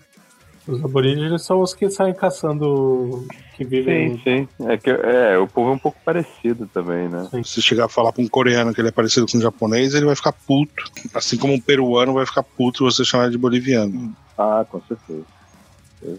Os 0.70 0.84
aborígenes 0.84 1.42
são 1.42 1.60
os 1.60 1.74
que 1.74 1.90
saem 1.90 2.14
caçando, 2.14 3.26
que 3.56 3.64
vivem... 3.64 4.16
Sim, 4.18 4.20
sim. 4.22 4.66
É, 4.68 4.76
que, 4.76 4.88
é, 4.88 5.36
o 5.36 5.48
povo 5.48 5.70
é 5.70 5.74
um 5.74 5.78
pouco 5.78 5.98
parecido 6.04 6.68
também, 6.72 7.08
né? 7.08 7.28
Se 7.44 7.60
chegar 7.60 7.86
a 7.86 7.88
falar 7.88 8.12
pra 8.12 8.22
um 8.22 8.28
coreano 8.28 8.72
que 8.72 8.80
ele 8.80 8.88
é 8.88 8.92
parecido 8.92 9.26
com 9.26 9.36
um 9.36 9.40
japonês, 9.40 9.94
ele 9.94 10.06
vai 10.06 10.14
ficar 10.14 10.32
puto. 10.32 10.84
Assim 11.12 11.36
como 11.36 11.52
um 11.52 11.60
peruano 11.60 12.14
vai 12.14 12.24
ficar 12.24 12.44
puto 12.44 12.84
você 12.84 13.04
chamar 13.04 13.30
de 13.30 13.38
boliviano. 13.38 14.14
Ah, 14.38 14.64
com 14.70 14.80
certeza. 14.82 15.24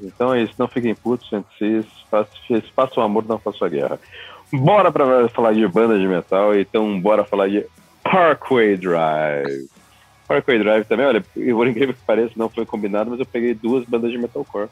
Então 0.03 0.33
é 0.33 0.43
isso, 0.43 0.53
não 0.57 0.67
fiquem 0.67 0.93
putos 0.93 1.31
entre 1.33 1.83
si, 1.83 2.63
façam, 2.75 3.01
amor, 3.01 3.25
não 3.27 3.39
façam 3.39 3.65
a 3.65 3.69
guerra. 3.69 3.99
Bora 4.53 4.91
pra 4.91 5.27
falar 5.29 5.53
de 5.53 5.67
banda 5.67 5.97
de 5.97 6.07
metal, 6.07 6.53
então 6.55 6.99
bora 6.99 7.23
falar 7.23 7.47
de 7.47 7.65
Parkway 8.03 8.77
Drive. 8.77 9.69
Parkway 10.31 10.59
Drive 10.59 10.85
também, 10.85 11.05
olha, 11.05 11.21
por 11.21 11.67
incrível 11.67 11.93
que 11.93 11.99
pareça, 12.07 12.31
não 12.37 12.47
foi 12.47 12.65
combinado, 12.65 13.11
mas 13.11 13.19
eu 13.19 13.25
peguei 13.25 13.53
duas 13.53 13.83
bandas 13.85 14.11
de 14.11 14.17
metalcore. 14.17 14.69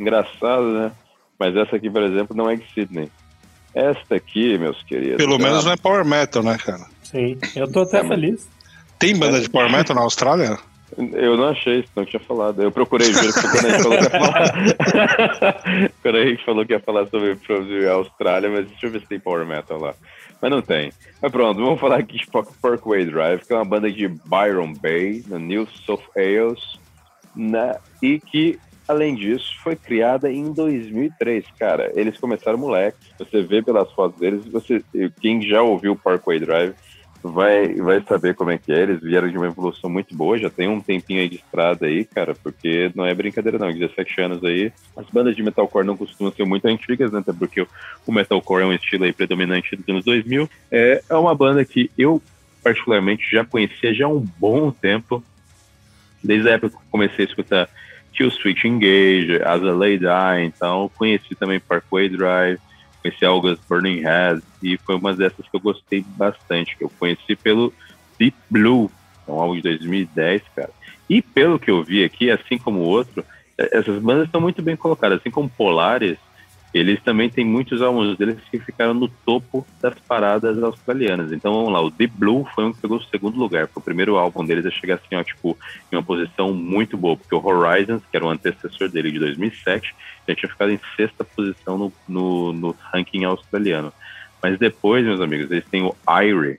Engraçado, 0.00 0.72
né? 0.72 0.90
Mas 1.38 1.54
essa 1.54 1.76
aqui, 1.76 1.88
por 1.88 2.02
exemplo, 2.02 2.36
não 2.36 2.50
é 2.50 2.56
de 2.56 2.64
Sydney. 2.74 3.08
Esta 3.72 4.16
aqui, 4.16 4.58
meus 4.58 4.82
queridos. 4.82 5.18
Pelo 5.18 5.36
é 5.36 5.38
menos 5.38 5.58
uma 5.58 5.66
não 5.66 5.72
é 5.72 5.76
power 5.76 6.04
metal, 6.04 6.42
né, 6.42 6.58
cara? 6.58 6.86
Sim, 7.04 7.38
eu 7.54 7.70
tô 7.70 7.82
até 7.82 8.00
É, 8.00 8.08
feliz. 8.08 8.48
Tem 8.98 9.16
banda 9.16 9.40
de 9.40 9.48
power 9.48 9.70
metal 9.70 9.94
na 9.94 10.02
Austrália? 10.02 10.58
Eu 10.98 11.36
não 11.36 11.48
achei, 11.48 11.84
não 11.94 12.04
tinha 12.04 12.20
falado. 12.20 12.62
Eu 12.62 12.72
procurei 12.72 13.12
ver 13.12 13.32
porque 13.32 13.48
quando 13.48 13.66
a 13.66 13.70
gente 13.70 13.82
falou 13.82 13.98
que 13.98 14.04
ia 14.04 14.10
falar. 14.10 15.90
quando 16.02 16.16
a 16.16 16.26
gente 16.26 16.44
falou 16.44 16.66
que 16.66 16.72
ia 16.72 16.80
falar 16.80 17.06
sobre, 17.06 17.38
sobre 17.46 17.88
a 17.88 17.92
Austrália, 17.92 18.48
mas 18.50 18.66
deixa 18.66 18.86
eu 18.86 18.90
ver 18.90 19.00
se 19.00 19.06
tem 19.06 19.20
Power 19.20 19.46
Metal 19.46 19.78
lá. 19.78 19.94
Mas 20.46 20.50
não 20.52 20.62
tem. 20.62 20.92
Mas 21.20 21.32
pronto, 21.32 21.60
vamos 21.60 21.80
falar 21.80 21.98
aqui 21.98 22.18
de 22.18 22.26
Parkway 22.62 23.04
Drive, 23.04 23.44
que 23.44 23.52
é 23.52 23.56
uma 23.56 23.64
banda 23.64 23.90
de 23.90 24.06
Byron 24.06 24.74
Bay, 24.74 25.24
no 25.26 25.40
New 25.40 25.66
South 25.84 26.04
Wales, 26.14 26.78
né? 27.34 27.74
e 28.00 28.20
que, 28.20 28.56
além 28.86 29.16
disso, 29.16 29.52
foi 29.64 29.74
criada 29.74 30.30
em 30.30 30.52
2003. 30.52 31.44
Cara, 31.58 31.90
eles 31.96 32.16
começaram 32.16 32.56
moleques. 32.58 33.08
Você 33.18 33.42
vê 33.42 33.60
pelas 33.60 33.90
fotos 33.90 34.20
deles, 34.20 34.46
você, 34.46 34.80
quem 35.20 35.42
já 35.42 35.62
ouviu 35.62 35.96
Parkway 35.96 36.38
Drive 36.38 36.76
vai, 37.30 37.74
vai 37.74 38.00
saber 38.02 38.34
como 38.34 38.50
é 38.50 38.58
que 38.58 38.72
é. 38.72 38.82
Eles 38.82 39.00
vieram 39.00 39.28
de 39.28 39.36
uma 39.36 39.46
evolução 39.46 39.88
muito 39.90 40.14
boa, 40.14 40.38
já 40.38 40.50
tem 40.50 40.68
um 40.68 40.80
tempinho 40.80 41.20
aí 41.20 41.28
de 41.28 41.36
estrada 41.36 41.86
aí, 41.86 42.04
cara, 42.04 42.34
porque 42.34 42.90
não 42.94 43.04
é 43.04 43.14
brincadeira 43.14 43.58
não, 43.58 43.72
17 43.72 44.20
anos 44.20 44.44
aí. 44.44 44.72
As 44.96 45.06
bandas 45.10 45.36
de 45.36 45.42
metalcore 45.42 45.86
não 45.86 45.96
costumam 45.96 46.32
ser 46.32 46.44
muito 46.44 46.66
antigas, 46.66 47.12
né, 47.12 47.20
até 47.20 47.32
porque 47.32 47.66
o 48.06 48.12
metalcore 48.12 48.62
é 48.62 48.66
um 48.66 48.72
estilo 48.72 49.04
aí 49.04 49.12
predominante 49.12 49.76
dos 49.76 49.88
anos 49.88 50.04
2000. 50.04 50.48
É, 50.70 51.02
é 51.08 51.14
uma 51.14 51.34
banda 51.34 51.64
que 51.64 51.90
eu 51.96 52.22
particularmente 52.62 53.30
já 53.30 53.44
conhecia 53.44 53.94
já 53.94 54.06
há 54.06 54.08
um 54.08 54.26
bom 54.38 54.70
tempo, 54.70 55.22
desde 56.22 56.48
a 56.48 56.52
época 56.52 56.76
que 56.76 56.90
comecei 56.90 57.24
a 57.24 57.28
escutar 57.28 57.68
Kill 58.12 58.30
Switch 58.30 58.64
Engage, 58.64 59.40
As 59.44 59.62
a 59.62 59.72
Lay 59.72 59.98
Die, 59.98 60.44
então 60.44 60.90
conheci 60.96 61.34
também 61.34 61.60
Parkway 61.60 62.08
Drive, 62.08 62.58
conheci 63.06 63.24
August 63.24 63.62
Burning 63.68 64.00
Head, 64.00 64.42
e 64.62 64.76
foi 64.78 64.96
uma 64.96 65.14
dessas 65.14 65.46
que 65.46 65.56
eu 65.56 65.60
gostei 65.60 66.04
bastante, 66.16 66.76
que 66.76 66.84
eu 66.84 66.90
conheci 66.98 67.36
pelo 67.36 67.72
Deep 68.18 68.36
Blue, 68.50 68.90
é 69.26 69.30
um 69.30 69.40
álbum 69.40 69.56
de 69.56 69.62
2010, 69.62 70.42
cara. 70.54 70.70
E 71.08 71.22
pelo 71.22 71.58
que 71.58 71.70
eu 71.70 71.82
vi 71.82 72.04
aqui, 72.04 72.30
assim 72.30 72.58
como 72.58 72.80
o 72.80 72.84
outro, 72.84 73.24
essas 73.56 74.00
bandas 74.02 74.26
estão 74.26 74.40
muito 74.40 74.60
bem 74.60 74.76
colocadas, 74.76 75.20
assim 75.20 75.30
como 75.30 75.48
Polaris, 75.48 76.18
eles 76.74 77.02
também 77.02 77.30
têm 77.30 77.44
muitos 77.44 77.80
álbuns 77.80 78.16
deles 78.18 78.36
que 78.50 78.58
ficaram 78.58 78.92
no 78.92 79.08
topo 79.08 79.66
das 79.80 79.98
paradas 80.00 80.62
australianas. 80.62 81.32
Então 81.32 81.52
vamos 81.54 81.72
lá, 81.72 81.80
o 81.80 81.90
Deep 81.90 82.14
Blue 82.16 82.46
foi 82.54 82.64
um 82.64 82.72
que 82.72 82.80
pegou 82.80 82.98
o 82.98 83.04
segundo 83.04 83.38
lugar. 83.38 83.66
Foi 83.68 83.80
o 83.80 83.84
primeiro 83.84 84.16
álbum 84.16 84.44
deles 84.44 84.66
a 84.66 84.70
chegar 84.70 84.96
assim, 84.96 85.14
ó, 85.14 85.22
tipo, 85.22 85.56
em 85.90 85.96
uma 85.96 86.02
posição 86.02 86.52
muito 86.52 86.96
boa, 86.96 87.16
porque 87.16 87.34
o 87.34 87.44
Horizons, 87.44 88.02
que 88.10 88.16
era 88.16 88.26
o 88.26 88.30
antecessor 88.30 88.88
dele 88.88 89.10
de 89.10 89.18
2007, 89.18 89.94
já 90.28 90.34
tinha 90.34 90.50
ficado 90.50 90.70
em 90.70 90.80
sexta 90.96 91.24
posição 91.24 91.78
no, 91.78 91.92
no, 92.06 92.52
no 92.52 92.76
ranking 92.92 93.24
australiano. 93.24 93.92
Mas 94.42 94.58
depois, 94.58 95.04
meus 95.04 95.20
amigos, 95.20 95.50
eles 95.50 95.64
têm 95.70 95.82
o 95.82 95.94
Irie, 96.22 96.58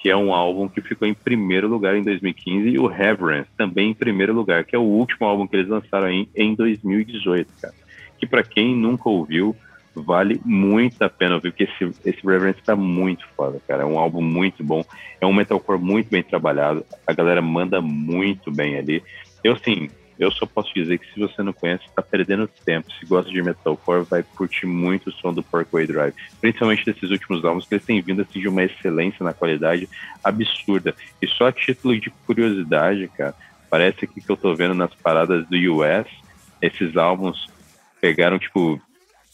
que 0.00 0.08
é 0.08 0.16
um 0.16 0.32
álbum 0.32 0.68
que 0.68 0.80
ficou 0.80 1.08
em 1.08 1.14
primeiro 1.14 1.66
lugar 1.66 1.96
em 1.96 2.04
2015, 2.04 2.68
e 2.68 2.78
o 2.78 2.86
Reverence, 2.86 3.50
também 3.56 3.90
em 3.90 3.94
primeiro 3.94 4.32
lugar, 4.32 4.64
que 4.64 4.76
é 4.76 4.78
o 4.78 4.82
último 4.82 5.26
álbum 5.26 5.46
que 5.46 5.56
eles 5.56 5.68
lançaram 5.68 6.08
em, 6.08 6.28
em 6.36 6.54
2018, 6.54 7.52
cara 7.60 7.85
que 8.18 8.26
para 8.26 8.42
quem 8.42 8.74
nunca 8.74 9.08
ouviu, 9.08 9.54
vale 9.94 10.40
muito 10.44 11.02
a 11.02 11.08
pena 11.08 11.36
ouvir, 11.36 11.52
porque 11.52 11.64
esse, 11.64 11.92
esse 12.04 12.26
Reverence 12.26 12.60
tá 12.62 12.76
muito 12.76 13.26
foda, 13.36 13.60
cara. 13.66 13.82
É 13.82 13.86
um 13.86 13.98
álbum 13.98 14.20
muito 14.20 14.62
bom, 14.62 14.84
é 15.20 15.26
um 15.26 15.32
metalcore 15.32 15.80
muito 15.80 16.10
bem 16.10 16.22
trabalhado, 16.22 16.84
a 17.06 17.12
galera 17.12 17.40
manda 17.40 17.80
muito 17.80 18.50
bem 18.50 18.76
ali. 18.76 19.02
Eu, 19.42 19.56
sim, 19.56 19.88
eu 20.18 20.30
só 20.30 20.46
posso 20.46 20.72
dizer 20.74 20.98
que 20.98 21.12
se 21.12 21.20
você 21.20 21.42
não 21.42 21.52
conhece, 21.52 21.84
tá 21.94 22.02
perdendo 22.02 22.48
tempo. 22.64 22.90
Se 22.92 23.04
gosta 23.06 23.30
de 23.30 23.42
metalcore, 23.42 24.04
vai 24.04 24.22
curtir 24.22 24.66
muito 24.66 25.10
o 25.10 25.12
som 25.12 25.32
do 25.32 25.42
Parkway 25.42 25.86
Drive. 25.86 26.14
Principalmente 26.40 26.84
desses 26.84 27.10
últimos 27.10 27.44
álbuns, 27.44 27.66
que 27.66 27.74
eles 27.74 27.84
têm 27.84 28.00
vindo 28.00 28.22
assim, 28.22 28.40
de 28.40 28.48
uma 28.48 28.64
excelência 28.64 29.22
na 29.22 29.34
qualidade 29.34 29.88
absurda. 30.24 30.94
E 31.20 31.26
só 31.26 31.48
a 31.48 31.52
título 31.52 31.98
de 31.98 32.10
curiosidade, 32.26 33.08
cara, 33.08 33.34
parece 33.70 34.06
que 34.06 34.20
que 34.20 34.30
eu 34.30 34.36
tô 34.36 34.54
vendo 34.54 34.74
nas 34.74 34.94
paradas 34.94 35.46
do 35.48 35.56
US, 35.74 36.06
esses 36.62 36.96
álbuns 36.96 37.46
pegaram, 38.00 38.38
tipo, 38.38 38.80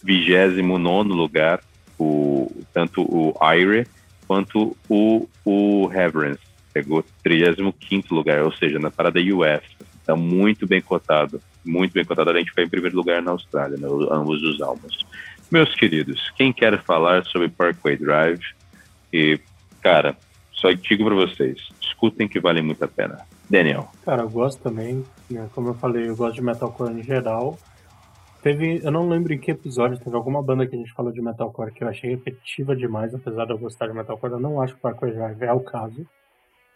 29 0.02 1.10
lugar, 1.10 1.60
o, 1.98 2.50
tanto 2.72 3.02
o 3.02 3.34
Ire 3.54 3.86
quanto 4.26 4.76
o, 4.88 5.28
o 5.44 5.86
Reverence. 5.86 6.40
Pegou 6.72 7.04
35 7.22 8.14
lugar, 8.14 8.42
ou 8.42 8.52
seja, 8.52 8.78
na 8.78 8.90
parada 8.90 9.20
US. 9.20 9.62
Está 10.00 10.16
muito 10.16 10.66
bem 10.66 10.80
cotado. 10.80 11.40
Muito 11.64 11.92
bem 11.92 12.04
cotado. 12.04 12.30
A 12.30 12.38
gente 12.38 12.52
foi 12.52 12.64
em 12.64 12.68
primeiro 12.68 12.96
lugar 12.96 13.22
na 13.22 13.30
Austrália, 13.30 13.76
né, 13.76 13.86
ambos 14.10 14.42
os 14.42 14.60
álbuns. 14.60 15.06
Meus 15.50 15.74
queridos, 15.74 16.30
quem 16.36 16.52
quer 16.52 16.82
falar 16.82 17.24
sobre 17.26 17.48
Parkway 17.48 17.96
Drive? 17.96 18.42
E, 19.12 19.38
cara, 19.82 20.16
só 20.50 20.72
digo 20.72 21.04
para 21.04 21.14
vocês, 21.14 21.58
escutem 21.80 22.26
que 22.26 22.40
vale 22.40 22.62
muito 22.62 22.82
a 22.82 22.88
pena. 22.88 23.18
Daniel. 23.50 23.90
Cara, 24.02 24.22
eu 24.22 24.30
gosto 24.30 24.62
também, 24.62 25.04
né, 25.30 25.46
como 25.54 25.68
eu 25.68 25.74
falei, 25.74 26.08
eu 26.08 26.16
gosto 26.16 26.36
de 26.36 26.42
metalcore 26.42 26.98
em 26.98 27.02
geral. 27.02 27.58
Teve, 28.42 28.80
eu 28.82 28.90
não 28.90 29.08
lembro 29.08 29.32
em 29.32 29.38
que 29.38 29.52
episódio, 29.52 29.98
teve 29.98 30.16
alguma 30.16 30.42
banda 30.42 30.66
que 30.66 30.74
a 30.74 30.78
gente 30.78 30.92
falou 30.94 31.12
de 31.12 31.22
metalcore 31.22 31.72
que 31.72 31.84
eu 31.84 31.88
achei 31.88 32.10
repetitiva 32.10 32.74
demais, 32.74 33.14
apesar 33.14 33.44
de 33.44 33.52
eu 33.52 33.58
gostar 33.58 33.86
de 33.86 33.94
metalcore, 33.94 34.32
eu 34.32 34.40
não 34.40 34.60
acho 34.60 34.72
que 34.74 34.80
o 34.80 34.82
Parkway 34.82 35.12
Drive 35.12 35.42
é 35.42 35.52
o 35.52 35.60
caso. 35.60 36.04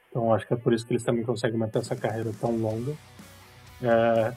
Então 0.08 0.32
acho 0.32 0.46
que 0.46 0.54
é 0.54 0.56
por 0.56 0.72
isso 0.72 0.86
que 0.86 0.92
eles 0.92 1.02
também 1.02 1.24
conseguem 1.24 1.58
manter 1.58 1.80
essa 1.80 1.96
carreira 1.96 2.30
tão 2.40 2.56
longa. 2.56 2.92
É, 3.82 4.32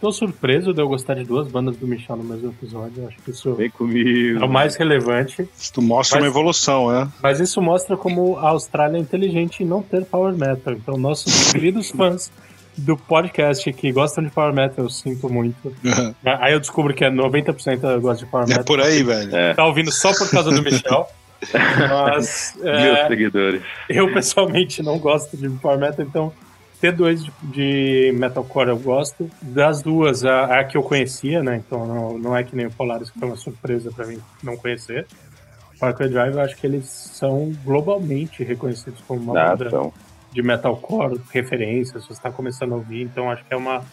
tô 0.00 0.10
surpreso 0.10 0.74
de 0.74 0.82
eu 0.82 0.88
gostar 0.88 1.14
de 1.14 1.22
duas 1.22 1.46
bandas 1.46 1.76
do 1.76 1.86
Michel 1.86 2.16
no 2.16 2.24
mesmo 2.24 2.50
episódio, 2.50 3.06
acho 3.06 3.16
que 3.18 3.30
isso 3.30 3.54
Vem 3.54 3.70
comigo. 3.70 4.40
é 4.42 4.44
o 4.44 4.48
mais 4.48 4.74
relevante. 4.74 5.48
Isso 5.56 5.80
mostra 5.80 6.18
Mas- 6.18 6.24
uma 6.26 6.30
evolução, 6.32 6.90
né? 6.90 7.08
Mas 7.22 7.38
isso 7.38 7.62
mostra 7.62 7.96
como 7.96 8.36
a 8.38 8.48
Austrália 8.48 8.96
é 8.98 9.00
inteligente 9.00 9.62
em 9.62 9.66
não 9.66 9.82
ter 9.82 10.04
power 10.04 10.34
metal. 10.36 10.72
Então 10.74 10.96
nossos 10.98 11.52
queridos 11.52 11.90
fãs 11.92 12.30
do 12.76 12.96
podcast 12.96 13.70
que 13.72 13.92
gostam 13.92 14.24
de 14.24 14.30
power 14.30 14.52
metal, 14.54 14.84
eu 14.84 14.88
sinto 14.90 15.28
muito. 15.28 15.74
Aí 16.24 16.52
eu 16.52 16.60
descubro 16.60 16.94
que 16.94 17.04
é 17.04 17.10
90% 17.10 17.82
eu 17.84 18.00
gosto 18.00 18.20
de 18.24 18.30
power 18.30 18.46
É 18.46 18.48
metal. 18.48 18.64
por 18.64 18.80
aí, 18.80 19.02
velho. 19.02 19.34
É, 19.36 19.54
tá 19.54 19.64
ouvindo 19.66 19.90
só 19.92 20.12
por 20.12 20.30
causa 20.30 20.50
do 20.50 20.62
Michel. 20.62 21.06
Mas 21.52 22.54
meus 22.56 22.98
é, 22.98 23.08
seguidores. 23.08 23.62
eu 23.88 24.12
pessoalmente 24.12 24.82
não 24.82 24.98
gosto 24.98 25.36
de 25.36 25.48
Power 25.50 25.76
Metal, 25.78 26.04
então 26.06 26.32
T2 26.80 27.16
de, 27.16 27.32
de 28.10 28.12
Metalcore 28.18 28.68
eu 28.68 28.78
gosto. 28.78 29.28
Das 29.42 29.82
duas, 29.82 30.24
a, 30.24 30.60
a 30.60 30.64
que 30.64 30.76
eu 30.76 30.82
conhecia, 30.82 31.42
né? 31.42 31.56
Então 31.64 31.84
não, 31.86 32.18
não 32.18 32.36
é 32.36 32.44
que 32.44 32.54
nem 32.54 32.66
o 32.66 32.70
Polaris, 32.70 33.10
que 33.10 33.18
foi 33.18 33.28
uma 33.28 33.36
surpresa 33.36 33.90
pra 33.90 34.06
mim 34.06 34.18
não 34.42 34.56
conhecer. 34.56 35.06
Parkway 35.80 36.08
Drive, 36.08 36.34
eu 36.34 36.40
acho 36.40 36.56
que 36.56 36.64
eles 36.66 36.86
são 36.86 37.52
globalmente 37.64 38.44
reconhecidos 38.44 39.00
como 39.06 39.20
uma 39.32 39.40
Ah, 39.40 39.56
banda 39.56 39.70
são. 39.70 39.92
De 40.32 40.42
metalcore, 40.42 41.20
referência, 41.30 42.00
se 42.00 42.06
você 42.06 42.12
está 42.14 42.30
começando 42.30 42.72
a 42.72 42.76
ouvir, 42.76 43.02
então 43.02 43.30
acho 43.30 43.44
que 43.44 43.52
é 43.52 43.56
uma, 43.56 43.84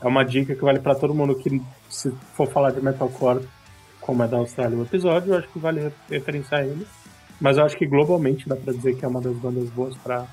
é 0.00 0.06
uma 0.06 0.24
dica 0.24 0.54
que 0.54 0.62
vale 0.62 0.78
para 0.78 0.94
todo 0.94 1.14
mundo 1.14 1.34
que 1.34 1.60
se 1.88 2.12
for 2.34 2.46
falar 2.46 2.70
de 2.70 2.80
metalcore, 2.82 3.46
como 4.00 4.22
é 4.22 4.28
da 4.28 4.36
Austrália 4.36 4.76
o 4.76 4.82
episódio, 4.82 5.32
eu 5.32 5.38
acho 5.38 5.48
que 5.48 5.58
vale 5.58 5.80
re- 5.80 5.92
referenciar 6.10 6.62
ele. 6.64 6.86
Mas 7.40 7.56
eu 7.56 7.64
acho 7.64 7.76
que 7.76 7.86
globalmente 7.86 8.46
dá 8.48 8.54
para 8.54 8.72
dizer 8.72 8.96
que 8.96 9.04
é 9.04 9.08
uma 9.08 9.20
das 9.20 9.34
bandas 9.36 9.68
boas 9.70 9.96
para 9.96 10.26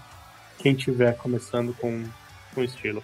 quem 0.59 0.73
estiver 0.73 1.15
começando 1.15 1.73
com 1.79 2.03
com 2.53 2.63
estilo. 2.63 3.01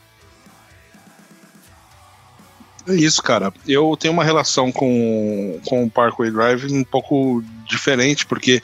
É 2.88 2.94
isso, 2.96 3.24
cara. 3.24 3.54
Eu 3.68 3.96
tenho 3.98 4.14
uma 4.14 4.24
relação 4.24 4.72
com, 4.72 5.60
com 5.66 5.86
o 5.86 5.90
Parkway 5.90 6.30
Drive 6.30 6.66
um 6.66 6.84
pouco 6.84 7.44
diferente, 7.66 8.26
porque 8.26 8.62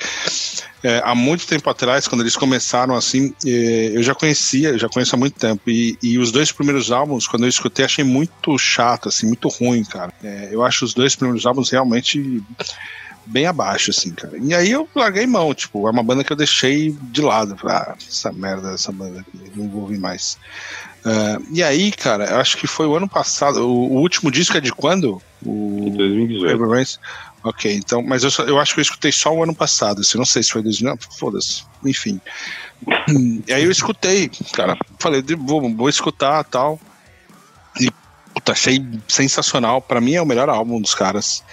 é, 0.83 1.01
há 1.03 1.15
muito 1.15 1.47
tempo 1.47 1.69
atrás, 1.69 2.07
quando 2.07 2.21
eles 2.21 2.35
começaram 2.35 2.95
assim, 2.95 3.33
é, 3.45 3.91
eu 3.93 4.03
já 4.03 4.13
conhecia, 4.13 4.77
já 4.77 4.89
conheço 4.89 5.15
há 5.15 5.19
muito 5.19 5.39
tempo. 5.39 5.69
E, 5.69 5.97
e 6.01 6.17
os 6.17 6.31
dois 6.31 6.51
primeiros 6.51 6.91
álbuns, 6.91 7.27
quando 7.27 7.43
eu 7.43 7.49
escutei, 7.49 7.85
achei 7.85 8.03
muito 8.03 8.57
chato, 8.57 9.07
assim, 9.07 9.25
muito 9.25 9.47
ruim, 9.47 9.83
cara. 9.85 10.13
É, 10.21 10.49
eu 10.51 10.63
acho 10.63 10.83
os 10.83 10.93
dois 10.93 11.15
primeiros 11.15 11.45
álbuns 11.45 11.69
realmente 11.69 12.43
bem 13.25 13.45
abaixo, 13.45 13.91
assim, 13.91 14.11
cara. 14.11 14.37
E 14.37 14.53
aí 14.53 14.71
eu 14.71 14.89
larguei 14.95 15.25
mão, 15.27 15.53
tipo, 15.53 15.87
é 15.87 15.91
uma 15.91 16.03
banda 16.03 16.23
que 16.23 16.31
eu 16.33 16.37
deixei 16.37 16.91
de 16.91 17.21
lado. 17.21 17.55
Falei, 17.57 17.75
ah, 17.77 17.95
essa 17.95 18.31
merda, 18.31 18.71
essa 18.71 18.91
banda 18.91 19.21
aqui, 19.21 19.51
não 19.55 19.69
vou 19.69 19.81
ouvir 19.81 19.99
mais. 19.99 20.37
Ah, 21.05 21.37
e 21.51 21.63
aí, 21.63 21.91
cara, 21.91 22.25
eu 22.25 22.37
acho 22.37 22.57
que 22.57 22.67
foi 22.67 22.85
o 22.85 22.95
ano 22.95 23.07
passado. 23.07 23.65
O, 23.67 23.93
o 23.93 23.99
último 24.01 24.29
disco 24.31 24.57
é 24.57 24.61
de 24.61 24.71
quando? 24.71 25.21
O 25.43 25.87
Em 25.87 25.91
2018. 25.97 26.57
Reverence? 26.61 26.97
Ok, 27.43 27.73
então, 27.73 28.03
mas 28.03 28.23
eu, 28.23 28.29
só- 28.31 28.43
eu 28.43 28.59
acho 28.59 28.73
que 28.73 28.79
eu 28.79 28.83
escutei 28.83 29.11
só 29.11 29.33
o 29.33 29.41
ano 29.41 29.55
passado. 29.55 30.01
Assim, 30.01 30.17
não 30.17 30.25
sei 30.25 30.43
se 30.43 30.51
foi 30.51 30.61
2009, 30.61 30.99
foda-se. 31.17 31.63
Enfim. 31.85 32.19
E 33.47 33.53
aí 33.53 33.63
eu 33.63 33.71
escutei, 33.71 34.29
cara. 34.53 34.77
Falei, 34.99 35.23
vou, 35.37 35.73
vou 35.73 35.87
escutar 35.89 36.43
tal. 36.43 36.77
E 37.79 37.89
puta, 38.33 38.51
achei 38.51 38.85
sensacional. 39.07 39.81
Pra 39.81 40.01
mim 40.01 40.15
é 40.15 40.21
o 40.21 40.25
melhor 40.25 40.49
álbum 40.49 40.81
dos 40.81 40.93
caras. 40.93 41.43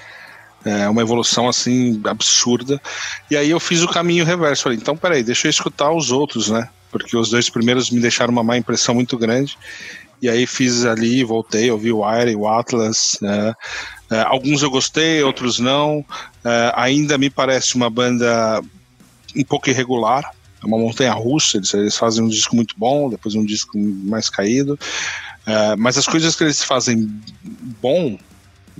É 0.66 0.88
uma 0.88 1.00
evolução 1.00 1.48
assim 1.48 2.00
absurda. 2.04 2.82
E 3.30 3.36
aí 3.36 3.50
eu 3.50 3.60
fiz 3.60 3.82
o 3.82 3.88
caminho 3.88 4.24
reverso. 4.24 4.64
Falei, 4.64 4.76
então 4.76 4.96
peraí, 4.96 5.22
deixa 5.22 5.46
eu 5.46 5.50
escutar 5.50 5.92
os 5.92 6.10
outros, 6.10 6.50
né? 6.50 6.68
Porque 6.90 7.16
os 7.16 7.30
dois 7.30 7.48
primeiros 7.48 7.88
me 7.88 8.00
deixaram 8.00 8.32
uma 8.32 8.42
má 8.42 8.56
impressão 8.56 8.92
muito 8.92 9.16
grande. 9.16 9.56
E 10.20 10.28
aí 10.28 10.44
fiz 10.44 10.84
ali, 10.84 11.22
voltei, 11.22 11.70
ouvi 11.70 11.92
o 11.92 12.04
Wire, 12.04 12.34
o 12.34 12.48
Atlas, 12.48 13.16
né? 13.22 13.54
É, 14.10 14.22
alguns 14.22 14.60
eu 14.62 14.70
gostei, 14.70 15.22
outros 15.22 15.60
não. 15.60 16.04
É, 16.44 16.72
ainda 16.74 17.16
me 17.16 17.30
parece 17.30 17.76
uma 17.76 17.88
banda 17.88 18.60
um 19.36 19.44
pouco 19.44 19.70
irregular. 19.70 20.28
É 20.60 20.66
uma 20.66 20.78
montanha 20.78 21.12
russa, 21.12 21.58
eles, 21.58 21.72
eles 21.74 21.96
fazem 21.96 22.24
um 22.24 22.28
disco 22.28 22.56
muito 22.56 22.74
bom, 22.76 23.08
depois 23.08 23.36
um 23.36 23.44
disco 23.44 23.78
mais 23.78 24.28
caído. 24.28 24.76
É, 25.46 25.76
mas 25.76 25.96
as 25.96 26.06
coisas 26.06 26.34
que 26.34 26.42
eles 26.42 26.64
fazem 26.64 27.08
bom 27.80 28.18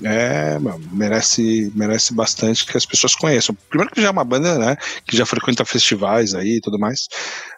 é, 0.05 0.59
mano, 0.59 0.80
merece, 0.92 1.72
merece 1.74 2.14
bastante 2.14 2.66
que 2.66 2.76
as 2.76 2.84
pessoas 2.84 3.14
conheçam. 3.14 3.57
Primeiro 3.68 3.92
que 3.92 4.01
já 4.01 4.09
é 4.09 4.11
uma 4.11 4.24
banda, 4.24 4.59
né, 4.59 4.76
que 5.07 5.16
já 5.16 5.24
frequenta 5.24 5.64
festivais 5.64 6.34
aí 6.34 6.57
e 6.57 6.61
tudo 6.61 6.78
mais. 6.78 7.09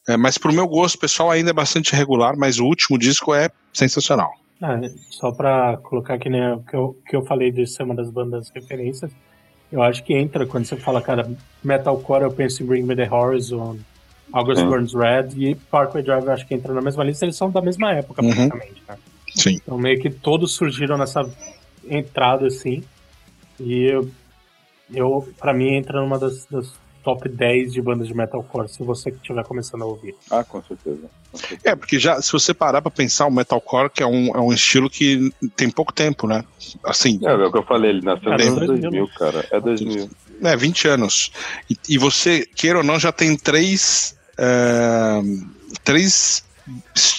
É, 0.06 0.16
mas 0.16 0.38
pro 0.38 0.52
meu 0.52 0.66
gosto 0.66 0.98
pessoal 0.98 1.30
ainda 1.30 1.50
é 1.50 1.54
bastante 1.54 1.92
irregular, 1.92 2.36
mas 2.36 2.58
o 2.58 2.64
último 2.64 2.98
disco 2.98 3.34
é 3.34 3.48
sensacional. 3.72 4.30
Ah, 4.60 4.80
só 5.10 5.30
pra 5.30 5.76
colocar 5.78 6.18
que 6.18 6.28
nem 6.28 6.52
o 6.52 6.60
que 6.60 6.74
eu, 6.74 6.96
que 7.08 7.16
eu 7.16 7.24
falei 7.24 7.52
de 7.52 7.66
ser 7.66 7.84
uma 7.84 7.94
das 7.94 8.10
bandas 8.10 8.50
referências, 8.54 9.10
eu 9.70 9.82
acho 9.82 10.02
que 10.02 10.14
entra 10.14 10.46
quando 10.46 10.64
você 10.64 10.76
fala, 10.76 11.00
cara, 11.00 11.30
metalcore, 11.62 12.22
eu 12.22 12.32
penso 12.32 12.62
em 12.62 12.66
Bring 12.66 12.82
Me 12.82 12.96
The 12.96 13.08
Horizon, 13.12 13.78
August 14.32 14.64
Burns 14.64 14.94
Red 14.94 15.28
e 15.36 15.54
Parkway 15.54 16.02
Drive 16.02 16.28
acho 16.28 16.46
que 16.46 16.54
entra 16.54 16.72
na 16.72 16.80
mesma 16.80 17.04
lista, 17.04 17.24
eles 17.24 17.36
são 17.36 17.50
da 17.50 17.62
mesma 17.62 17.92
época 17.92 18.22
uhum. 18.22 18.30
praticamente, 18.30 18.82
né? 18.88 18.96
Sim. 19.34 19.60
Então 19.62 19.78
meio 19.78 20.00
que 20.00 20.10
todos 20.10 20.52
surgiram 20.52 20.98
nessa 20.98 21.22
entrada 21.88 22.46
assim. 22.46 22.82
E 23.60 23.84
eu, 23.84 24.08
eu 24.92 25.28
para 25.38 25.52
mim 25.52 25.74
entra 25.74 26.00
numa 26.00 26.18
das, 26.18 26.46
das 26.46 26.72
top 27.02 27.28
10 27.28 27.72
de 27.72 27.80
bandas 27.80 28.06
de 28.06 28.14
metalcore, 28.14 28.68
se 28.68 28.82
você 28.82 29.10
estiver 29.10 29.42
começando 29.44 29.82
a 29.82 29.86
ouvir. 29.86 30.14
Ah, 30.30 30.44
com 30.44 30.62
certeza. 30.62 31.08
com 31.32 31.38
certeza. 31.38 31.60
É, 31.64 31.74
porque 31.74 31.98
já, 31.98 32.20
se 32.20 32.30
você 32.30 32.52
parar 32.52 32.82
pra 32.82 32.90
pensar, 32.90 33.26
o 33.26 33.30
metalcore 33.30 33.90
que 33.90 34.02
é 34.02 34.06
um, 34.06 34.28
é 34.36 34.40
um 34.40 34.52
estilo 34.52 34.90
que 34.90 35.32
tem 35.56 35.70
pouco 35.70 35.92
tempo, 35.92 36.26
né? 36.26 36.44
Assim. 36.84 37.18
É, 37.22 37.30
é 37.30 37.34
o 37.34 37.50
que 37.50 37.58
eu 37.58 37.62
falei, 37.62 37.92
ele 37.92 38.02
nasceu 38.02 38.32
é, 38.32 38.36
nos 38.36 38.46
anos 38.46 38.66
2000, 38.66 38.90
2000, 38.90 39.08
cara. 39.16 39.48
É 39.50 39.60
2000. 39.60 40.10
É, 40.42 40.56
20 40.56 40.88
anos. 40.88 41.32
E, 41.70 41.76
e 41.88 41.98
você, 41.98 42.46
queira 42.54 42.78
ou 42.78 42.84
não, 42.84 42.98
já 42.98 43.10
tem 43.10 43.36
três. 43.36 44.16
Uh, 44.38 45.48
três 45.82 46.44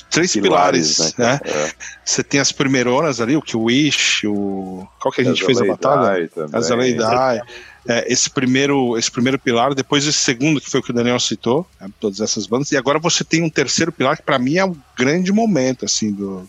três 0.09 0.33
pilares, 0.33 0.95
pilares 0.95 1.17
né? 1.17 1.39
né? 1.43 1.51
É. 1.51 1.71
Você 2.03 2.23
tem 2.23 2.39
as 2.39 2.51
primeironas 2.51 3.21
ali, 3.21 3.35
o 3.35 3.41
que 3.41 3.55
Wish, 3.55 4.27
o 4.27 4.87
qual 4.99 5.11
que 5.11 5.21
a 5.21 5.23
gente 5.23 5.45
fez 5.45 5.61
a 5.61 5.65
batalha? 5.65 6.29
As 6.53 6.67
Die 6.67 7.41
é, 7.87 8.11
esse, 8.11 8.29
primeiro, 8.29 8.97
esse 8.97 9.09
primeiro 9.09 9.39
pilar, 9.39 9.73
depois 9.73 10.05
esse 10.05 10.17
segundo, 10.17 10.59
que 10.59 10.69
foi 10.69 10.79
o 10.79 10.83
que 10.83 10.91
o 10.91 10.93
Daniel 10.93 11.19
citou, 11.19 11.65
né, 11.79 11.89
todas 11.99 12.19
essas 12.19 12.45
bandas, 12.45 12.71
e 12.71 12.77
agora 12.77 12.99
você 12.99 13.23
tem 13.23 13.41
um 13.41 13.49
terceiro 13.49 13.91
pilar 13.91 14.17
que 14.17 14.23
para 14.23 14.37
mim 14.37 14.57
é 14.57 14.65
um 14.65 14.75
grande 14.97 15.31
momento, 15.31 15.85
assim, 15.85 16.11
do, 16.11 16.47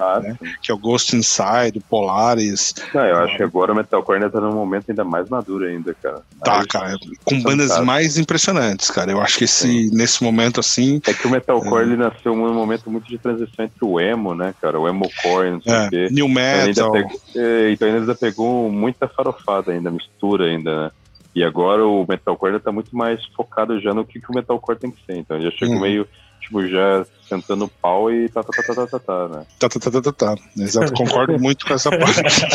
ah, 0.00 0.20
né? 0.20 0.36
que 0.62 0.70
é 0.70 0.74
o 0.74 0.78
Ghost 0.78 1.14
Inside, 1.14 1.78
o 1.78 1.82
Polaris. 1.82 2.74
Não, 2.94 3.04
eu 3.04 3.16
acho 3.18 3.36
que 3.36 3.42
agora 3.42 3.72
o 3.72 3.76
Metalcore 3.76 4.16
ainda 4.16 4.30
tá 4.30 4.40
num 4.40 4.52
momento 4.52 4.90
ainda 4.90 5.04
mais 5.04 5.28
maduro 5.28 5.64
ainda, 5.64 5.94
cara. 5.94 6.22
Tá, 6.42 6.64
cara, 6.66 6.96
com 7.24 7.40
bandas 7.42 7.78
mais 7.80 8.18
impressionantes, 8.18 8.90
cara. 8.90 9.12
Eu 9.12 9.20
acho 9.20 9.38
que 9.38 9.44
esse, 9.44 9.90
nesse 9.94 10.22
momento, 10.22 10.60
assim... 10.60 11.00
É 11.06 11.12
que 11.12 11.26
o 11.26 11.30
Metalcore, 11.30 11.82
é... 11.82 11.86
ele 11.86 11.96
nasceu 11.96 12.34
num 12.34 12.54
momento 12.54 12.90
muito 12.90 13.06
de 13.06 13.18
transição 13.18 13.64
entre 13.64 13.84
o 13.84 14.00
emo, 14.00 14.34
né, 14.34 14.54
cara? 14.60 14.78
O 14.78 14.88
emo-core, 14.88 15.50
não 15.50 15.62
sei 15.62 15.72
é, 15.72 15.86
o 15.86 15.90
quê. 15.90 16.08
New 16.10 16.28
Metal. 16.28 16.92
Pegou, 16.92 17.20
é, 17.36 17.70
então 17.72 17.88
ainda 17.88 18.14
pegou 18.14 18.70
muita 18.70 19.06
farofada 19.08 19.72
ainda, 19.72 19.90
mistura 19.90 20.46
ainda, 20.46 20.84
né? 20.84 20.90
E 21.34 21.44
agora 21.44 21.86
o 21.86 22.04
metalcore 22.08 22.56
está 22.56 22.72
muito 22.72 22.96
mais 22.96 23.24
focado 23.36 23.80
já 23.80 23.94
no 23.94 24.04
que, 24.04 24.20
que 24.20 24.30
o 24.30 24.34
metalcore 24.34 24.78
tem 24.78 24.90
que 24.90 25.04
ser. 25.04 25.16
Então 25.16 25.40
já 25.40 25.50
chega 25.52 25.72
uhum. 25.72 25.80
meio 25.80 26.08
tipo, 26.40 26.66
já 26.66 27.04
sentando 27.28 27.66
o 27.66 27.68
pau 27.68 28.12
e 28.12 28.28
tá, 28.28 28.42
tá, 28.42 28.50
tá, 28.50 28.62
tá, 28.62 28.74
tá, 28.74 28.86
tá, 28.86 28.98
tá, 28.98 29.28
né? 29.28 29.46
Tá, 29.58 29.68
tá, 29.68 29.78
tá, 29.78 29.90
tá, 29.90 30.02
tá, 30.02 30.12
tá. 30.12 30.34
Exato, 30.58 30.92
concordo 30.92 31.38
muito 31.38 31.64
com 31.64 31.74
essa 31.74 31.90
parte. 31.90 32.46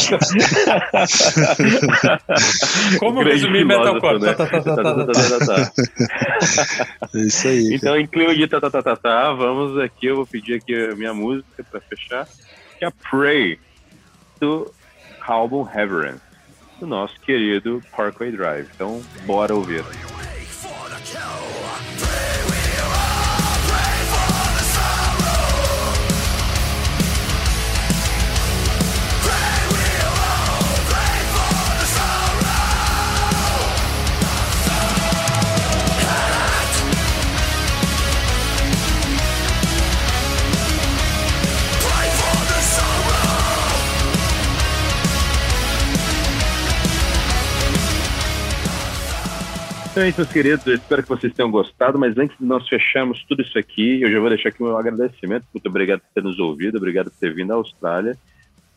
Como 3.00 3.24
resumir 3.24 3.64
metalcore? 3.64 4.20
Né? 4.20 4.34
Tá, 4.34 4.46
tá, 4.46 4.62
tá, 4.62 4.76
tá, 4.76 4.84
tá, 4.84 5.06
tá, 5.06 5.46
tá, 5.46 5.72
É 7.14 7.20
isso 7.20 7.48
aí. 7.48 7.74
Então, 7.74 7.96
em 7.98 8.06
clima 8.06 8.36
de 8.36 8.48
tá, 8.48 8.60
tá, 8.60 8.70
tá, 8.70 8.82
tá, 8.84 8.96
tá, 8.98 9.32
vamos 9.32 9.80
aqui, 9.80 10.08
eu 10.08 10.18
vou 10.18 10.28
pedir 10.28 10.56
aqui 10.56 10.76
a 10.76 10.96
minha 10.96 11.14
música 11.14 11.64
pra 11.72 11.80
fechar, 11.80 12.28
que 12.78 12.84
é 12.84 12.92
Pray, 13.10 13.58
do 14.42 14.70
álbum 15.26 15.64
Reverence, 15.64 16.22
do 16.80 16.86
nosso 16.86 17.18
querido 17.22 17.82
Parkway 17.96 18.32
Drive. 18.32 18.68
Então, 18.76 19.02
bora 19.26 19.56
ouvir. 19.56 19.86
Então 49.96 50.04
é 50.04 50.10
isso, 50.10 50.20
meus 50.20 50.34
queridos. 50.34 50.68
Eu 50.68 50.76
espero 50.76 51.04
que 51.04 51.08
vocês 51.08 51.34
tenham 51.34 51.50
gostado, 51.50 51.98
mas 51.98 52.18
antes 52.18 52.38
de 52.38 52.44
nós 52.44 52.68
fecharmos 52.68 53.24
tudo 53.30 53.42
isso 53.42 53.58
aqui, 53.58 54.02
eu 54.02 54.12
já 54.12 54.20
vou 54.20 54.28
deixar 54.28 54.50
aqui 54.50 54.62
o 54.62 54.66
meu 54.66 54.78
agradecimento. 54.78 55.46
Muito 55.54 55.70
obrigado 55.70 56.02
por 56.02 56.10
ter 56.14 56.22
nos 56.22 56.38
ouvido, 56.38 56.76
obrigado 56.76 57.10
por 57.10 57.18
ter 57.18 57.34
vindo 57.34 57.54
à 57.54 57.56
Austrália. 57.56 58.18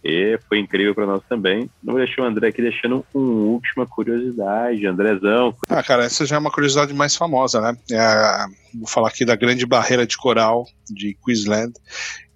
E 0.05 0.39
foi 0.49 0.61
incrível 0.61 0.95
para 0.95 1.07
nós 1.07 1.21
também. 1.29 1.69
Não 1.83 1.95
vou 1.95 2.05
deixar 2.05 2.23
o 2.23 2.25
André 2.25 2.47
aqui 2.47 2.62
deixando 2.62 3.05
uma 3.12 3.47
última 3.47 3.85
curiosidade. 3.85 4.87
Andrezão. 4.87 5.57
Ah, 5.69 5.83
cara, 5.83 6.05
essa 6.05 6.25
já 6.25 6.37
é 6.37 6.39
uma 6.39 6.53
curiosidade 6.53 6.95
mais 6.95 7.16
famosa, 7.16 7.61
né? 7.61 7.77
É, 7.91 8.47
vou 8.79 8.87
falar 8.87 9.09
aqui 9.09 9.25
da 9.25 9.35
Grande 9.35 9.66
Barreira 9.66 10.07
de 10.07 10.16
Coral 10.16 10.69
de 10.89 11.16
Queensland, 11.25 11.73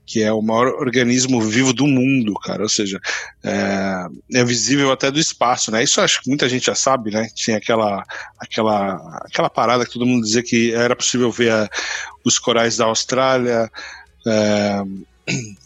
que 0.04 0.22
é 0.22 0.32
o 0.32 0.42
maior 0.42 0.68
organismo 0.68 1.40
vivo 1.40 1.72
do 1.72 1.86
mundo, 1.86 2.34
cara. 2.34 2.62
Ou 2.62 2.68
seja, 2.68 3.00
é, 3.42 4.06
é, 4.34 4.44
visível 4.44 4.90
até 4.90 5.10
do 5.10 5.18
espaço, 5.18 5.70
né? 5.70 5.82
Isso 5.82 6.00
acho 6.00 6.22
que 6.22 6.28
muita 6.28 6.48
gente 6.48 6.66
já 6.66 6.74
sabe, 6.74 7.10
né? 7.10 7.28
Tinha 7.34 7.56
aquela, 7.56 8.04
aquela, 8.38 8.94
aquela 9.24 9.48
parada 9.48 9.86
que 9.86 9.92
todo 9.92 10.06
mundo 10.06 10.24
dizia 10.24 10.42
que 10.42 10.72
era 10.72 10.96
possível 10.96 11.30
ver 11.30 11.52
a, 11.52 11.70
os 12.24 12.38
corais 12.38 12.76
da 12.76 12.86
Austrália, 12.86 13.70
é, 14.26 14.82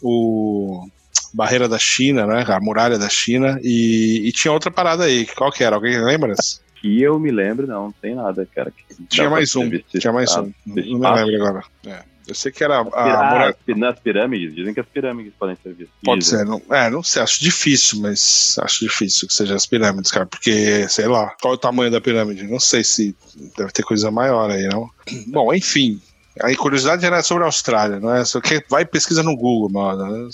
o 0.01 0.87
barreira 1.33 1.67
da 1.67 1.77
China, 1.77 2.25
né? 2.25 2.45
A 2.47 2.59
muralha 2.59 2.97
da 2.97 3.09
China 3.09 3.59
e, 3.63 4.27
e, 4.27 4.31
tinha 4.31 4.51
outra 4.51 4.71
parada 4.71 5.03
aí. 5.03 5.25
Qual 5.25 5.51
que 5.51 5.63
era? 5.63 5.75
Alguém 5.75 5.99
lembra? 6.03 6.33
Que 6.79 7.01
eu 7.01 7.19
me 7.19 7.31
lembro, 7.31 7.67
não, 7.67 7.85
não 7.85 7.91
tem 7.91 8.15
nada, 8.15 8.47
cara. 8.55 8.71
Tinha 9.09 9.29
mais 9.29 9.55
um, 9.55 9.69
tinha 9.69 10.13
mais 10.13 10.35
um. 10.37 10.53
Não, 10.65 10.75
não 10.75 11.15
me 11.15 11.23
lembro 11.25 11.47
agora. 11.47 11.63
É. 11.85 12.16
Eu 12.27 12.35
sei 12.35 12.51
que 12.51 12.63
era 12.63 12.79
a, 12.79 12.81
a 12.81 13.53
Nas 13.75 13.99
pirâmides, 13.99 14.53
dizem 14.53 14.73
que 14.73 14.79
as 14.79 14.85
pirâmides 14.85 15.33
podem 15.39 15.55
ser 15.61 15.69
vistas. 15.69 15.95
Pode 16.03 16.25
ser, 16.25 16.45
não, 16.45 16.61
é, 16.69 16.89
não 16.89 17.01
sei, 17.01 17.21
acho 17.21 17.41
difícil, 17.41 18.01
mas 18.01 18.55
acho 18.59 18.85
difícil 18.85 19.27
que 19.27 19.33
seja 19.33 19.55
as 19.55 19.65
pirâmides, 19.65 20.11
cara, 20.11 20.25
porque, 20.25 20.87
sei 20.89 21.07
lá, 21.07 21.35
qual 21.41 21.53
é 21.53 21.55
o 21.55 21.59
tamanho 21.59 21.91
da 21.91 22.01
pirâmide? 22.01 22.43
Não 22.43 22.59
sei 22.59 22.83
se 22.83 23.15
deve 23.57 23.71
ter 23.71 23.83
coisa 23.83 24.11
maior 24.11 24.51
aí, 24.51 24.67
não? 24.67 24.89
Bom, 25.27 25.53
enfim, 25.53 26.01
a 26.41 26.55
curiosidade 26.55 27.05
era 27.05 27.23
sobre 27.23 27.43
a 27.43 27.47
Austrália, 27.47 27.99
não 27.99 28.13
é? 28.13 28.23
Só 28.25 28.41
que 28.41 28.63
vai 28.69 28.85
pesquisa 28.85 29.23
no 29.23 29.35
Google, 29.35 29.69
mano. 29.69 30.29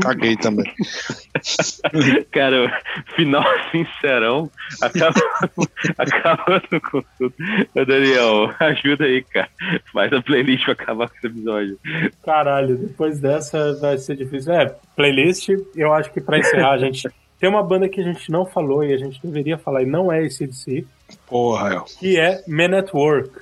Caguei 0.00 0.36
também. 0.36 0.72
Cara, 2.32 2.82
final 3.14 3.44
sincerão, 3.70 4.50
acabando, 4.80 5.70
acabando 5.98 6.80
com 6.80 7.02
tudo. 7.18 7.34
Daniel, 7.74 8.54
ajuda 8.58 9.04
aí, 9.04 9.22
cara. 9.22 9.48
Faz 9.92 10.12
a 10.12 10.22
playlist 10.22 10.64
pra 10.64 10.72
acabar 10.72 11.08
com 11.08 11.16
esse 11.16 11.26
episódio. 11.26 11.78
Caralho, 12.24 12.76
depois 12.76 13.18
dessa 13.18 13.74
vai 13.80 13.98
ser 13.98 14.16
difícil. 14.16 14.52
É, 14.52 14.74
playlist, 14.96 15.48
eu 15.76 15.92
acho 15.92 16.10
que 16.12 16.20
pra 16.20 16.38
encerrar, 16.38 16.72
a 16.72 16.78
gente. 16.78 17.08
Tem 17.38 17.50
uma 17.50 17.62
banda 17.62 17.88
que 17.88 18.00
a 18.00 18.04
gente 18.04 18.30
não 18.30 18.46
falou 18.46 18.84
e 18.84 18.92
a 18.92 18.96
gente 18.96 19.20
deveria 19.20 19.58
falar, 19.58 19.82
e 19.82 19.86
não 19.86 20.12
é 20.12 20.24
esse 20.24 20.46
de 20.46 20.54
si. 20.54 20.86
Porra, 21.26 21.84
Que 21.98 22.16
é 22.16 22.40
Men 22.46 22.76
at 22.76 22.94
Work. 22.94 23.32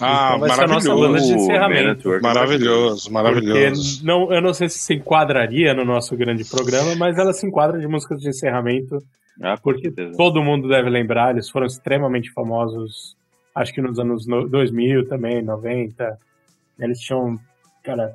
Ah, 0.00 0.36
então 0.36 0.48
maravilhoso. 0.48 2.22
Maravilhoso, 2.22 3.12
maravilhoso. 3.12 4.04
não, 4.04 4.32
eu 4.32 4.40
não 4.40 4.54
sei 4.54 4.68
se 4.68 4.78
se 4.78 4.94
enquadraria 4.94 5.74
no 5.74 5.84
nosso 5.84 6.16
grande 6.16 6.44
programa, 6.44 6.94
mas 6.96 7.18
ela 7.18 7.32
se 7.32 7.46
enquadra 7.46 7.78
de 7.78 7.86
músicas 7.86 8.20
de 8.20 8.28
encerramento. 8.28 8.98
Ah, 9.42 9.56
porque 9.62 9.90
todo 10.16 10.42
mundo 10.42 10.68
deve 10.68 10.90
lembrar, 10.90 11.32
eles 11.32 11.48
foram 11.48 11.66
extremamente 11.66 12.30
famosos, 12.30 13.16
acho 13.54 13.72
que 13.72 13.80
nos 13.80 13.98
anos 13.98 14.26
2000 14.26 15.08
também, 15.08 15.42
90. 15.42 16.18
Eles 16.78 16.98
tinham, 17.00 17.38
cara, 17.82 18.14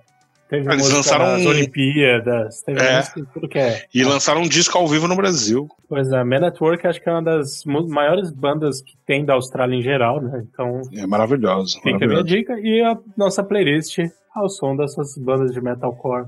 Teve 0.56 0.74
Eles 0.74 0.90
lançaram 0.90 1.26
as 1.26 1.46
Olimpíadas, 1.46 2.62
teve 2.62 2.82
é. 2.82 3.02
tudo 3.34 3.48
que 3.48 3.60
é. 3.60 3.86
E 3.94 4.04
lançaram 4.04 4.42
um 4.42 4.48
disco 4.48 4.78
ao 4.78 4.88
vivo 4.88 5.08
no 5.08 5.16
Brasil. 5.16 5.68
Pois 5.90 6.10
é, 6.12 6.24
Man 6.24 6.40
Network 6.40 6.88
acho 6.88 7.02
que 7.02 7.10
é 7.10 7.12
uma 7.12 7.22
das 7.22 7.64
maiores 7.66 8.32
bandas 8.32 8.82
que 8.82 8.98
tem 9.06 9.26
da 9.26 9.34
Austrália 9.34 9.76
em 9.76 9.82
geral, 9.82 10.22
né? 10.22 10.46
Então. 10.50 10.82
É 10.94 11.06
maravilhoso. 11.06 11.76
Fica 11.76 11.92
maravilhoso. 11.92 12.22
a 12.22 12.24
minha 12.24 12.38
dica 12.38 12.60
e 12.60 12.82
a 12.82 12.98
nossa 13.18 13.44
playlist 13.44 14.00
ao 14.34 14.50
som 14.50 14.76
dessas 14.76 15.18
bandas 15.18 15.52
de 15.52 15.62
metalcore, 15.62 16.28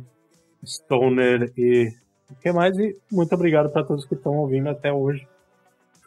stoner 0.66 1.52
e 1.58 1.90
o 2.30 2.36
que 2.36 2.52
mais. 2.52 2.78
E 2.78 2.96
muito 3.12 3.34
obrigado 3.34 3.70
para 3.70 3.84
todos 3.84 4.06
que 4.06 4.16
estão 4.16 4.36
ouvindo 4.36 4.70
até 4.70 4.92
hoje. 4.92 5.26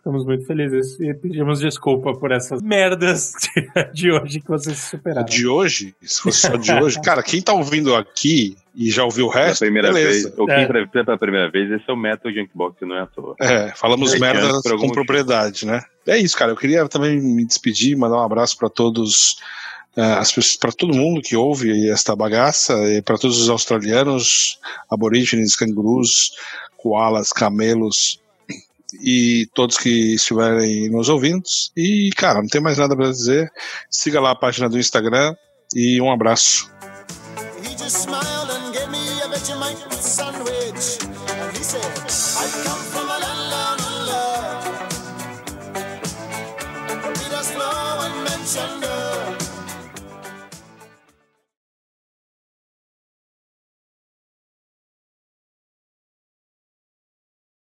Ficamos 0.01 0.24
muito 0.24 0.46
felizes 0.46 0.98
e 0.98 1.12
pedimos 1.12 1.61
desculpa 1.61 2.14
por 2.14 2.32
essas 2.32 2.62
merdas 2.62 3.34
de 3.92 4.11
hoje 4.11 4.40
que 4.40 4.48
vocês 4.48 4.78
superaram. 4.78 5.26
De 5.26 5.46
hoje? 5.46 5.94
Se 6.01 6.22
fosse 6.22 6.40
só 6.40 6.57
de 6.57 6.72
hoje? 6.72 6.98
Cara, 7.05 7.22
quem 7.22 7.42
tá 7.42 7.53
ouvindo 7.53 7.94
aqui 7.94 8.57
e 8.74 8.90
já 8.90 9.05
ouviu 9.05 9.26
o 9.26 9.28
resto, 9.28 9.61
primeira 9.61 9.92
beleza. 9.92 10.28
Vez, 10.30 10.38
ou 10.38 10.46
quem 10.46 10.55
é. 10.55 10.86
pela 10.86 11.18
primeira 11.18 11.51
vez, 11.51 11.70
esse 11.70 11.84
é 11.86 11.92
o 11.92 11.96
Metal 11.98 12.32
Junkbox, 12.32 12.76
não 12.80 12.96
é 12.96 13.03
à 13.03 13.07
toa. 13.07 13.34
É, 13.38 13.72
falamos 13.76 14.14
é, 14.14 14.18
merda 14.18 14.62
com 14.62 14.88
propriedade, 14.88 15.66
né? 15.66 15.82
É 16.07 16.16
isso, 16.16 16.34
cara. 16.34 16.53
Eu 16.53 16.57
queria 16.57 16.88
também 16.88 17.20
me 17.20 17.44
despedir, 17.44 17.94
mandar 17.94 18.16
um 18.16 18.24
abraço 18.24 18.57
para 18.57 18.70
todos 18.70 19.36
uh, 19.98 20.59
para 20.59 20.72
todo 20.72 20.96
mundo 20.96 21.20
que 21.20 21.36
ouve 21.36 21.90
esta 21.90 22.16
bagaça, 22.16 22.72
e 22.90 23.03
para 23.03 23.18
todos 23.18 23.38
os 23.38 23.51
australianos, 23.51 24.59
aborígenes, 24.90 25.57
cangurus, 25.57 26.32
koalas, 26.78 27.34
camelos, 27.34 28.18
e 28.95 29.49
todos 29.55 29.76
que 29.76 30.14
estiverem 30.14 30.91
nos 30.91 31.09
ouvindo. 31.09 31.43
E, 31.76 32.11
cara, 32.16 32.41
não 32.41 32.49
tem 32.49 32.61
mais 32.61 32.78
nada 32.78 32.97
para 32.97 33.11
dizer. 33.11 33.51
Siga 33.91 34.20
lá 34.20 34.30
a 34.30 34.36
página 34.36 34.68
do 34.68 34.78
Instagram 34.78 35.34
e 35.74 36.01
um 36.01 36.11
abraço. 36.11 36.70